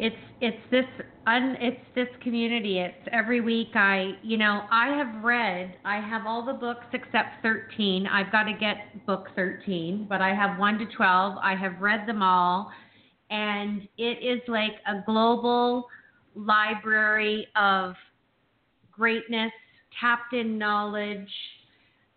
it's 0.00 0.16
it's 0.40 0.70
this 0.70 0.84
un, 1.26 1.56
it's 1.60 1.80
this 1.94 2.08
community. 2.22 2.78
It's 2.78 3.08
every 3.12 3.40
week 3.40 3.68
i 3.74 4.12
you 4.22 4.38
know 4.38 4.62
i 4.70 4.88
have 4.88 5.22
read 5.22 5.76
i 5.84 6.00
have 6.00 6.26
all 6.26 6.44
the 6.44 6.54
books 6.54 6.86
except 6.92 7.42
13 7.42 8.06
i've 8.06 8.32
got 8.32 8.44
to 8.44 8.52
get 8.52 9.06
book 9.06 9.28
13 9.36 10.06
but 10.08 10.20
i 10.20 10.34
have 10.34 10.58
1 10.58 10.78
to 10.78 10.86
12 10.96 11.36
i 11.42 11.54
have 11.54 11.80
read 11.80 12.08
them 12.08 12.22
all. 12.22 12.70
And 13.30 13.86
it 13.96 14.24
is 14.24 14.40
like 14.48 14.72
a 14.88 15.04
global 15.06 15.86
library 16.34 17.46
of 17.54 17.94
greatness 18.90 19.52
tapped 20.00 20.32
in 20.32 20.58
knowledge 20.58 21.30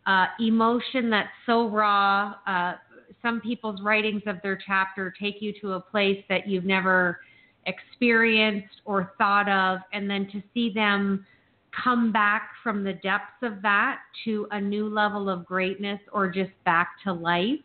uh, 0.08 0.26
emotion 0.40 1.10
that's 1.10 1.30
so 1.46 1.70
raw. 1.70 2.34
Uh, 2.48 2.74
some 3.22 3.40
people's 3.42 3.80
writings 3.82 4.24
of 4.26 4.38
their 4.42 4.60
chapter 4.66 5.14
take 5.22 5.36
you 5.40 5.54
to 5.62 5.74
a 5.74 5.80
place 5.80 6.24
that 6.30 6.48
you've 6.48 6.66
never 6.66 7.20
experienced 7.66 8.82
or 8.86 9.14
thought 9.18 9.50
of, 9.50 9.80
and 9.94 10.10
then 10.10 10.28
to 10.32 10.42
see 10.54 10.72
them 10.72 11.26
come 11.84 12.12
back 12.12 12.52
from 12.62 12.84
the 12.84 12.94
depths 12.94 13.42
of 13.42 13.62
that 13.62 14.00
to 14.24 14.48
a 14.52 14.62
new 14.62 14.88
level 14.88 15.30
of 15.30 15.46
greatness 15.46 16.00
or 16.12 16.30
just 16.30 16.52
back 16.66 16.92
to 17.04 17.12
life. 17.12 17.60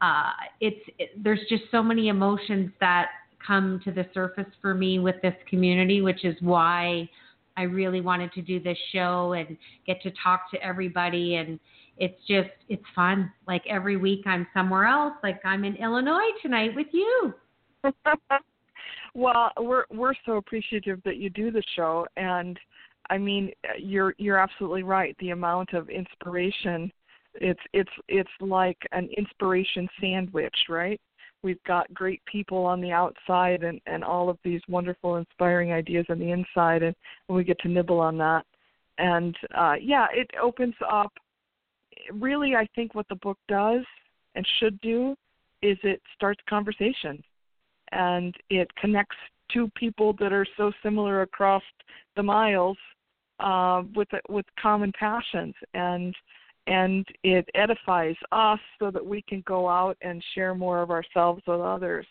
Uh, 0.00 0.30
it's 0.60 0.84
it, 0.98 1.10
there's 1.22 1.40
just 1.48 1.62
so 1.70 1.82
many 1.82 2.08
emotions 2.08 2.70
that 2.80 3.08
come 3.44 3.80
to 3.84 3.92
the 3.92 4.06
surface 4.12 4.50
for 4.60 4.74
me 4.74 4.98
with 4.98 5.16
this 5.22 5.34
community, 5.48 6.00
which 6.02 6.24
is 6.24 6.34
why 6.40 7.08
I 7.56 7.62
really 7.62 8.00
wanted 8.00 8.32
to 8.32 8.42
do 8.42 8.60
this 8.60 8.78
show 8.92 9.34
and 9.34 9.56
get 9.86 10.02
to 10.02 10.12
talk 10.22 10.50
to 10.52 10.62
everybody 10.62 11.36
and 11.36 11.60
it's 11.98 12.18
just 12.26 12.50
it's 12.68 12.82
fun. 12.94 13.32
Like 13.46 13.62
every 13.68 13.96
week 13.96 14.22
I'm 14.26 14.46
somewhere 14.54 14.86
else. 14.86 15.14
Like 15.22 15.40
I'm 15.44 15.64
in 15.64 15.76
Illinois 15.76 16.30
tonight 16.40 16.74
with 16.74 16.88
you. 16.92 17.34
Well, 19.14 19.52
we're 19.60 19.84
we're 19.90 20.14
so 20.24 20.36
appreciative 20.36 21.00
that 21.04 21.16
you 21.16 21.28
do 21.28 21.50
the 21.50 21.62
show, 21.76 22.06
and 22.16 22.58
I 23.10 23.18
mean, 23.18 23.52
you're 23.78 24.14
you're 24.16 24.38
absolutely 24.38 24.84
right. 24.84 25.14
The 25.20 25.30
amount 25.30 25.74
of 25.74 25.90
inspiration, 25.90 26.90
it's 27.34 27.60
it's 27.74 27.90
it's 28.08 28.30
like 28.40 28.78
an 28.92 29.10
inspiration 29.16 29.88
sandwich, 30.00 30.54
right? 30.68 31.00
We've 31.42 31.62
got 31.64 31.92
great 31.92 32.22
people 32.24 32.64
on 32.64 32.80
the 32.80 32.92
outside, 32.92 33.64
and 33.64 33.80
and 33.86 34.02
all 34.02 34.30
of 34.30 34.38
these 34.44 34.62
wonderful, 34.66 35.16
inspiring 35.16 35.72
ideas 35.72 36.06
on 36.08 36.18
the 36.18 36.30
inside, 36.30 36.82
and, 36.82 36.96
and 37.28 37.36
we 37.36 37.44
get 37.44 37.58
to 37.60 37.68
nibble 37.68 38.00
on 38.00 38.16
that. 38.18 38.46
And 38.96 39.36
uh, 39.54 39.74
yeah, 39.80 40.06
it 40.14 40.30
opens 40.40 40.74
up. 40.90 41.12
Really, 42.10 42.56
I 42.56 42.66
think 42.74 42.94
what 42.94 43.08
the 43.08 43.16
book 43.16 43.38
does 43.46 43.84
and 44.34 44.46
should 44.58 44.80
do 44.80 45.14
is 45.60 45.76
it 45.82 46.00
starts 46.16 46.40
conversation 46.48 47.22
and 47.92 48.34
it 48.50 48.68
connects 48.76 49.16
two 49.52 49.70
people 49.76 50.14
that 50.18 50.32
are 50.32 50.46
so 50.56 50.72
similar 50.82 51.22
across 51.22 51.62
the 52.16 52.22
miles 52.22 52.76
uh, 53.40 53.82
with 53.94 54.08
with 54.28 54.46
common 54.60 54.92
passions 54.98 55.54
and 55.74 56.14
and 56.66 57.04
it 57.24 57.48
edifies 57.54 58.14
us 58.30 58.60
so 58.78 58.90
that 58.90 59.04
we 59.04 59.22
can 59.22 59.42
go 59.46 59.68
out 59.68 59.96
and 60.00 60.22
share 60.34 60.54
more 60.54 60.80
of 60.80 60.90
ourselves 60.90 61.42
with 61.46 61.60
others. 61.60 62.06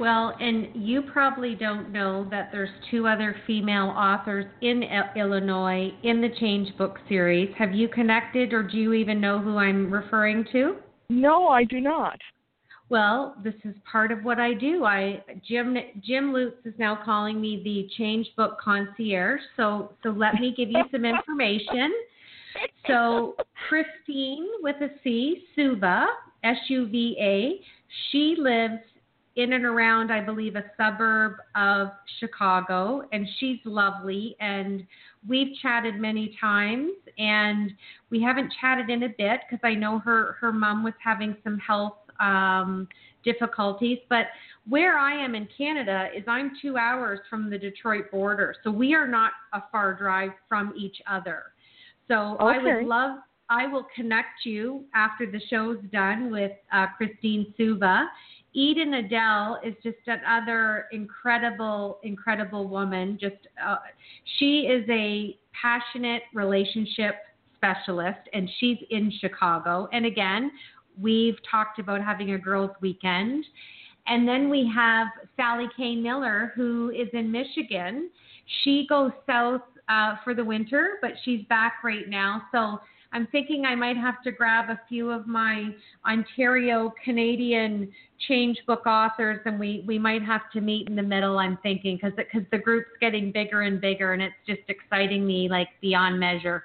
Well, 0.00 0.34
and 0.40 0.68
you 0.74 1.02
probably 1.02 1.54
don't 1.54 1.92
know 1.92 2.26
that 2.30 2.50
there's 2.50 2.70
two 2.90 3.06
other 3.06 3.36
female 3.46 3.88
authors 3.96 4.44
in 4.60 4.82
Illinois 5.16 5.92
in 6.02 6.20
the 6.20 6.30
Change 6.40 6.76
Book 6.76 6.98
series. 7.08 7.54
Have 7.56 7.72
you 7.72 7.88
connected 7.88 8.52
or 8.52 8.64
do 8.64 8.76
you 8.76 8.92
even 8.92 9.20
know 9.20 9.38
who 9.38 9.56
I'm 9.56 9.92
referring 9.92 10.46
to? 10.52 10.76
No, 11.08 11.48
I 11.48 11.64
do 11.64 11.80
not. 11.80 12.18
Well, 12.94 13.34
this 13.42 13.54
is 13.64 13.74
part 13.90 14.12
of 14.12 14.22
what 14.22 14.38
I 14.38 14.54
do. 14.54 14.84
I 14.84 15.20
Jim 15.44 15.76
Jim 16.00 16.32
Lutes 16.32 16.64
is 16.64 16.74
now 16.78 16.96
calling 17.04 17.40
me 17.40 17.60
the 17.64 17.88
Change 17.98 18.28
Book 18.36 18.56
Concierge. 18.60 19.40
So 19.56 19.94
so 20.04 20.10
let 20.10 20.34
me 20.34 20.54
give 20.56 20.70
you 20.70 20.80
some 20.92 21.04
information. 21.04 21.92
so 22.86 23.34
Christine 23.68 24.46
with 24.60 24.76
a 24.76 24.90
C, 25.02 25.42
Suva, 25.56 26.06
S 26.44 26.56
U 26.68 26.86
V 26.86 27.16
A. 27.18 27.60
She 28.12 28.36
lives 28.38 28.78
in 29.34 29.54
and 29.54 29.64
around, 29.64 30.12
I 30.12 30.20
believe, 30.20 30.54
a 30.54 30.62
suburb 30.76 31.32
of 31.56 31.88
Chicago, 32.20 33.02
and 33.10 33.26
she's 33.40 33.58
lovely. 33.64 34.36
And 34.38 34.86
we've 35.26 35.52
chatted 35.60 35.96
many 35.96 36.36
times, 36.40 36.92
and 37.18 37.72
we 38.10 38.22
haven't 38.22 38.52
chatted 38.60 38.88
in 38.88 39.02
a 39.02 39.08
bit 39.08 39.40
because 39.50 39.58
I 39.64 39.74
know 39.74 39.98
her 39.98 40.36
her 40.40 40.52
mom 40.52 40.84
was 40.84 40.94
having 41.02 41.36
some 41.42 41.58
health 41.58 41.94
um, 42.20 42.88
difficulties. 43.24 43.98
But 44.08 44.26
where 44.68 44.98
I 44.98 45.14
am 45.14 45.34
in 45.34 45.48
Canada 45.56 46.08
is 46.16 46.24
I'm 46.26 46.52
two 46.60 46.76
hours 46.76 47.20
from 47.28 47.50
the 47.50 47.58
Detroit 47.58 48.10
border, 48.10 48.54
so 48.64 48.70
we 48.70 48.94
are 48.94 49.06
not 49.06 49.32
a 49.52 49.62
far 49.70 49.94
drive 49.94 50.30
from 50.48 50.72
each 50.76 50.96
other. 51.10 51.44
So 52.08 52.36
okay. 52.40 52.58
I 52.58 52.62
would 52.62 52.86
love. 52.86 53.18
I 53.50 53.66
will 53.66 53.86
connect 53.94 54.44
you 54.44 54.84
after 54.94 55.30
the 55.30 55.40
show's 55.50 55.78
done 55.92 56.30
with 56.30 56.52
uh, 56.72 56.86
Christine 56.96 57.52
Suva 57.56 58.08
Eden 58.54 58.94
Adele 58.94 59.58
is 59.64 59.74
just 59.82 59.98
another 60.06 60.86
incredible, 60.92 61.98
incredible 62.04 62.68
woman. 62.68 63.18
Just 63.20 63.48
uh, 63.64 63.76
she 64.38 64.60
is 64.60 64.88
a 64.88 65.36
passionate 65.60 66.22
relationship 66.32 67.16
specialist, 67.56 68.20
and 68.32 68.48
she's 68.60 68.78
in 68.90 69.12
Chicago. 69.20 69.88
And 69.92 70.06
again, 70.06 70.52
we've 71.00 71.36
talked 71.50 71.78
about 71.78 72.02
having 72.02 72.32
a 72.32 72.38
girls' 72.38 72.70
weekend. 72.80 73.44
And 74.06 74.28
then 74.28 74.50
we 74.50 74.70
have 74.74 75.08
Sally 75.36 75.68
Kane 75.76 76.02
Miller, 76.02 76.52
who 76.54 76.90
is 76.90 77.08
in 77.12 77.32
Michigan. 77.32 78.10
She 78.62 78.86
goes 78.88 79.12
south 79.26 79.62
uh, 79.88 80.16
for 80.22 80.34
the 80.34 80.44
winter, 80.44 80.98
but 81.00 81.12
she's 81.24 81.44
back 81.48 81.82
right 81.82 82.08
now. 82.08 82.42
So 82.52 82.80
I'm 83.14 83.28
thinking 83.28 83.64
I 83.64 83.76
might 83.76 83.96
have 83.96 84.22
to 84.24 84.32
grab 84.32 84.70
a 84.70 84.80
few 84.88 85.10
of 85.10 85.26
my 85.26 85.70
Ontario 86.06 86.92
Canadian 87.04 87.92
change 88.26 88.58
book 88.66 88.86
authors 88.86 89.40
and 89.46 89.58
we, 89.58 89.84
we 89.86 89.98
might 89.98 90.22
have 90.22 90.50
to 90.52 90.60
meet 90.60 90.88
in 90.88 90.96
the 90.96 91.02
middle, 91.02 91.38
I'm 91.38 91.56
thinking, 91.62 91.96
because 91.96 92.12
because 92.16 92.42
the 92.50 92.58
group's 92.58 92.90
getting 93.00 93.30
bigger 93.30 93.62
and 93.62 93.80
bigger 93.80 94.14
and 94.14 94.22
it's 94.22 94.34
just 94.46 94.62
exciting 94.68 95.24
me 95.26 95.48
like 95.48 95.68
beyond 95.80 96.18
measure. 96.18 96.64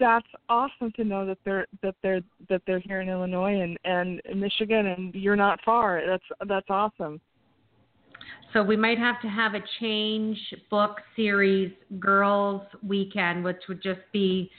That's 0.00 0.26
awesome 0.48 0.90
to 0.96 1.04
know 1.04 1.26
that 1.26 1.38
they're 1.44 1.66
that 1.82 1.94
they're 2.02 2.22
that 2.48 2.62
they're 2.66 2.80
here 2.80 3.00
in 3.00 3.08
Illinois 3.08 3.60
and, 3.60 3.78
and 3.84 4.40
Michigan 4.40 4.86
and 4.86 5.14
you're 5.14 5.36
not 5.36 5.60
far. 5.64 6.02
That's 6.06 6.48
that's 6.48 6.66
awesome. 6.70 7.20
So 8.52 8.62
we 8.62 8.76
might 8.76 8.98
have 8.98 9.20
to 9.22 9.28
have 9.28 9.54
a 9.54 9.62
change 9.78 10.38
book 10.70 10.96
series 11.14 11.72
girls 12.00 12.62
weekend, 12.82 13.44
which 13.44 13.60
would 13.68 13.82
just 13.82 14.00
be 14.12 14.50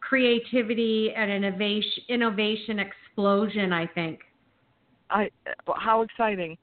creativity 0.00 1.12
and 1.16 1.30
innovation 1.30 2.02
innovation 2.08 2.78
explosion 2.80 3.72
i 3.72 3.86
think 3.86 4.20
i 5.10 5.28
how 5.76 6.02
exciting 6.02 6.56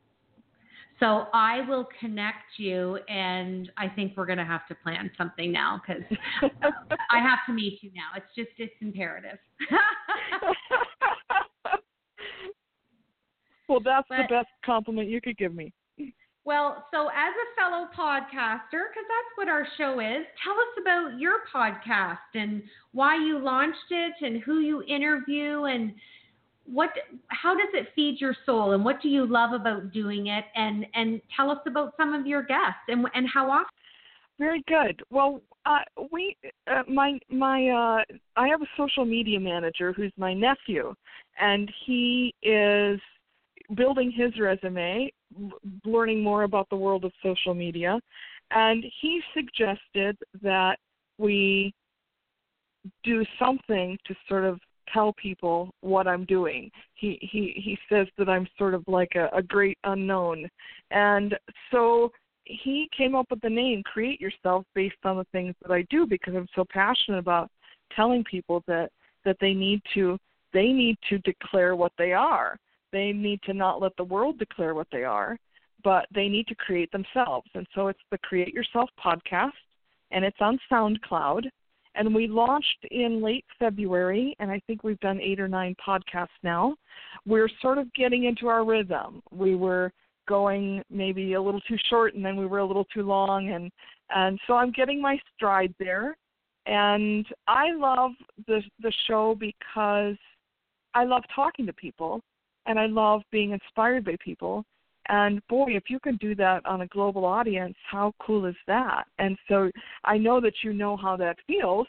so 0.99 1.27
i 1.33 1.61
will 1.67 1.87
connect 1.99 2.57
you 2.57 2.97
and 3.07 3.71
i 3.77 3.87
think 3.87 4.13
we're 4.15 4.25
going 4.25 4.37
to 4.37 4.45
have 4.45 4.67
to 4.67 4.75
plan 4.75 5.09
something 5.17 5.51
now 5.51 5.81
because 5.85 6.03
um, 6.43 6.71
i 7.11 7.19
have 7.19 7.39
to 7.45 7.53
meet 7.53 7.79
you 7.81 7.91
now. 7.95 8.09
It's 8.15 8.33
just 8.35 8.49
it's 8.57 8.73
imperative. 8.81 9.37
Well 13.67 13.81
that's 13.83 14.07
but, 14.09 14.17
the 14.17 14.35
best 14.35 14.47
compliment 14.65 15.09
you 15.09 15.21
could 15.21 15.37
give 15.37 15.53
me. 15.53 15.73
Well, 16.45 16.85
so 16.93 17.07
as 17.07 17.33
a 17.35 17.59
fellow 17.59 17.87
podcaster, 17.93 18.87
because 18.87 19.03
that's 19.03 19.35
what 19.35 19.49
our 19.49 19.67
show 19.77 19.99
is, 19.99 20.25
tell 20.41 20.53
us 20.53 20.73
about 20.81 21.19
your 21.19 21.39
podcast 21.53 22.17
and 22.35 22.63
why 22.93 23.17
you 23.17 23.37
launched 23.37 23.91
it 23.91 24.13
and 24.21 24.41
who 24.41 24.59
you 24.59 24.81
interview 24.83 25.65
and 25.65 25.93
what 26.71 26.89
how 27.27 27.55
does 27.55 27.69
it 27.73 27.89
feed 27.95 28.19
your 28.19 28.35
soul 28.45 28.73
and 28.73 28.83
what 28.83 29.01
do 29.01 29.09
you 29.09 29.25
love 29.25 29.53
about 29.53 29.91
doing 29.91 30.27
it? 30.27 30.45
And 30.55 30.85
and 30.93 31.21
tell 31.35 31.49
us 31.49 31.59
about 31.65 31.93
some 31.97 32.13
of 32.13 32.27
your 32.27 32.43
guests 32.43 32.81
and 32.87 33.07
and 33.13 33.27
how 33.27 33.49
often. 33.49 33.67
Very 34.39 34.63
good. 34.67 35.01
Well 35.09 35.41
uh, 35.65 35.79
we 36.11 36.35
uh, 36.69 36.83
my 36.87 37.19
my 37.29 37.69
uh, 37.69 38.15
i 38.35 38.47
have 38.47 38.61
a 38.61 38.67
social 38.77 39.05
media 39.05 39.39
manager 39.39 39.93
who's 39.93 40.11
my 40.17 40.33
nephew 40.33 40.93
and 41.39 41.71
he 41.85 42.33
is 42.43 42.99
building 43.75 44.11
his 44.11 44.37
resume, 44.39 45.11
learning 45.85 46.23
more 46.23 46.43
about 46.43 46.69
the 46.69 46.75
world 46.75 47.03
of 47.03 47.11
social 47.21 47.53
media, 47.53 47.99
and 48.51 48.83
he 49.01 49.21
suggested 49.33 50.17
that 50.41 50.77
we 51.17 51.73
do 53.03 53.25
something 53.37 53.97
to 54.05 54.15
sort 54.29 54.45
of 54.45 54.59
tell 54.93 55.13
people 55.13 55.69
what 55.81 56.07
I'm 56.07 56.25
doing. 56.25 56.71
He 56.95 57.17
he 57.21 57.53
he 57.55 57.77
says 57.89 58.07
that 58.17 58.29
I'm 58.29 58.47
sort 58.57 58.73
of 58.73 58.83
like 58.87 59.13
a, 59.15 59.29
a 59.35 59.41
great 59.41 59.77
unknown, 59.83 60.47
and 60.91 61.35
so 61.71 62.11
he 62.45 62.89
came 62.95 63.13
up 63.15 63.27
with 63.29 63.41
the 63.41 63.49
name 63.49 63.83
Create 63.83 64.21
Yourself 64.21 64.65
based 64.73 64.95
on 65.03 65.17
the 65.17 65.25
things 65.31 65.53
that 65.61 65.71
I 65.71 65.85
do 65.89 66.05
because 66.05 66.33
I'm 66.35 66.47
so 66.55 66.65
passionate 66.69 67.19
about 67.19 67.49
telling 67.95 68.23
people 68.23 68.63
that 68.67 68.89
that 69.25 69.37
they 69.41 69.53
need 69.53 69.81
to 69.93 70.17
they 70.53 70.67
need 70.67 70.97
to 71.09 71.17
declare 71.19 71.75
what 71.75 71.91
they 71.97 72.13
are 72.13 72.57
they 72.91 73.11
need 73.11 73.41
to 73.43 73.53
not 73.53 73.81
let 73.81 73.95
the 73.97 74.03
world 74.03 74.39
declare 74.39 74.73
what 74.73 74.87
they 74.91 75.03
are, 75.03 75.37
but 75.83 76.05
they 76.13 76.27
need 76.27 76.47
to 76.47 76.55
create 76.55 76.91
themselves. 76.91 77.47
And 77.53 77.67
so 77.75 77.87
it's 77.87 77.99
the 78.11 78.17
Create 78.19 78.53
Yourself 78.53 78.89
podcast, 79.03 79.51
and 80.11 80.23
it's 80.23 80.37
on 80.39 80.59
SoundCloud. 80.71 81.43
And 81.97 82.13
we 82.13 82.27
launched 82.27 82.85
in 82.91 83.21
late 83.23 83.45
February, 83.57 84.35
and 84.39 84.51
I 84.51 84.61
think 84.67 84.83
we've 84.83 84.99
done 84.99 85.19
eight 85.19 85.39
or 85.39 85.47
nine 85.47 85.75
podcasts 85.85 86.27
now. 86.43 86.75
We're 87.25 87.49
sort 87.61 87.79
of 87.79 87.91
getting 87.93 88.25
into 88.25 88.47
our 88.47 88.63
rhythm. 88.63 89.21
We 89.31 89.55
were 89.55 89.91
going 90.27 90.83
maybe 90.89 91.33
a 91.33 91.41
little 91.41 91.61
too 91.61 91.77
short, 91.89 92.13
and 92.13 92.23
then 92.23 92.37
we 92.37 92.45
were 92.45 92.59
a 92.59 92.65
little 92.65 92.85
too 92.93 93.03
long, 93.03 93.49
and 93.49 93.71
and 94.15 94.39
so 94.47 94.53
I'm 94.53 94.71
getting 94.71 95.01
my 95.01 95.19
stride 95.35 95.73
there. 95.79 96.15
And 96.67 97.25
I 97.47 97.73
love 97.73 98.11
the 98.45 98.61
the 98.81 98.93
show 99.07 99.35
because 99.39 100.15
I 100.93 101.03
love 101.03 101.23
talking 101.35 101.65
to 101.65 101.73
people 101.73 102.21
and 102.67 102.79
I 102.79 102.85
love 102.85 103.21
being 103.31 103.51
inspired 103.51 104.05
by 104.05 104.15
people. 104.23 104.65
And 105.09 105.45
boy, 105.47 105.67
if 105.69 105.83
you 105.89 105.99
can 105.99 106.17
do 106.17 106.35
that 106.35 106.65
on 106.65 106.81
a 106.81 106.87
global 106.87 107.25
audience, 107.25 107.75
how 107.89 108.13
cool 108.19 108.45
is 108.45 108.55
that? 108.67 109.05
And 109.19 109.37
so 109.47 109.71
I 110.03 110.17
know 110.17 110.41
that 110.41 110.53
you 110.63 110.73
know 110.73 110.97
how 110.97 111.15
that 111.17 111.37
feels 111.47 111.87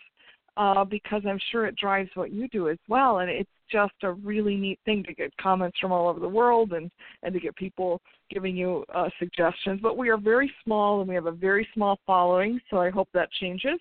uh, 0.56 0.84
because 0.84 1.22
I'm 1.26 1.40
sure 1.50 1.66
it 1.66 1.76
drives 1.76 2.10
what 2.14 2.32
you 2.32 2.48
do 2.48 2.68
as 2.68 2.78
well. 2.88 3.18
And 3.18 3.30
it's 3.30 3.50
just 3.70 3.94
a 4.02 4.12
really 4.12 4.56
neat 4.56 4.78
thing 4.84 5.04
to 5.04 5.14
get 5.14 5.36
comments 5.36 5.78
from 5.78 5.92
all 5.92 6.08
over 6.08 6.20
the 6.20 6.28
world 6.28 6.72
and 6.72 6.90
and 7.22 7.34
to 7.34 7.40
get 7.40 7.54
people 7.56 8.00
giving 8.30 8.56
you 8.56 8.84
uh, 8.94 9.08
suggestions. 9.18 9.80
But 9.82 9.96
we 9.96 10.08
are 10.08 10.16
very 10.16 10.50
small 10.64 11.00
and 11.00 11.08
we 11.08 11.14
have 11.14 11.26
a 11.26 11.32
very 11.32 11.66
small 11.74 11.98
following, 12.06 12.60
so 12.70 12.78
I 12.78 12.90
hope 12.90 13.08
that 13.14 13.30
changes. 13.32 13.78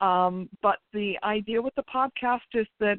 Um, 0.00 0.48
but 0.62 0.78
the 0.92 1.14
idea 1.22 1.62
with 1.62 1.74
the 1.76 1.84
podcast 1.84 2.40
is 2.54 2.66
that 2.80 2.98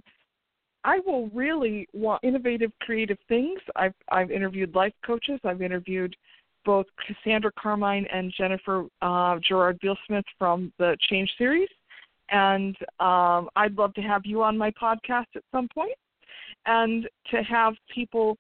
I 0.84 1.00
will 1.06 1.30
really 1.30 1.88
want 1.94 2.24
innovative, 2.24 2.72
creative 2.82 3.18
things. 3.28 3.60
I've 3.76 3.94
I've 4.12 4.32
interviewed 4.32 4.76
life 4.76 4.94
coaches. 5.06 5.40
I've 5.44 5.62
interviewed 5.62 6.16
both 6.66 6.86
Cassandra 7.06 7.52
Carmine 7.60 8.06
and 8.12 8.34
Jennifer 8.38 8.86
uh, 9.02 9.38
Gerard 9.40 9.80
Beal-Smith 9.80 10.26
from 10.38 10.72
the 10.80 10.96
Change 11.10 11.30
series, 11.38 11.68
and 12.30 12.76
um, 13.00 13.50
I'd 13.56 13.76
love 13.78 13.94
to 13.96 14.02
have 14.02 14.22
you 14.26 14.42
on 14.44 14.58
my 14.58 14.72
podcast 14.72 15.26
at 15.36 15.44
some 15.52 15.68
point, 15.74 15.98
and 16.66 17.08
to 17.32 17.44
have 17.44 17.74
people 17.94 18.38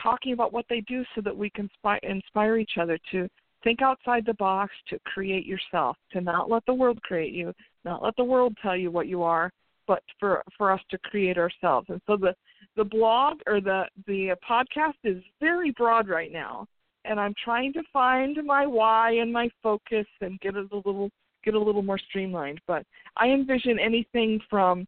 talking 0.00 0.32
about 0.32 0.52
what 0.52 0.66
they 0.68 0.80
do 0.82 1.04
so 1.14 1.20
that 1.22 1.36
we 1.36 1.50
can 1.50 1.64
inspire, 1.64 2.00
inspire 2.02 2.56
each 2.56 2.78
other 2.80 2.98
to 3.10 3.28
think 3.64 3.82
outside 3.82 4.24
the 4.24 4.34
box, 4.34 4.72
to 4.88 4.98
create 5.06 5.44
yourself, 5.44 5.96
to 6.12 6.20
not 6.20 6.48
let 6.48 6.64
the 6.66 6.74
world 6.74 7.00
create 7.02 7.32
you, 7.32 7.52
not 7.84 8.02
let 8.02 8.14
the 8.16 8.24
world 8.24 8.56
tell 8.62 8.76
you 8.76 8.90
what 8.90 9.08
you 9.08 9.22
are, 9.22 9.50
but 9.86 10.02
for 10.18 10.42
for 10.56 10.70
us 10.70 10.80
to 10.90 10.98
create 10.98 11.38
ourselves. 11.38 11.88
And 11.90 12.00
so 12.06 12.16
the 12.16 12.34
the 12.76 12.84
blog 12.84 13.38
or 13.46 13.60
the 13.60 13.84
the 14.06 14.36
podcast 14.48 14.94
is 15.04 15.22
very 15.40 15.70
broad 15.72 16.08
right 16.08 16.32
now, 16.32 16.66
and 17.04 17.18
I'm 17.18 17.34
trying 17.42 17.72
to 17.74 17.82
find 17.92 18.38
my 18.44 18.66
why 18.66 19.12
and 19.12 19.32
my 19.32 19.48
focus 19.62 20.06
and 20.20 20.38
get 20.40 20.56
it 20.56 20.70
a 20.72 20.76
little 20.76 21.10
get 21.44 21.54
a 21.54 21.60
little 21.60 21.82
more 21.82 21.98
streamlined. 21.98 22.60
But 22.66 22.84
I 23.16 23.28
envision 23.28 23.78
anything 23.78 24.40
from 24.50 24.86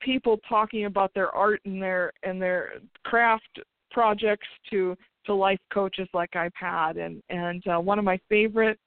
people 0.00 0.38
talking 0.48 0.84
about 0.84 1.12
their 1.14 1.30
art 1.30 1.60
and 1.64 1.80
their 1.80 2.12
and 2.22 2.40
their 2.40 2.74
craft 3.04 3.60
projects 3.90 4.48
to 4.70 4.96
to 5.24 5.34
life 5.34 5.58
coaches 5.72 6.08
like 6.14 6.36
I've 6.36 6.54
had 6.54 6.96
and 6.96 7.22
and 7.30 7.66
uh, 7.66 7.78
one 7.78 7.98
of 7.98 8.04
my 8.04 8.18
favorite 8.28 8.78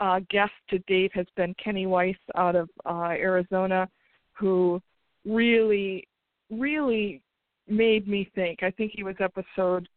uh, 0.00 0.20
guests 0.30 0.54
to 0.70 0.78
date 0.80 1.12
has 1.14 1.26
been 1.36 1.54
Kenny 1.62 1.86
Weiss 1.86 2.16
out 2.34 2.56
of 2.56 2.68
uh, 2.86 3.10
Arizona 3.10 3.88
who 4.32 4.80
really, 5.24 6.06
really 6.50 7.22
made 7.68 8.08
me 8.08 8.28
think. 8.34 8.62
I 8.62 8.70
think 8.70 8.92
he 8.94 9.04
was 9.04 9.16
episode 9.20 9.88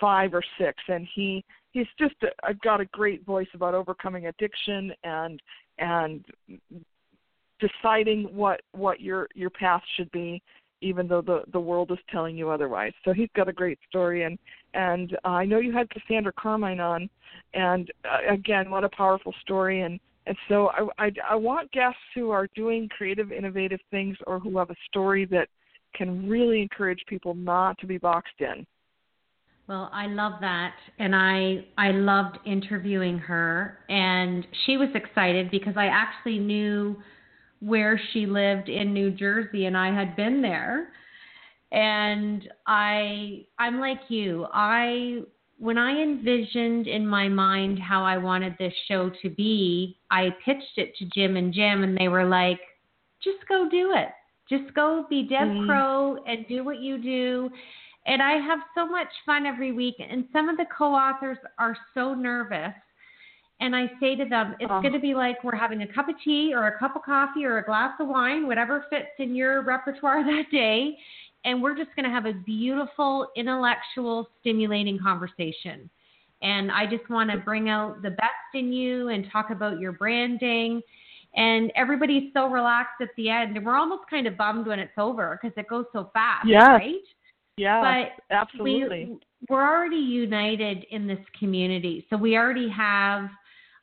five 0.00 0.34
or 0.34 0.42
six, 0.58 0.82
and 0.88 1.06
he 1.14 1.44
he's 1.72 1.86
just 1.98 2.14
a, 2.22 2.54
got 2.54 2.80
a 2.80 2.86
great 2.86 3.24
voice 3.24 3.48
about 3.54 3.74
overcoming 3.74 4.26
addiction 4.26 4.92
and 5.04 5.40
and 5.78 6.24
deciding 7.60 8.24
what 8.24 8.60
what 8.72 9.00
your 9.00 9.28
your 9.34 9.50
path 9.50 9.82
should 9.96 10.10
be 10.12 10.42
even 10.82 11.06
though 11.06 11.20
the 11.20 11.42
the 11.52 11.60
world 11.60 11.90
is 11.90 11.98
telling 12.10 12.36
you 12.36 12.50
otherwise. 12.50 12.92
So 13.04 13.12
he's 13.12 13.28
got 13.36 13.48
a 13.48 13.52
great 13.52 13.78
story, 13.88 14.24
and 14.24 14.38
and 14.74 15.16
uh, 15.24 15.28
I 15.28 15.44
know 15.44 15.58
you 15.58 15.72
had 15.72 15.90
Cassandra 15.90 16.32
Carmine 16.32 16.80
on, 16.80 17.10
and 17.54 17.90
uh, 18.04 18.32
again, 18.32 18.70
what 18.70 18.84
a 18.84 18.88
powerful 18.88 19.34
story. 19.42 19.82
And 19.82 20.00
and 20.30 20.38
so 20.48 20.68
I, 20.68 21.06
I 21.06 21.10
I 21.30 21.34
want 21.34 21.72
guests 21.72 21.98
who 22.14 22.30
are 22.30 22.46
doing 22.54 22.88
creative, 22.88 23.32
innovative 23.32 23.80
things, 23.90 24.16
or 24.28 24.38
who 24.38 24.58
have 24.58 24.70
a 24.70 24.76
story 24.86 25.24
that 25.24 25.48
can 25.92 26.28
really 26.28 26.62
encourage 26.62 27.00
people 27.08 27.34
not 27.34 27.76
to 27.78 27.86
be 27.88 27.98
boxed 27.98 28.38
in. 28.38 28.64
Well, 29.66 29.90
I 29.92 30.06
love 30.06 30.34
that, 30.40 30.76
and 31.00 31.16
I 31.16 31.64
I 31.76 31.90
loved 31.90 32.38
interviewing 32.46 33.18
her, 33.18 33.80
and 33.88 34.46
she 34.66 34.76
was 34.76 34.88
excited 34.94 35.50
because 35.50 35.74
I 35.76 35.86
actually 35.86 36.38
knew 36.38 36.96
where 37.58 38.00
she 38.12 38.24
lived 38.24 38.68
in 38.68 38.94
New 38.94 39.10
Jersey 39.10 39.66
and 39.66 39.76
I 39.76 39.92
had 39.92 40.14
been 40.14 40.40
there. 40.40 40.92
And 41.72 42.48
I 42.68 43.46
I'm 43.58 43.80
like 43.80 44.02
you. 44.08 44.46
I 44.52 45.22
when 45.60 45.76
I 45.76 45.92
envisioned 46.02 46.86
in 46.86 47.06
my 47.06 47.28
mind 47.28 47.78
how 47.78 48.02
I 48.02 48.16
wanted 48.16 48.56
this 48.58 48.72
show 48.88 49.10
to 49.22 49.28
be, 49.28 49.98
I 50.10 50.30
pitched 50.44 50.78
it 50.78 50.96
to 50.96 51.04
Jim 51.14 51.36
and 51.36 51.52
Jim 51.52 51.84
and 51.84 51.96
they 51.96 52.08
were 52.08 52.24
like, 52.24 52.60
"Just 53.22 53.46
go 53.46 53.68
do 53.68 53.92
it. 53.94 54.08
Just 54.48 54.72
go 54.74 55.06
be 55.08 55.22
Deb 55.22 55.48
mm. 55.48 55.66
Crowe 55.66 56.22
and 56.26 56.48
do 56.48 56.64
what 56.64 56.80
you 56.80 56.96
do." 56.96 57.50
And 58.06 58.22
I 58.22 58.38
have 58.38 58.60
so 58.74 58.86
much 58.86 59.08
fun 59.26 59.44
every 59.44 59.72
week 59.72 59.96
and 59.98 60.26
some 60.32 60.48
of 60.48 60.56
the 60.56 60.64
co-authors 60.76 61.38
are 61.58 61.76
so 61.92 62.14
nervous 62.14 62.74
and 63.60 63.76
I 63.76 63.90
say 64.00 64.16
to 64.16 64.24
them, 64.24 64.54
it's 64.58 64.70
oh. 64.72 64.80
going 64.80 64.94
to 64.94 64.98
be 64.98 65.14
like 65.14 65.44
we're 65.44 65.54
having 65.54 65.82
a 65.82 65.86
cup 65.86 66.08
of 66.08 66.14
tea 66.24 66.52
or 66.54 66.66
a 66.66 66.78
cup 66.78 66.96
of 66.96 67.02
coffee 67.02 67.44
or 67.44 67.58
a 67.58 67.64
glass 67.64 67.92
of 68.00 68.08
wine, 68.08 68.46
whatever 68.46 68.86
fits 68.88 69.10
in 69.18 69.34
your 69.34 69.62
repertoire 69.62 70.24
that 70.24 70.50
day. 70.50 70.96
And 71.44 71.62
we're 71.62 71.76
just 71.76 71.94
going 71.96 72.04
to 72.04 72.10
have 72.10 72.26
a 72.26 72.32
beautiful, 72.32 73.28
intellectual, 73.36 74.28
stimulating 74.40 74.98
conversation. 74.98 75.88
And 76.42 76.70
I 76.70 76.86
just 76.86 77.08
want 77.10 77.30
to 77.30 77.38
bring 77.38 77.68
out 77.68 78.02
the 78.02 78.10
best 78.10 78.54
in 78.54 78.72
you 78.72 79.08
and 79.08 79.26
talk 79.30 79.50
about 79.50 79.78
your 79.78 79.92
branding. 79.92 80.80
And 81.36 81.70
everybody's 81.76 82.32
so 82.34 82.48
relaxed 82.48 83.00
at 83.00 83.08
the 83.16 83.30
end. 83.30 83.56
And 83.56 83.64
we're 83.64 83.76
almost 83.76 84.02
kind 84.10 84.26
of 84.26 84.36
bummed 84.36 84.66
when 84.66 84.78
it's 84.78 84.92
over 84.98 85.38
because 85.40 85.56
it 85.56 85.68
goes 85.68 85.84
so 85.92 86.10
fast, 86.12 86.48
yes. 86.48 86.66
right? 86.68 86.94
Yeah, 87.56 88.08
but 88.10 88.34
absolutely. 88.34 89.06
We, 89.06 89.18
we're 89.48 89.62
already 89.62 89.96
united 89.96 90.86
in 90.90 91.06
this 91.06 91.18
community. 91.38 92.06
So 92.10 92.16
we 92.16 92.36
already 92.36 92.70
have 92.70 93.28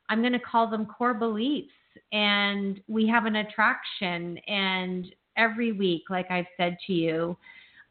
I'm 0.08 0.20
going 0.20 0.32
to 0.32 0.38
call 0.38 0.68
them 0.68 0.86
core 0.86 1.14
beliefs. 1.14 1.70
And 2.12 2.80
we 2.88 3.06
have 3.08 3.26
an 3.26 3.36
attraction. 3.36 4.38
And 4.48 5.06
every 5.38 5.72
week, 5.72 6.02
like 6.10 6.30
I've 6.30 6.46
said 6.56 6.76
to 6.86 6.92
you, 6.92 7.36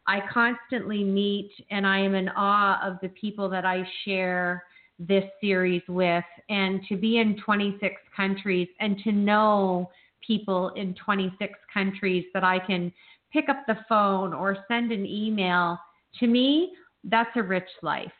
I 0.05 0.21
constantly 0.31 1.03
meet 1.03 1.51
and 1.71 1.85
I 1.87 1.99
am 1.99 2.15
in 2.15 2.29
awe 2.29 2.79
of 2.85 2.97
the 3.01 3.09
people 3.09 3.49
that 3.49 3.65
I 3.65 3.83
share 4.05 4.63
this 4.99 5.23
series 5.41 5.81
with. 5.87 6.23
And 6.49 6.81
to 6.89 6.95
be 6.95 7.17
in 7.17 7.37
26 7.43 7.95
countries 8.15 8.67
and 8.79 8.97
to 9.03 9.11
know 9.11 9.89
people 10.25 10.69
in 10.75 10.93
26 10.93 11.53
countries 11.73 12.25
that 12.33 12.43
I 12.43 12.59
can 12.59 12.91
pick 13.31 13.49
up 13.49 13.63
the 13.67 13.77
phone 13.89 14.33
or 14.33 14.57
send 14.67 14.91
an 14.91 15.05
email, 15.05 15.77
to 16.19 16.27
me, 16.27 16.73
that's 17.03 17.29
a 17.35 17.43
rich 17.43 17.69
life 17.81 18.11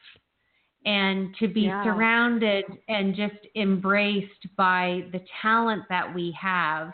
and 0.86 1.36
to 1.38 1.47
be 1.47 1.61
yeah. 1.61 1.84
surrounded 1.84 2.63
and 2.88 3.15
just 3.15 3.36
embraced 3.55 4.47
by 4.55 5.03
the 5.11 5.19
talent 5.41 5.84
that 5.89 6.13
we 6.13 6.36
have 6.39 6.93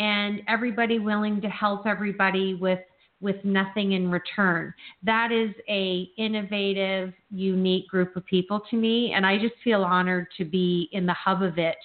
and 0.00 0.40
everybody 0.48 0.98
willing 0.98 1.40
to 1.40 1.48
help 1.48 1.86
everybody 1.86 2.54
with 2.54 2.80
with 3.20 3.36
nothing 3.44 3.92
in 3.92 4.10
return 4.10 4.72
that 5.02 5.30
is 5.30 5.50
a 5.68 6.08
innovative 6.16 7.12
unique 7.30 7.86
group 7.88 8.16
of 8.16 8.24
people 8.26 8.60
to 8.70 8.76
me 8.76 9.12
and 9.14 9.24
i 9.24 9.38
just 9.38 9.54
feel 9.62 9.84
honored 9.84 10.26
to 10.36 10.44
be 10.44 10.88
in 10.92 11.06
the 11.06 11.14
hub 11.14 11.42
of 11.42 11.58
it 11.58 11.76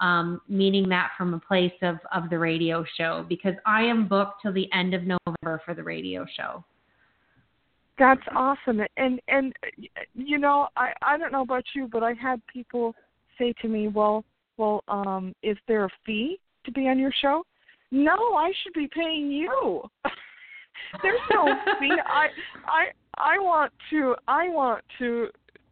um, 0.00 0.40
meaning 0.48 0.88
that 0.88 1.10
from 1.18 1.34
a 1.34 1.40
place 1.40 1.72
of, 1.82 1.96
of 2.14 2.30
the 2.30 2.38
radio 2.38 2.84
show 2.96 3.26
because 3.28 3.54
i 3.66 3.82
am 3.82 4.06
booked 4.06 4.40
till 4.40 4.52
the 4.52 4.72
end 4.72 4.94
of 4.94 5.02
november 5.02 5.60
for 5.66 5.74
the 5.74 5.82
radio 5.82 6.24
show 6.36 6.64
that's 7.98 8.22
awesome. 8.34 8.80
And 8.96 9.20
and 9.28 9.52
you 10.14 10.38
know, 10.38 10.68
I 10.76 10.92
I 11.02 11.18
don't 11.18 11.32
know 11.32 11.42
about 11.42 11.64
you, 11.74 11.88
but 11.90 12.02
I 12.02 12.12
had 12.12 12.40
people 12.46 12.94
say 13.38 13.52
to 13.60 13.68
me, 13.68 13.88
"Well, 13.88 14.24
well, 14.56 14.84
um 14.88 15.34
is 15.42 15.56
there 15.66 15.84
a 15.84 15.90
fee 16.06 16.38
to 16.64 16.70
be 16.70 16.88
on 16.88 16.98
your 16.98 17.12
show?" 17.20 17.44
No, 17.90 18.34
I 18.34 18.52
should 18.62 18.74
be 18.74 18.88
paying 18.92 19.30
you. 19.30 19.82
There's 21.02 21.20
no 21.30 21.46
fee. 21.80 21.90
I 22.06 22.28
I 22.66 22.84
I 23.16 23.38
want 23.38 23.72
to 23.90 24.14
I 24.26 24.48
want 24.48 24.84
to 24.98 25.28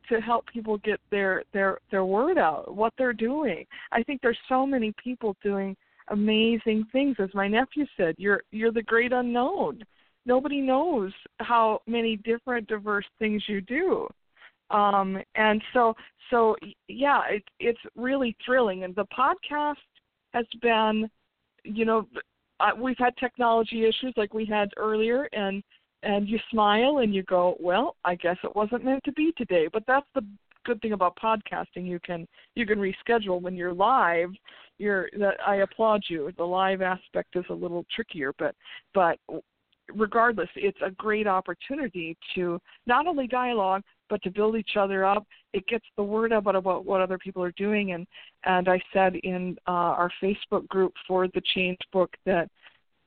to 0.09 0.21
help 0.21 0.47
people 0.47 0.79
get 0.79 1.01
their 1.11 1.43
their 1.53 1.79
their 1.91 2.05
word 2.05 2.39
out, 2.39 2.75
what 2.75 2.93
they're 2.99 3.13
doing. 3.13 3.65
I 3.93 4.03
think 4.03 4.21
there's 4.21 4.39
so 4.49 4.67
many 4.67 4.93
people 5.03 5.37
doing 5.43 5.77
amazing 6.09 6.87
things 6.93 7.17
as 7.19 7.29
my 7.35 7.49
nephew 7.49 7.85
said 7.97 8.15
you're 8.19 8.43
you're 8.53 8.73
the 8.73 8.83
great 8.83 9.13
unknown 9.13 9.83
nobody 10.25 10.61
knows 10.61 11.13
how 11.41 11.81
many 11.87 12.17
different 12.19 12.67
diverse 12.69 13.05
things 13.19 13.43
you 13.49 13.61
do 13.61 14.07
um 14.71 15.19
and 15.35 15.61
so 15.73 15.95
so 16.31 16.55
yeah 16.89 17.23
it, 17.29 17.43
it's 17.59 17.79
really 17.97 18.37
thrilling 18.45 18.85
and 18.85 18.95
the 18.95 19.07
podcast 19.07 19.75
has 20.33 20.47
been 20.63 21.09
you 21.67 21.85
know 21.85 22.07
we've 22.79 22.99
had 22.99 23.17
technology 23.19 23.85
issues 23.85 24.15
like 24.17 24.33
we 24.33 24.47
had 24.47 24.69
earlier 24.77 25.29
and 25.33 25.63
and 26.03 26.29
you 26.29 26.39
smile 26.51 26.99
and 26.99 27.15
you 27.15 27.23
go 27.25 27.57
well 27.61 27.97
i 28.05 28.15
guess 28.15 28.37
it 28.45 28.55
wasn't 28.55 28.85
meant 28.85 29.03
to 29.05 29.13
be 29.13 29.33
today. 29.37 29.69
But 29.73 29.85
that's 29.87 30.07
the 30.15 30.25
good 30.65 30.81
thing 30.83 30.93
about 30.93 31.17
podcasting. 31.17 31.87
You 31.87 32.01
can 32.01 32.27
you 32.55 32.67
can 32.67 32.79
reschedule. 32.79 33.41
When 33.41 33.55
you're 33.55 33.75
live 33.75 34.31
you're 34.79 35.09
that 35.19 35.37
i 35.47 35.57
applaud 35.57 36.03
you. 36.09 36.31
The 36.37 36.45
live 36.45 36.83
aspect 36.83 37.37
is 37.37 37.45
a 37.51 37.55
little 37.55 37.85
trickier 37.95 38.33
but 38.39 38.55
but 38.95 39.19
regardless, 39.95 40.49
it's 40.57 40.79
a 40.85 40.91
great 40.91 41.27
opportunity 41.27 42.17
to 42.35 42.59
not 42.87 43.07
only 43.07 43.27
dialogue 43.27 43.83
but 44.09 44.23
to 44.23 44.31
build 44.31 44.57
each 44.57 44.77
other 44.79 45.05
up. 45.05 45.27
It 45.53 45.67
gets 45.67 45.85
the 45.97 46.03
word 46.03 46.33
out 46.33 46.55
about 46.55 46.85
what 46.85 47.01
other 47.01 47.19
people 47.19 47.43
are 47.43 47.53
doing, 47.53 47.93
and 47.93 48.07
and 48.45 48.69
I 48.69 48.81
said 48.93 49.17
in 49.17 49.57
uh, 49.67 49.71
our 49.71 50.11
Facebook 50.23 50.67
group 50.69 50.93
for 51.07 51.29
the 51.29 51.43
Change 51.55 51.79
book 51.93 52.15
that 52.25 52.49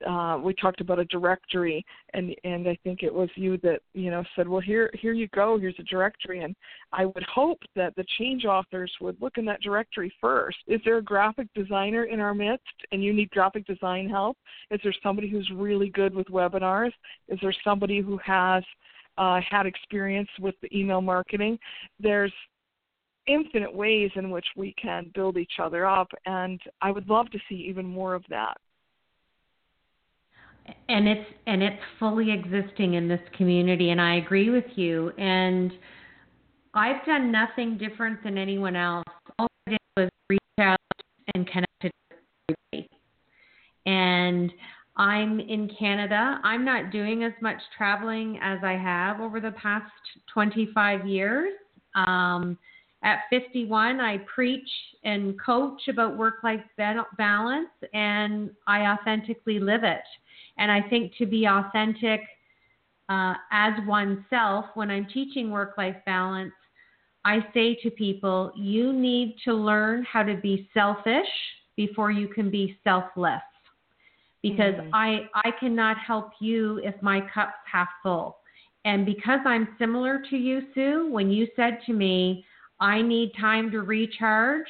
uh, 0.07 0.37
we 0.41 0.53
talked 0.53 0.81
about 0.81 0.99
a 0.99 1.05
directory, 1.05 1.85
and 2.13 2.33
and 2.43 2.67
I 2.67 2.77
think 2.83 3.03
it 3.03 3.13
was 3.13 3.29
you 3.35 3.57
that 3.63 3.81
you 3.93 4.11
know 4.11 4.23
said, 4.35 4.47
well 4.47 4.61
here 4.61 4.89
here 4.93 5.13
you 5.13 5.27
go, 5.29 5.57
here's 5.59 5.75
a 5.79 5.83
directory, 5.83 6.43
and 6.43 6.55
I 6.93 7.05
would 7.05 7.23
hope 7.23 7.59
that 7.75 7.95
the 7.95 8.05
change 8.17 8.45
authors 8.45 8.91
would 9.01 9.21
look 9.21 9.37
in 9.37 9.45
that 9.45 9.61
directory 9.61 10.13
first. 10.21 10.57
Is 10.67 10.79
there 10.85 10.97
a 10.97 11.03
graphic 11.03 11.47
designer 11.53 12.05
in 12.05 12.19
our 12.19 12.33
midst, 12.33 12.63
and 12.91 13.03
you 13.03 13.13
need 13.13 13.29
graphic 13.31 13.65
design 13.65 14.09
help? 14.09 14.37
Is 14.71 14.79
there 14.83 14.95
somebody 15.03 15.29
who's 15.29 15.49
really 15.53 15.89
good 15.89 16.13
with 16.13 16.27
webinars? 16.27 16.93
Is 17.27 17.39
there 17.41 17.55
somebody 17.63 17.99
who 17.99 18.17
has 18.23 18.63
uh, 19.19 19.39
had 19.47 19.67
experience 19.67 20.29
with 20.39 20.55
the 20.61 20.75
email 20.75 21.01
marketing? 21.01 21.59
There's 21.99 22.33
infinite 23.27 23.73
ways 23.73 24.09
in 24.15 24.31
which 24.31 24.47
we 24.55 24.73
can 24.81 25.11
build 25.13 25.37
each 25.37 25.59
other 25.61 25.85
up, 25.85 26.07
and 26.25 26.59
I 26.81 26.89
would 26.89 27.07
love 27.07 27.29
to 27.31 27.39
see 27.47 27.55
even 27.69 27.85
more 27.85 28.15
of 28.15 28.23
that 28.29 28.57
and 30.87 31.07
it's 31.07 31.27
and 31.47 31.63
it's 31.63 31.81
fully 31.97 32.31
existing 32.31 32.93
in 32.93 33.07
this 33.07 33.21
community 33.35 33.89
and 33.89 33.99
I 33.99 34.17
agree 34.17 34.51
with 34.51 34.65
you 34.75 35.09
and 35.17 35.71
I've 36.73 37.03
done 37.05 37.31
nothing 37.31 37.77
different 37.77 38.23
than 38.23 38.37
anyone 38.37 38.75
else. 38.75 39.05
All 39.39 39.47
I 39.67 39.71
did 39.71 39.79
was 39.97 40.09
reach 40.29 40.39
out 40.59 40.77
and 41.33 41.47
connect. 41.47 41.67
And 43.85 44.51
I'm 44.99 45.39
in 45.39 45.71
Canada. 45.79 46.41
I'm 46.43 46.65
not 46.65 46.91
doing 46.91 47.23
as 47.23 47.31
much 47.41 47.55
traveling 47.75 48.37
as 48.43 48.59
I 48.63 48.73
have 48.73 49.21
over 49.21 49.39
the 49.39 49.51
past 49.51 49.91
25 50.33 51.07
years. 51.07 51.53
Um, 51.95 52.57
at 53.01 53.19
51, 53.29 54.01
I 54.01 54.17
preach 54.33 54.69
and 55.05 55.39
coach 55.39 55.87
about 55.87 56.17
work 56.17 56.43
life 56.43 56.59
balance, 56.77 57.69
and 57.93 58.51
I 58.67 58.87
authentically 58.87 59.57
live 59.57 59.85
it. 59.85 60.03
And 60.57 60.69
I 60.69 60.81
think 60.81 61.15
to 61.17 61.25
be 61.25 61.47
authentic 61.47 62.19
uh, 63.07 63.35
as 63.53 63.73
oneself, 63.87 64.65
when 64.73 64.91
I'm 64.91 65.07
teaching 65.13 65.49
work 65.49 65.75
life 65.77 65.95
balance, 66.05 66.51
I 67.23 67.39
say 67.53 67.75
to 67.83 67.89
people, 67.89 68.51
you 68.57 68.91
need 68.91 69.37
to 69.45 69.53
learn 69.53 70.03
how 70.03 70.23
to 70.23 70.35
be 70.35 70.69
selfish 70.73 71.29
before 71.77 72.11
you 72.11 72.27
can 72.27 72.51
be 72.51 72.77
selfless. 72.83 73.41
Because 74.41 74.75
mm-hmm. 74.75 74.93
I, 74.93 75.27
I 75.35 75.51
cannot 75.59 75.97
help 75.97 76.31
you 76.39 76.79
if 76.83 76.95
my 77.01 77.21
cup's 77.33 77.53
half 77.69 77.89
full. 78.01 78.37
And 78.85 79.05
because 79.05 79.39
I'm 79.45 79.67
similar 79.77 80.21
to 80.29 80.37
you, 80.37 80.61
Sue, 80.73 81.09
when 81.11 81.29
you 81.29 81.47
said 81.55 81.79
to 81.85 81.93
me, 81.93 82.45
I 82.79 83.01
need 83.01 83.33
time 83.39 83.69
to 83.71 83.81
recharge, 83.81 84.67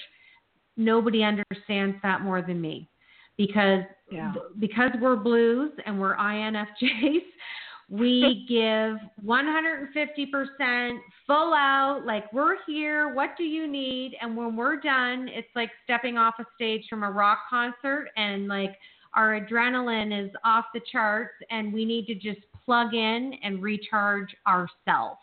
nobody 0.78 1.24
understands 1.24 1.98
that 2.02 2.22
more 2.22 2.42
than 2.42 2.60
me 2.60 2.90
because 3.38 3.84
Yeah. 4.12 4.34
because 4.58 4.92
we're 5.00 5.16
blues 5.16 5.72
and 5.86 6.00
we're 6.00 6.16
INFJs, 6.16 7.24
we 7.90 8.46
give 8.48 8.98
150% 9.26 11.00
full 11.26 11.54
out, 11.54 12.06
like 12.06 12.32
we're 12.34 12.58
here, 12.66 13.14
what 13.14 13.36
do 13.38 13.44
you 13.44 13.68
need? 13.68 14.16
And 14.22 14.36
when 14.36 14.56
we're 14.56 14.78
done, 14.78 15.28
it's 15.28 15.48
like 15.56 15.72
stepping 15.84 16.18
off 16.18 16.36
a 16.40 16.46
stage 16.56 16.86
from 16.90 17.04
a 17.04 17.10
rock 17.10 17.40
concert 17.50 18.10
and 18.16 18.48
like 18.48 18.76
our 19.14 19.40
adrenaline 19.40 20.26
is 20.26 20.32
off 20.44 20.66
the 20.74 20.82
charts 20.92 21.34
and 21.50 21.74
we 21.74 21.86
need 21.86 22.06
to 22.08 22.16
just 22.16 22.42
plug 22.66 22.94
in 22.94 23.34
and 23.44 23.62
recharge 23.62 24.36
ourselves 24.48 25.20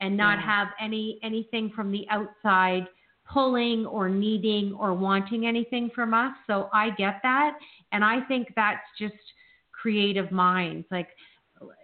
and 0.00 0.16
not 0.16 0.38
Yeah. 0.38 0.44
have 0.44 0.68
any 0.80 1.18
anything 1.22 1.70
from 1.70 1.92
the 1.92 2.06
outside 2.10 2.88
pulling 3.24 3.86
or 3.86 4.08
needing 4.08 4.74
or 4.74 4.92
wanting 4.94 5.46
anything 5.46 5.90
from 5.90 6.12
us. 6.12 6.34
So 6.46 6.68
I 6.72 6.90
get 6.90 7.20
that 7.22 7.56
and 7.92 8.04
I 8.04 8.20
think 8.22 8.52
that's 8.56 8.82
just 8.98 9.14
creative 9.72 10.30
minds 10.30 10.86
like 10.90 11.08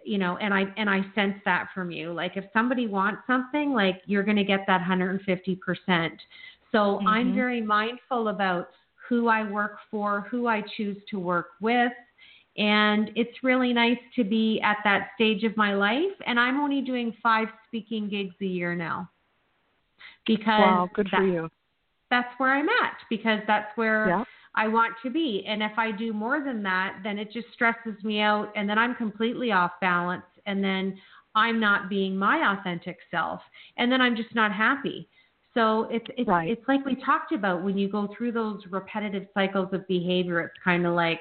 you 0.03 0.17
know 0.17 0.37
and 0.37 0.53
I 0.53 0.65
and 0.77 0.89
I 0.89 1.01
sense 1.15 1.35
that 1.45 1.69
from 1.73 1.91
you. 1.91 2.11
Like 2.11 2.35
if 2.35 2.45
somebody 2.53 2.87
wants 2.87 3.21
something 3.25 3.73
like 3.73 4.01
you're 4.05 4.23
going 4.23 4.37
to 4.37 4.43
get 4.43 4.65
that 4.67 4.81
150%. 4.81 6.21
So 6.71 7.01
I'm 7.07 7.31
Mhm. 7.31 7.33
very 7.33 7.61
mindful 7.61 8.27
about 8.27 8.69
who 9.09 9.27
I 9.27 9.43
work 9.49 9.77
for, 9.89 10.21
who 10.29 10.47
I 10.47 10.63
choose 10.77 10.97
to 11.09 11.19
work 11.19 11.47
with. 11.59 11.91
And 12.57 13.11
it's 13.15 13.43
really 13.43 13.73
nice 13.73 13.97
to 14.15 14.23
be 14.23 14.61
at 14.63 14.77
that 14.83 15.09
stage 15.15 15.43
of 15.43 15.57
my 15.57 15.73
life. 15.73 16.13
And 16.25 16.39
I'm 16.39 16.59
only 16.59 16.81
doing 16.81 17.13
five 17.21 17.47
speaking 17.67 18.07
gigs 18.09 18.35
a 18.41 18.45
year 18.45 18.75
now. 18.75 19.09
Because 20.25 20.59
Wow, 20.59 20.89
good 20.93 21.09
for 21.09 21.23
you. 21.25 21.49
that's 22.09 22.29
where 22.37 22.53
I'm 22.53 22.69
at 22.69 22.97
because 23.09 23.39
that's 23.47 23.75
where 23.75 24.07
Yeah. 24.07 24.23
I 24.55 24.67
want 24.67 24.93
to 25.03 25.09
be. 25.09 25.45
And 25.47 25.63
if 25.63 25.77
I 25.77 25.91
do 25.91 26.11
more 26.11 26.43
than 26.43 26.61
that, 26.63 26.99
then 27.03 27.17
it 27.17 27.31
just 27.31 27.47
stresses 27.53 28.03
me 28.03 28.19
out 28.19 28.51
and 28.55 28.69
then 28.69 28.77
I'm 28.77 28.95
completely 28.95 29.51
off 29.51 29.71
balance 29.79 30.25
and 30.45 30.63
then 30.63 30.99
I'm 31.35 31.59
not 31.59 31.89
being 31.89 32.17
my 32.17 32.57
authentic 32.57 32.97
self 33.11 33.41
and 33.77 33.91
then 33.91 34.01
I'm 34.01 34.15
just 34.15 34.33
not 34.35 34.51
happy. 34.51 35.07
So 35.59 35.89
it's 35.91 36.05
it's 36.17 36.27
Right. 36.27 36.49
it's 36.49 36.65
like 36.69 36.85
we 36.85 36.95
talked 37.03 37.33
about 37.33 37.63
when 37.63 37.77
you 37.77 37.89
go 37.89 38.07
through 38.17 38.31
those 38.31 38.61
repetitive 38.69 39.27
cycles 39.33 39.67
of 39.73 39.85
behavior, 39.89 40.39
it's 40.39 40.53
kind 40.63 40.85
of 40.85 40.93
like 40.93 41.19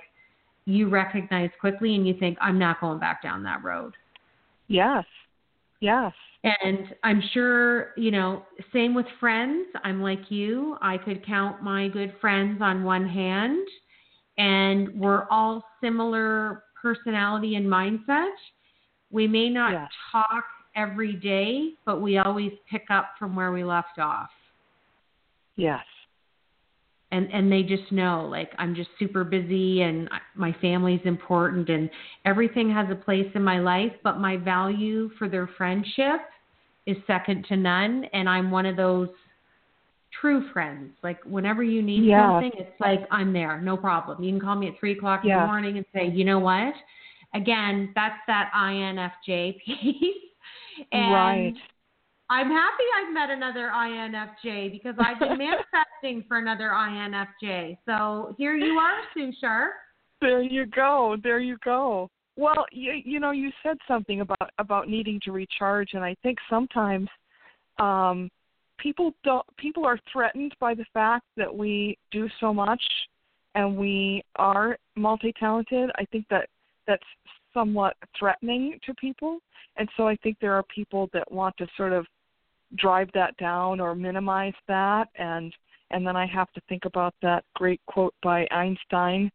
you 0.64 0.88
recognize 0.88 1.50
quickly 1.60 1.96
and 1.96 2.06
you 2.06 2.14
think 2.20 2.38
I'm 2.40 2.58
not 2.58 2.80
going 2.80 3.00
back 3.00 3.20
down 3.20 3.42
that 3.42 3.64
road. 3.64 3.94
Yes. 4.68 5.04
Yes. 5.80 6.12
And 6.44 6.94
I'm 7.02 7.20
sure, 7.32 7.94
you 7.96 8.12
know, 8.12 8.44
same 8.72 8.94
with 8.94 9.06
friends. 9.18 9.66
I'm 9.82 10.00
like 10.00 10.30
you. 10.30 10.76
I 10.80 10.98
could 10.98 11.26
count 11.26 11.60
my 11.60 11.88
good 11.88 12.14
friends 12.20 12.62
on 12.62 12.84
one 12.84 13.08
hand, 13.08 13.66
and 14.36 14.88
we're 14.94 15.26
all 15.30 15.64
similar 15.80 16.62
personality 16.80 17.56
and 17.56 17.66
mindset. 17.66 18.30
We 19.10 19.26
may 19.26 19.48
not 19.48 19.72
Yes. 19.72 19.90
talk 20.12 20.44
every 20.78 21.14
day, 21.14 21.72
but 21.84 22.00
we 22.00 22.16
always 22.16 22.52
pick 22.70 22.84
up 22.90 23.10
from 23.18 23.36
where 23.36 23.52
we 23.52 23.64
left 23.64 23.98
off. 23.98 24.30
Yes. 25.56 25.82
and 27.10 27.28
and 27.32 27.50
they 27.50 27.62
just 27.62 27.90
know 27.90 28.28
like 28.30 28.52
I'm 28.58 28.74
just 28.74 28.90
super 28.98 29.24
busy 29.24 29.82
and 29.82 30.08
my 30.36 30.54
family's 30.60 31.00
important 31.04 31.68
and 31.68 31.90
everything 32.24 32.70
has 32.70 32.86
a 32.90 32.94
place 32.94 33.26
in 33.34 33.42
my 33.42 33.58
life 33.58 33.92
but 34.04 34.20
my 34.20 34.36
value 34.36 35.10
for 35.18 35.28
their 35.28 35.48
friendship 35.58 36.20
is 36.86 36.96
second 37.06 37.44
to 37.48 37.56
none. 37.56 38.04
And 38.12 38.28
I'm 38.28 38.50
one 38.50 38.66
of 38.66 38.76
those 38.76 39.08
true 40.20 40.50
friends. 40.52 40.92
Like 41.02 41.18
whenever 41.24 41.62
you 41.62 41.82
need 41.82 42.08
something 42.42 42.52
it's 42.54 42.80
like 42.80 43.00
I'm 43.10 43.32
there 43.32 43.60
no 43.60 43.76
problem. 43.76 44.22
You 44.22 44.30
can 44.30 44.40
call 44.40 44.56
me 44.56 44.68
at 44.68 44.78
three 44.78 44.92
o'clock 44.92 45.22
in 45.24 45.30
the 45.30 45.46
morning 45.46 45.76
and 45.76 45.86
say 45.92 46.08
you 46.08 46.24
know 46.24 46.38
what? 46.38 46.74
Again 47.34 47.90
that's 47.94 48.20
that 48.26 48.50
INFJ 48.54 49.56
piece 49.66 50.27
and 50.92 51.12
right. 51.12 51.54
I'm 52.30 52.50
happy 52.50 52.84
I've 52.98 53.12
met 53.12 53.30
another 53.30 53.70
INFJ 53.74 54.72
because 54.72 54.94
I've 54.98 55.18
been 55.18 55.38
manifesting 55.38 56.24
for 56.28 56.38
another 56.38 56.70
INFJ. 56.70 57.78
So 57.86 58.34
here 58.36 58.54
you 58.54 58.78
are, 58.78 58.98
Sue 59.14 59.32
Sharp. 59.40 59.72
There 60.20 60.42
you 60.42 60.66
go. 60.66 61.16
There 61.22 61.40
you 61.40 61.56
go. 61.64 62.10
Well, 62.36 62.66
you 62.70 62.92
you 63.04 63.18
know, 63.18 63.30
you 63.30 63.50
said 63.62 63.76
something 63.86 64.20
about 64.20 64.50
about 64.58 64.88
needing 64.88 65.20
to 65.24 65.32
recharge, 65.32 65.90
and 65.94 66.04
I 66.04 66.14
think 66.22 66.38
sometimes 66.50 67.08
um, 67.78 68.30
people 68.78 69.12
don't 69.24 69.44
people 69.56 69.84
are 69.84 69.98
threatened 70.12 70.54
by 70.60 70.74
the 70.74 70.84
fact 70.92 71.24
that 71.36 71.54
we 71.54 71.96
do 72.10 72.28
so 72.40 72.52
much 72.52 72.82
and 73.54 73.76
we 73.76 74.22
are 74.36 74.78
multi-talented. 74.96 75.90
I 75.96 76.04
think 76.06 76.26
that 76.30 76.48
that's 76.86 77.02
somewhat 77.58 77.96
threatening 78.18 78.78
to 78.86 78.94
people, 78.94 79.38
and 79.76 79.88
so 79.96 80.06
I 80.06 80.16
think 80.16 80.36
there 80.40 80.54
are 80.54 80.64
people 80.74 81.08
that 81.12 81.30
want 81.30 81.56
to 81.58 81.66
sort 81.76 81.92
of 81.92 82.06
drive 82.76 83.08
that 83.14 83.36
down 83.36 83.80
or 83.80 83.94
minimize 83.94 84.54
that, 84.68 85.08
and 85.16 85.52
and 85.90 86.06
then 86.06 86.16
I 86.16 86.26
have 86.26 86.52
to 86.52 86.60
think 86.68 86.84
about 86.84 87.14
that 87.22 87.44
great 87.54 87.80
quote 87.86 88.14
by 88.22 88.46
Einstein 88.50 89.30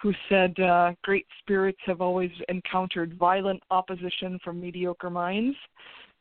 who 0.00 0.12
said, 0.28 0.58
uh, 0.60 0.92
Great 1.02 1.26
spirits 1.40 1.78
have 1.86 2.00
always 2.00 2.30
encountered 2.48 3.14
violent 3.18 3.62
opposition 3.70 4.38
from 4.44 4.60
mediocre 4.60 5.10
minds. 5.10 5.56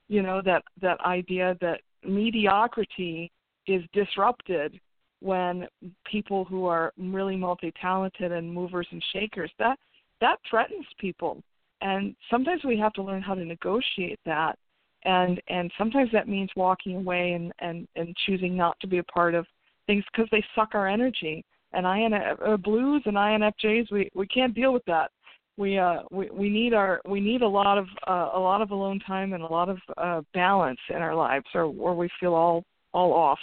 You 0.07 0.23
know, 0.23 0.41
that, 0.45 0.63
that 0.81 0.99
idea 1.01 1.55
that 1.61 1.81
mediocrity 2.03 3.31
is 3.67 3.83
disrupted 3.93 4.79
when 5.19 5.67
people 6.05 6.45
who 6.45 6.65
are 6.65 6.93
really 6.97 7.35
multi 7.35 7.71
talented 7.81 8.31
and 8.31 8.51
movers 8.51 8.87
and 8.91 9.03
shakers, 9.13 9.51
that, 9.59 9.77
that 10.21 10.37
threatens 10.49 10.85
people. 10.99 11.41
And 11.81 12.15
sometimes 12.29 12.63
we 12.63 12.77
have 12.79 12.93
to 12.93 13.03
learn 13.03 13.21
how 13.21 13.35
to 13.35 13.45
negotiate 13.45 14.19
that. 14.25 14.57
And 15.03 15.41
and 15.47 15.71
sometimes 15.77 16.09
that 16.11 16.27
means 16.27 16.49
walking 16.55 16.95
away 16.95 17.33
and, 17.33 17.53
and, 17.59 17.87
and 17.95 18.15
choosing 18.25 18.57
not 18.57 18.79
to 18.81 18.87
be 18.87 18.97
a 18.97 19.03
part 19.03 19.35
of 19.35 19.45
things 19.85 20.03
because 20.11 20.27
they 20.31 20.43
suck 20.55 20.69
our 20.73 20.87
energy 20.87 21.45
and 21.73 21.85
IN 21.85 22.13
uh, 22.13 22.57
blues 22.57 23.03
and 23.05 23.15
INFJs 23.15 23.91
we 23.91 24.09
we 24.15 24.27
can't 24.27 24.55
deal 24.55 24.73
with 24.73 24.85
that. 24.85 25.11
We 25.57 25.77
uh 25.77 25.99
we 26.11 26.29
we 26.31 26.49
need 26.49 26.73
our 26.73 27.01
we 27.07 27.19
need 27.19 27.41
a 27.41 27.47
lot 27.47 27.77
of 27.77 27.85
uh, 28.07 28.29
a 28.33 28.39
lot 28.39 28.61
of 28.61 28.71
alone 28.71 28.99
time 28.99 29.33
and 29.33 29.43
a 29.43 29.47
lot 29.47 29.69
of 29.69 29.77
uh 29.97 30.21
balance 30.33 30.79
in 30.89 30.97
our 30.97 31.15
lives 31.15 31.45
or 31.53 31.63
or 31.63 31.95
we 31.95 32.09
feel 32.19 32.33
all 32.33 32.63
all 32.93 33.13
off. 33.13 33.39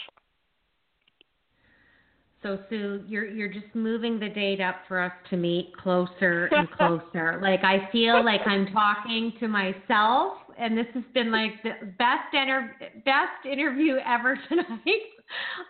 So 2.45 2.59
Sue, 2.69 3.03
you're 3.09 3.27
you're 3.27 3.49
just 3.49 3.75
moving 3.75 4.21
the 4.21 4.29
date 4.29 4.61
up 4.61 4.77
for 4.87 5.01
us 5.01 5.13
to 5.31 5.37
meet 5.39 5.75
closer 5.83 6.51
and 6.53 6.71
closer. 6.77 7.41
like 7.43 7.65
I 7.65 7.89
feel 7.91 8.23
like 8.23 8.43
I'm 8.45 8.67
talking 8.67 9.33
to 9.41 9.49
myself, 9.49 10.35
and 10.59 10.77
this 10.77 10.85
has 10.93 11.05
been 11.15 11.33
like 11.33 11.53
the 11.63 11.71
best 11.99 12.35
inter- 12.35 12.77
best 13.07 13.47
interview 13.51 13.95
ever 14.07 14.39
tonight. 14.51 15.09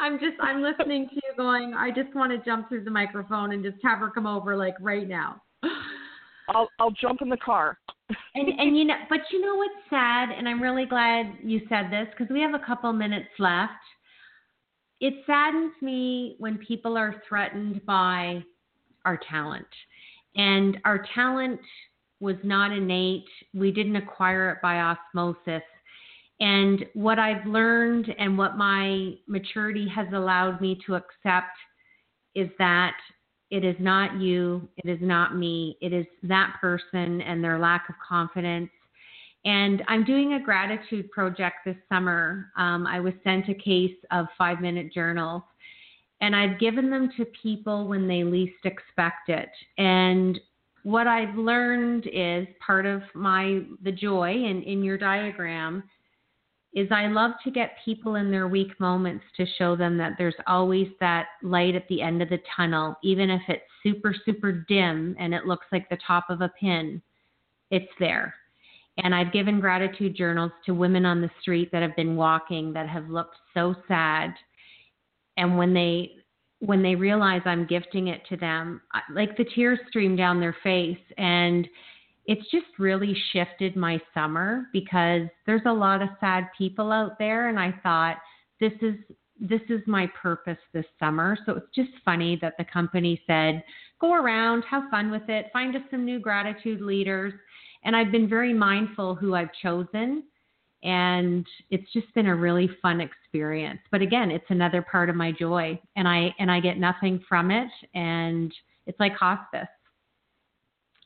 I'm 0.01 0.18
just 0.18 0.35
I'm 0.43 0.62
listening 0.62 1.09
to 1.11 1.14
you 1.14 1.33
going. 1.37 1.75
I 1.75 1.91
just 1.91 2.12
want 2.12 2.33
to 2.33 2.45
jump 2.45 2.68
through 2.68 2.83
the 2.83 2.91
microphone 2.91 3.53
and 3.53 3.62
just 3.62 3.77
have 3.85 4.01
her 4.01 4.11
come 4.11 4.27
over 4.27 4.57
like 4.57 4.75
right 4.81 5.09
now. 5.09 5.41
I'll 6.49 6.68
I'll 6.81 6.91
jump 6.91 7.22
in 7.22 7.29
the 7.29 7.37
car. 7.37 7.79
and 8.35 8.49
and 8.49 8.77
you 8.77 8.85
know, 8.85 8.97
but 9.09 9.20
you 9.31 9.41
know 9.41 9.55
what's 9.55 9.89
sad, 9.89 10.31
and 10.37 10.49
I'm 10.49 10.61
really 10.61 10.87
glad 10.87 11.37
you 11.41 11.61
said 11.68 11.93
this 11.93 12.09
because 12.11 12.33
we 12.33 12.41
have 12.41 12.55
a 12.61 12.66
couple 12.66 12.93
minutes 12.93 13.29
left. 13.39 13.75
It 15.01 15.14
saddens 15.26 15.72
me 15.82 16.36
when 16.38 16.59
people 16.59 16.97
are 16.97 17.22
threatened 17.28 17.84
by 17.84 18.42
our 19.05 19.18
talent, 19.28 19.66
and 20.36 20.78
our 20.84 21.05
talent 21.14 21.61
was 22.20 22.36
not 22.42 22.72
innate. 22.72 23.28
We 23.53 23.70
didn't 23.70 23.97
acquire 23.97 24.51
it 24.51 24.59
by 24.62 24.80
osmosis. 24.80 25.62
And 26.40 26.84
what 26.95 27.18
I've 27.18 27.47
learned 27.47 28.12
and 28.18 28.36
what 28.36 28.57
my 28.57 29.14
maturity 29.28 29.86
has 29.88 30.07
allowed 30.12 30.61
me 30.61 30.80
to 30.86 30.95
accept 30.95 31.57
is 32.34 32.49
that 32.59 32.97
it 33.51 33.64
is 33.64 33.76
not 33.78 34.20
you, 34.20 34.68
it 34.78 34.88
is 34.88 34.99
not 35.01 35.36
me, 35.36 35.76
it 35.80 35.92
is 35.92 36.07
that 36.24 36.57
person 36.61 37.20
and 37.20 37.45
their 37.45 37.59
lack 37.59 37.88
of 37.88 37.95
confidence. 38.07 38.70
And 39.45 39.82
I'm 39.88 40.05
doing 40.05 40.34
a 40.34 40.40
gratitude 40.40 41.11
project 41.11 41.57
this 41.66 41.76
summer. 41.88 42.47
Um, 42.57 42.86
I 42.86 43.01
was 43.01 43.12
sent 43.22 43.49
a 43.49 43.55
case 43.55 43.97
of 44.11 44.26
five 44.38 44.61
minute 44.61 44.92
journals, 44.92 45.42
and 46.20 46.34
I've 46.34 46.59
given 46.59 46.90
them 46.90 47.11
to 47.18 47.26
people 47.42 47.86
when 47.86 48.09
they 48.09 48.24
least 48.24 48.64
expect 48.64 49.28
it. 49.28 49.51
And 49.76 50.40
what 50.82 51.07
I've 51.07 51.34
learned 51.34 52.09
is 52.12 52.47
part 52.64 52.86
of 52.86 53.03
my 53.14 53.62
the 53.82 53.92
joy 53.92 54.32
in, 54.32 54.62
in 54.62 54.82
your 54.82 54.99
diagram 54.99 55.82
is 56.74 56.88
I 56.90 57.07
love 57.07 57.32
to 57.45 57.51
get 57.51 57.76
people 57.84 58.16
in 58.16 58.30
their 58.30 58.49
weak 58.49 58.78
moments 58.80 59.24
to 59.36 59.47
show 59.59 59.76
them 59.76 59.97
that 59.99 60.14
there's 60.18 60.34
always 60.47 60.88
that 61.01 61.26
light 61.42 61.76
at 61.76 61.86
the 61.88 62.03
end 62.03 62.20
of 62.20 62.28
the 62.28 62.40
tunnel, 62.57 62.97
even 63.03 63.30
if 63.30 63.42
it's 63.49 63.62
super, 63.82 64.14
super 64.24 64.64
dim 64.68 65.14
and 65.18 65.32
it 65.32 65.47
looks 65.47 65.66
like 65.70 65.88
the 65.88 65.99
top 66.05 66.26
of 66.30 66.40
a 66.40 66.51
pin, 66.61 67.01
it's 67.70 67.90
there. 68.01 68.34
And 68.99 69.14
I've 69.14 69.32
given 69.32 69.61
gratitude 69.61 70.16
journals 70.16 70.53
to 70.66 70.72
women 70.72 71.05
on 71.05 71.20
the 71.20 71.30
street 71.40 71.70
that 71.72 71.82
have 71.82 71.97
been 71.97 72.16
walking 72.16 72.72
that 72.74 72.88
have 72.88 73.09
looked 73.11 73.36
so 73.53 73.74
sad. 73.88 74.32
And 75.36 75.59
when 75.59 75.74
they 75.74 76.12
when 76.61 76.82
they 76.82 76.95
realize 76.95 77.42
I'm 77.45 77.66
gifting 77.66 78.09
it 78.09 78.22
to 78.28 78.36
them, 78.36 78.80
like 79.12 79.36
the 79.36 79.45
tears 79.55 79.78
stream 79.88 80.16
down 80.16 80.40
their 80.40 80.57
face. 80.62 80.97
And 81.18 81.68
it's 82.26 82.49
just 82.51 82.66
really 82.78 83.14
shifted 83.32 83.76
my 83.76 84.01
summer 84.14 84.66
because 84.72 85.22
there's 85.47 85.66
a 85.66 85.72
lot 85.72 86.01
of 86.01 86.09
sad 86.20 86.49
people 86.57 86.90
out 86.90 87.18
there. 87.18 87.49
And 87.49 87.59
I 87.59 87.74
thought, 87.82 88.16
this 88.61 88.72
is 88.80 88.95
this 89.40 89.61
is 89.68 89.80
my 89.86 90.09
purpose 90.20 90.59
this 90.72 90.86
summer. 90.99 91.36
So 91.45 91.55
it's 91.55 91.74
just 91.74 91.90
funny 92.05 92.38
that 92.40 92.55
the 92.57 92.64
company 92.64 93.20
said, 93.26 93.64
go 94.01 94.14
around, 94.14 94.62
have 94.70 94.84
fun 94.90 95.11
with 95.11 95.28
it, 95.28 95.47
find 95.53 95.74
us 95.74 95.82
some 95.90 96.05
new 96.05 96.20
gratitude 96.20 96.80
leaders. 96.80 97.34
And 97.85 97.95
I've 97.95 98.11
been 98.11 98.28
very 98.28 98.53
mindful 98.53 99.14
who 99.14 99.35
I've 99.35 99.53
chosen 99.62 100.24
and 100.85 101.47
it's 101.70 101.91
just 101.95 102.12
been 102.14 102.26
a 102.26 102.37
really 102.37 102.68
fun 102.82 103.01
experience. 103.01 103.80
But 103.91 104.03
again 104.03 104.30
it's 104.30 104.45
another 104.51 104.82
part 104.82 105.09
of 105.11 105.16
my 105.16 105.32
joy 105.32 105.80
and 105.97 106.07
i 106.07 106.35
and 106.39 106.51
i 106.51 106.61
get 106.61 106.78
nothing 106.78 107.24
from 107.28 107.51
it 107.51 107.70
and 107.95 108.53
it's 108.87 109.01
like 109.01 109.14
hospice. 109.14 109.68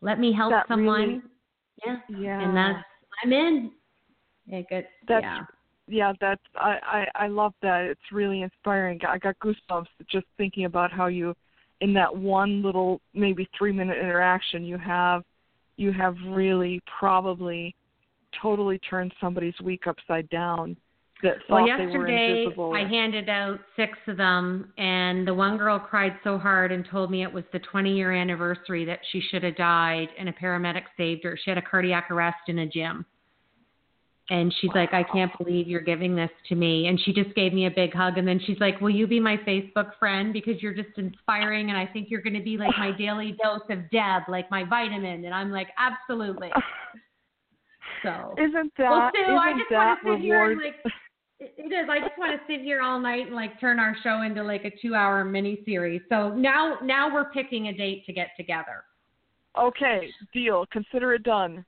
Let 0.00 0.18
me 0.18 0.32
help 0.32 0.50
that 0.50 0.66
someone 0.68 1.00
really, 1.00 1.22
yeah 1.86 1.96
yeah 2.08 2.40
and 2.40 2.56
that's 2.56 2.84
i'm 3.24 3.32
in. 3.32 3.70
It 4.48 4.68
gets 4.68 4.88
that's 5.06 5.22
yeah. 5.22 5.44
Yeah 5.86 6.12
that's 6.20 6.42
I, 6.56 7.06
I 7.16 7.24
i 7.24 7.28
love 7.28 7.54
that. 7.62 7.84
It's 7.84 8.12
really 8.12 8.42
inspiring. 8.42 9.00
I 9.08 9.18
got 9.18 9.38
goosebumps 9.38 9.86
just 10.10 10.26
thinking 10.36 10.64
about 10.64 10.92
how 10.92 11.06
you 11.06 11.34
in 11.80 11.94
that 11.94 12.14
one 12.14 12.62
little 12.62 13.00
maybe 13.14 13.48
three 13.56 13.72
minute 13.72 13.98
interaction 13.98 14.64
you 14.64 14.76
have 14.76 15.22
you 15.78 15.92
have 15.92 16.16
really 16.26 16.82
probably 16.98 17.74
totally 18.42 18.78
turned 18.78 19.14
somebody's 19.20 19.58
week 19.62 19.86
upside 19.86 20.28
down 20.28 20.76
that 21.22 21.36
thought 21.48 21.64
well, 21.64 21.78
they 21.78 21.86
were 21.86 22.08
yesterday 22.08 22.42
invisible. 22.42 22.74
I 22.74 22.86
handed 22.86 23.28
out 23.28 23.58
six 23.74 23.98
of 24.06 24.16
them, 24.16 24.72
and 24.78 25.26
the 25.26 25.34
one 25.34 25.56
girl 25.56 25.78
cried 25.78 26.16
so 26.22 26.38
hard 26.38 26.70
and 26.70 26.86
told 26.88 27.10
me 27.10 27.22
it 27.22 27.32
was 27.32 27.44
the 27.52 27.58
20 27.58 27.96
year 27.96 28.12
anniversary 28.12 28.84
that 28.84 29.00
she 29.10 29.20
should 29.20 29.42
have 29.42 29.56
died, 29.56 30.08
and 30.18 30.28
a 30.28 30.32
paramedic 30.32 30.84
saved 30.96 31.24
her. 31.24 31.38
She 31.42 31.50
had 31.50 31.58
a 31.58 31.62
cardiac 31.62 32.10
arrest 32.10 32.48
in 32.48 32.60
a 32.60 32.66
gym. 32.66 33.04
And 34.30 34.54
she's 34.60 34.68
wow. 34.74 34.82
like, 34.82 34.92
I 34.92 35.02
can't 35.04 35.32
believe 35.38 35.68
you're 35.68 35.80
giving 35.80 36.14
this 36.14 36.30
to 36.50 36.54
me. 36.54 36.86
And 36.88 37.00
she 37.00 37.12
just 37.14 37.34
gave 37.34 37.54
me 37.54 37.66
a 37.66 37.70
big 37.70 37.94
hug. 37.94 38.18
And 38.18 38.28
then 38.28 38.40
she's 38.44 38.58
like, 38.60 38.80
Will 38.80 38.90
you 38.90 39.06
be 39.06 39.20
my 39.20 39.36
Facebook 39.38 39.92
friend? 39.98 40.32
Because 40.32 40.60
you're 40.60 40.74
just 40.74 40.96
inspiring. 40.96 41.70
And 41.70 41.78
I 41.78 41.86
think 41.86 42.08
you're 42.10 42.20
going 42.20 42.34
to 42.34 42.42
be 42.42 42.58
like 42.58 42.76
my 42.78 42.92
daily 42.92 43.36
dose 43.42 43.62
of 43.70 43.90
Deb, 43.90 44.22
like 44.28 44.50
my 44.50 44.64
vitamin. 44.64 45.24
And 45.24 45.34
I'm 45.34 45.50
like, 45.50 45.68
Absolutely. 45.78 46.50
So 48.02 48.34
isn't 48.38 48.72
that 48.78 48.90
well, 48.90 49.10
Sue, 49.12 49.22
isn't 49.22 49.38
I 49.38 49.52
just 49.54 49.70
that 49.70 49.76
want 49.76 49.98
to 50.04 50.12
sit 50.12 50.20
here 50.20 50.40
reward? 50.40 50.52
and 50.52 50.62
like 50.62 50.92
it 51.40 51.72
is. 51.72 51.88
I 51.88 52.00
just 52.00 52.18
want 52.18 52.38
to 52.38 52.52
sit 52.52 52.62
here 52.62 52.80
all 52.80 52.98
night 52.98 53.26
and 53.26 53.34
like 53.34 53.60
turn 53.60 53.78
our 53.78 53.96
show 54.02 54.22
into 54.22 54.42
like 54.42 54.64
a 54.64 54.72
two-hour 54.82 55.24
mini 55.24 55.62
series. 55.64 56.02
So 56.08 56.34
now, 56.34 56.78
now 56.82 57.12
we're 57.12 57.30
picking 57.30 57.68
a 57.68 57.72
date 57.72 58.04
to 58.06 58.12
get 58.12 58.30
together. 58.36 58.84
Okay, 59.58 60.08
deal. 60.32 60.66
Consider 60.72 61.14
it 61.14 61.22
done. 61.22 61.64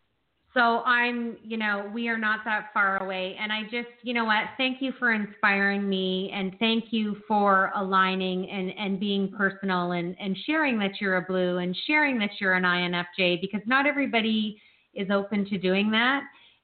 So 0.52 0.82
I'm, 0.82 1.36
you 1.44 1.56
know, 1.56 1.88
we 1.94 2.08
are 2.08 2.18
not 2.18 2.40
that 2.44 2.70
far 2.74 3.02
away. 3.02 3.36
And 3.40 3.52
I 3.52 3.62
just, 3.64 3.88
you 4.02 4.12
know 4.14 4.24
what, 4.24 4.46
thank 4.56 4.82
you 4.82 4.92
for 4.98 5.12
inspiring 5.12 5.88
me 5.88 6.32
and 6.34 6.56
thank 6.58 6.86
you 6.90 7.18
for 7.28 7.70
aligning 7.76 8.50
and, 8.50 8.72
and 8.76 8.98
being 8.98 9.30
personal 9.30 9.92
and, 9.92 10.16
and 10.18 10.36
sharing 10.46 10.76
that 10.80 11.00
you're 11.00 11.18
a 11.18 11.22
blue 11.22 11.58
and 11.58 11.76
sharing 11.86 12.18
that 12.18 12.30
you're 12.40 12.54
an 12.54 12.64
INFJ 12.64 13.40
because 13.40 13.60
not 13.66 13.86
everybody 13.86 14.60
is 14.94 15.08
open 15.08 15.44
to 15.46 15.58
doing 15.58 15.88
that. 15.92 16.22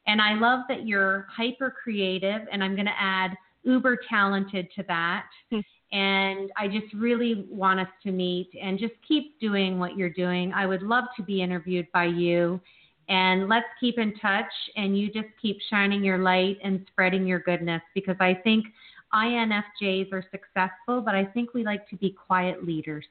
And 0.09 0.21
I 0.21 0.35
love 0.35 0.61
that 0.69 0.87
you're 0.87 1.27
hyper 1.31 1.75
creative, 1.83 2.43
and 2.53 2.63
I'm 2.63 2.75
going 2.75 2.87
to 2.87 3.01
add 3.01 3.33
uber 3.65 3.99
talented 4.09 4.69
to 4.77 4.85
that. 4.85 5.27
Hmm. 5.51 5.61
and 5.93 6.51
I 6.57 6.69
just 6.69 6.93
really 6.95 7.47
want 7.51 7.81
us 7.81 7.89
to 8.05 8.13
meet 8.13 8.51
and 8.61 8.79
just 8.79 8.95
keep 9.07 9.39
doing 9.41 9.79
what 9.79 9.97
you're 9.97 10.11
doing. 10.11 10.53
I 10.53 10.67
would 10.67 10.83
love 10.83 11.05
to 11.17 11.23
be 11.23 11.43
interviewed 11.43 11.87
by 11.93 12.07
you. 12.07 12.61
And 13.09 13.49
let's 13.49 13.67
keep 13.79 13.99
in 13.99 14.15
touch 14.19 14.53
and 14.77 14.99
you 14.99 15.07
just 15.07 15.29
keep 15.41 15.59
shining 15.71 16.03
your 16.03 16.19
light 16.19 16.59
and 16.65 16.85
spreading 16.91 17.27
your 17.27 17.41
goodness 17.41 17.83
because 17.95 18.17
I 18.19 18.35
think 18.35 18.67
INFJs 19.15 20.13
are 20.13 20.25
successful, 20.31 21.01
but 21.01 21.15
I 21.15 21.25
think 21.25 21.55
we 21.55 21.65
like 21.65 21.89
to 21.91 21.97
be 21.97 22.11
quiet 22.11 22.67
leaders. 22.67 23.05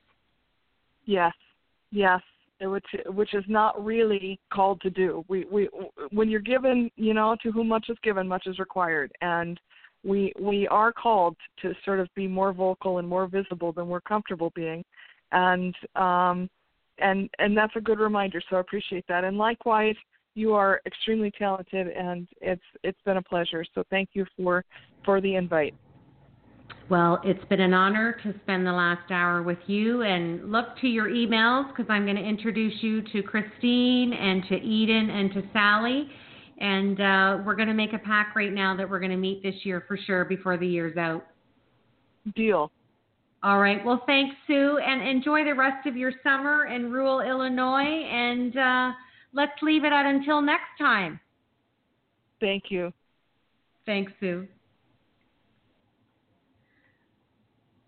Yes, 1.06 1.34
yes 1.92 2.22
which 2.62 2.86
which 3.08 3.34
is 3.34 3.44
not 3.48 3.84
really 3.84 4.40
called 4.54 4.80
to 4.82 4.90
do. 4.90 5.26
We 5.28 5.46
we 5.52 5.70
when 6.12 6.30
you're 6.30 6.40
given, 6.40 6.90
you 6.96 7.14
know, 7.14 7.36
to 7.44 7.52
whom 7.52 7.68
much 7.68 7.88
is 7.90 7.98
given, 8.04 8.28
much 8.28 8.48
is 8.48 8.60
required, 8.60 9.12
and 9.22 9.60
we 10.04 10.32
we 10.40 10.68
are 10.68 10.94
called 10.94 11.36
to 11.62 11.74
sort 11.84 12.00
of 12.00 12.08
be 12.16 12.28
more 12.28 12.54
vocal 12.54 13.00
and 13.00 13.08
more 13.08 13.28
visible 13.28 13.72
than 13.72 13.88
we're 13.88 14.02
comfortable 14.02 14.52
being, 14.56 14.84
and 15.32 15.76
um, 15.96 16.50
and 17.00 17.30
and 17.40 17.58
that's 17.58 17.76
a 17.76 17.82
good 17.82 18.00
reminder. 18.00 18.42
So 18.50 18.58
I 18.58 18.60
appreciate 18.60 19.06
that. 19.08 19.24
And 19.24 19.38
likewise, 19.38 19.96
you 20.36 20.54
are 20.54 20.82
extremely 20.86 21.32
talented, 21.32 21.88
and 21.88 22.28
it's 22.42 22.64
it's 22.84 23.00
been 23.06 23.18
a 23.18 23.22
pleasure. 23.22 23.66
So 23.74 23.84
thank 23.90 24.10
you 24.14 24.26
for 24.38 24.64
for 25.04 25.22
the 25.22 25.36
invite. 25.36 25.74
Well, 26.88 27.20
it's 27.24 27.44
been 27.46 27.62
an 27.62 27.74
honor 27.74 28.16
to 28.24 28.34
spend 28.44 28.66
the 28.66 28.72
last 28.72 29.10
hour 29.12 29.42
with 29.42 29.58
you 29.66 30.04
and 30.04 30.52
look 30.52 30.68
to 30.82 30.88
your 30.88 31.10
emails 31.10 31.68
because 31.70 31.88
I'm 31.90 32.06
going 32.06 32.16
to 32.16 32.24
introduce 32.24 32.76
you 32.82 33.02
to 33.12 33.24
Christine 33.24 34.14
and 34.14 34.44
to 34.50 34.56
Eden 34.56 35.10
and 35.10 35.34
to 35.34 35.44
Sally. 35.52 36.08
And 36.60 37.02
uh, 37.02 37.44
we're 37.44 37.56
going 37.56 37.68
to 37.70 37.74
make 37.74 37.94
a 37.94 37.98
pack 37.98 38.36
right 38.36 38.54
now 38.54 38.78
that 38.78 38.88
we're 38.88 39.00
going 39.00 39.12
to 39.12 39.18
meet 39.18 39.42
this 39.42 39.56
year 39.64 39.84
for 39.88 39.98
sure 39.98 40.26
before 40.26 40.58
the 40.58 40.68
year's 40.68 40.96
out. 40.96 41.26
Deal. 42.36 42.72
All 43.46 43.60
right. 43.60 43.84
Well, 43.86 44.02
thanks, 44.08 44.36
Sue, 44.48 44.80
and 44.80 45.08
enjoy 45.08 45.44
the 45.46 45.54
rest 45.54 45.86
of 45.86 45.96
your 45.96 46.12
summer 46.24 46.66
in 46.66 46.92
rural 46.92 47.22
Illinois. 47.22 47.84
And 47.84 48.58
uh, 48.58 48.92
let's 49.34 49.54
leave 49.62 49.84
it 49.84 49.94
at 49.94 50.08
until 50.08 50.42
next 50.42 50.80
time. 50.80 51.20
Thank 52.42 52.64
you. 52.70 52.92
Thanks, 53.86 54.12
Sue. 54.20 54.48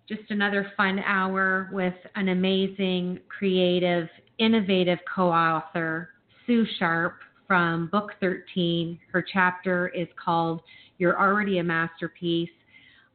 just 0.07 0.29
another 0.29 0.71
fun 0.77 0.99
hour 0.99 1.69
with 1.73 1.93
an 2.15 2.29
amazing, 2.29 3.19
creative, 3.27 4.07
innovative 4.39 4.99
co 5.13 5.29
author, 5.29 6.09
Sue 6.45 6.65
Sharp 6.79 7.17
from 7.45 7.89
Book 7.91 8.11
13. 8.21 8.97
Her 9.11 9.25
chapter 9.33 9.89
is 9.89 10.07
called 10.23 10.61
You're 10.97 11.19
Already 11.19 11.59
a 11.59 11.63
Masterpiece. 11.63 12.49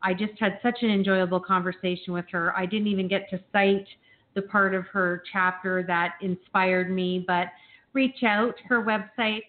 I 0.03 0.15
just 0.15 0.39
had 0.39 0.59
such 0.63 0.83
an 0.83 0.91
enjoyable 0.91 1.41
conversation 1.41 2.13
with 2.13 2.27
her. 2.33 2.57
I 2.57 2.67
didn't 2.67 2.89
even 2.89 3.09
get 3.09 3.31
to 3.31 3.41
cite 3.53 3.87
the 4.35 4.43
part 4.43 4.75
of 4.75 4.87
her 4.87 5.23
chapter 5.33 5.85
that 5.87 6.15
inspired 6.21 6.91
me, 6.91 7.25
but 7.27 7.49
reach 7.93 8.23
out. 8.25 8.55
Her 8.69 8.83
website 8.83 9.43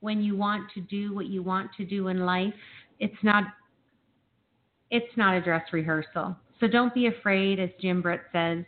when 0.00 0.20
you 0.20 0.36
want 0.36 0.70
to 0.74 0.80
do 0.80 1.14
what 1.14 1.26
you 1.26 1.42
want 1.42 1.70
to 1.76 1.84
do 1.84 2.08
in 2.08 2.20
life. 2.20 2.54
It's 2.98 3.22
not 3.22 3.44
it's 4.90 5.16
not 5.16 5.34
a 5.34 5.40
dress 5.40 5.62
rehearsal. 5.72 6.36
So 6.60 6.68
don't 6.68 6.92
be 6.92 7.06
afraid 7.06 7.58
as 7.58 7.70
Jim 7.80 8.02
Britt 8.02 8.20
says. 8.32 8.64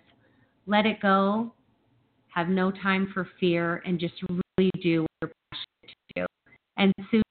Let 0.67 0.87
it 0.87 1.01
go 1.03 1.53
have 2.35 2.49
no 2.49 2.71
time 2.71 3.09
for 3.15 3.29
fear, 3.39 3.81
and 3.87 3.99
just 3.99 4.15
really 4.59 4.71
do 4.83 5.03
what 5.03 5.09
you're 5.23 5.31
passionate 5.53 5.97
to 6.17 6.21
do. 6.21 6.27
And 6.77 6.93
Sue, 7.11 7.23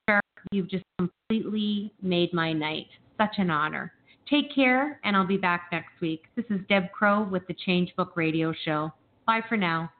you've 0.50 0.70
just 0.70 0.84
completely 0.98 1.92
made 2.00 2.32
my 2.32 2.52
night. 2.54 2.86
Such 3.18 3.34
an 3.36 3.50
honor. 3.50 3.92
Take 4.34 4.52
care, 4.52 4.98
and 5.04 5.16
I'll 5.16 5.24
be 5.24 5.36
back 5.36 5.68
next 5.70 6.00
week. 6.00 6.24
This 6.34 6.44
is 6.50 6.58
Deb 6.68 6.90
Crowe 6.90 7.22
with 7.22 7.46
the 7.46 7.54
Change 7.54 7.94
Book 7.94 8.16
Radio 8.16 8.52
Show. 8.64 8.92
Bye 9.28 9.42
for 9.48 9.56
now. 9.56 9.92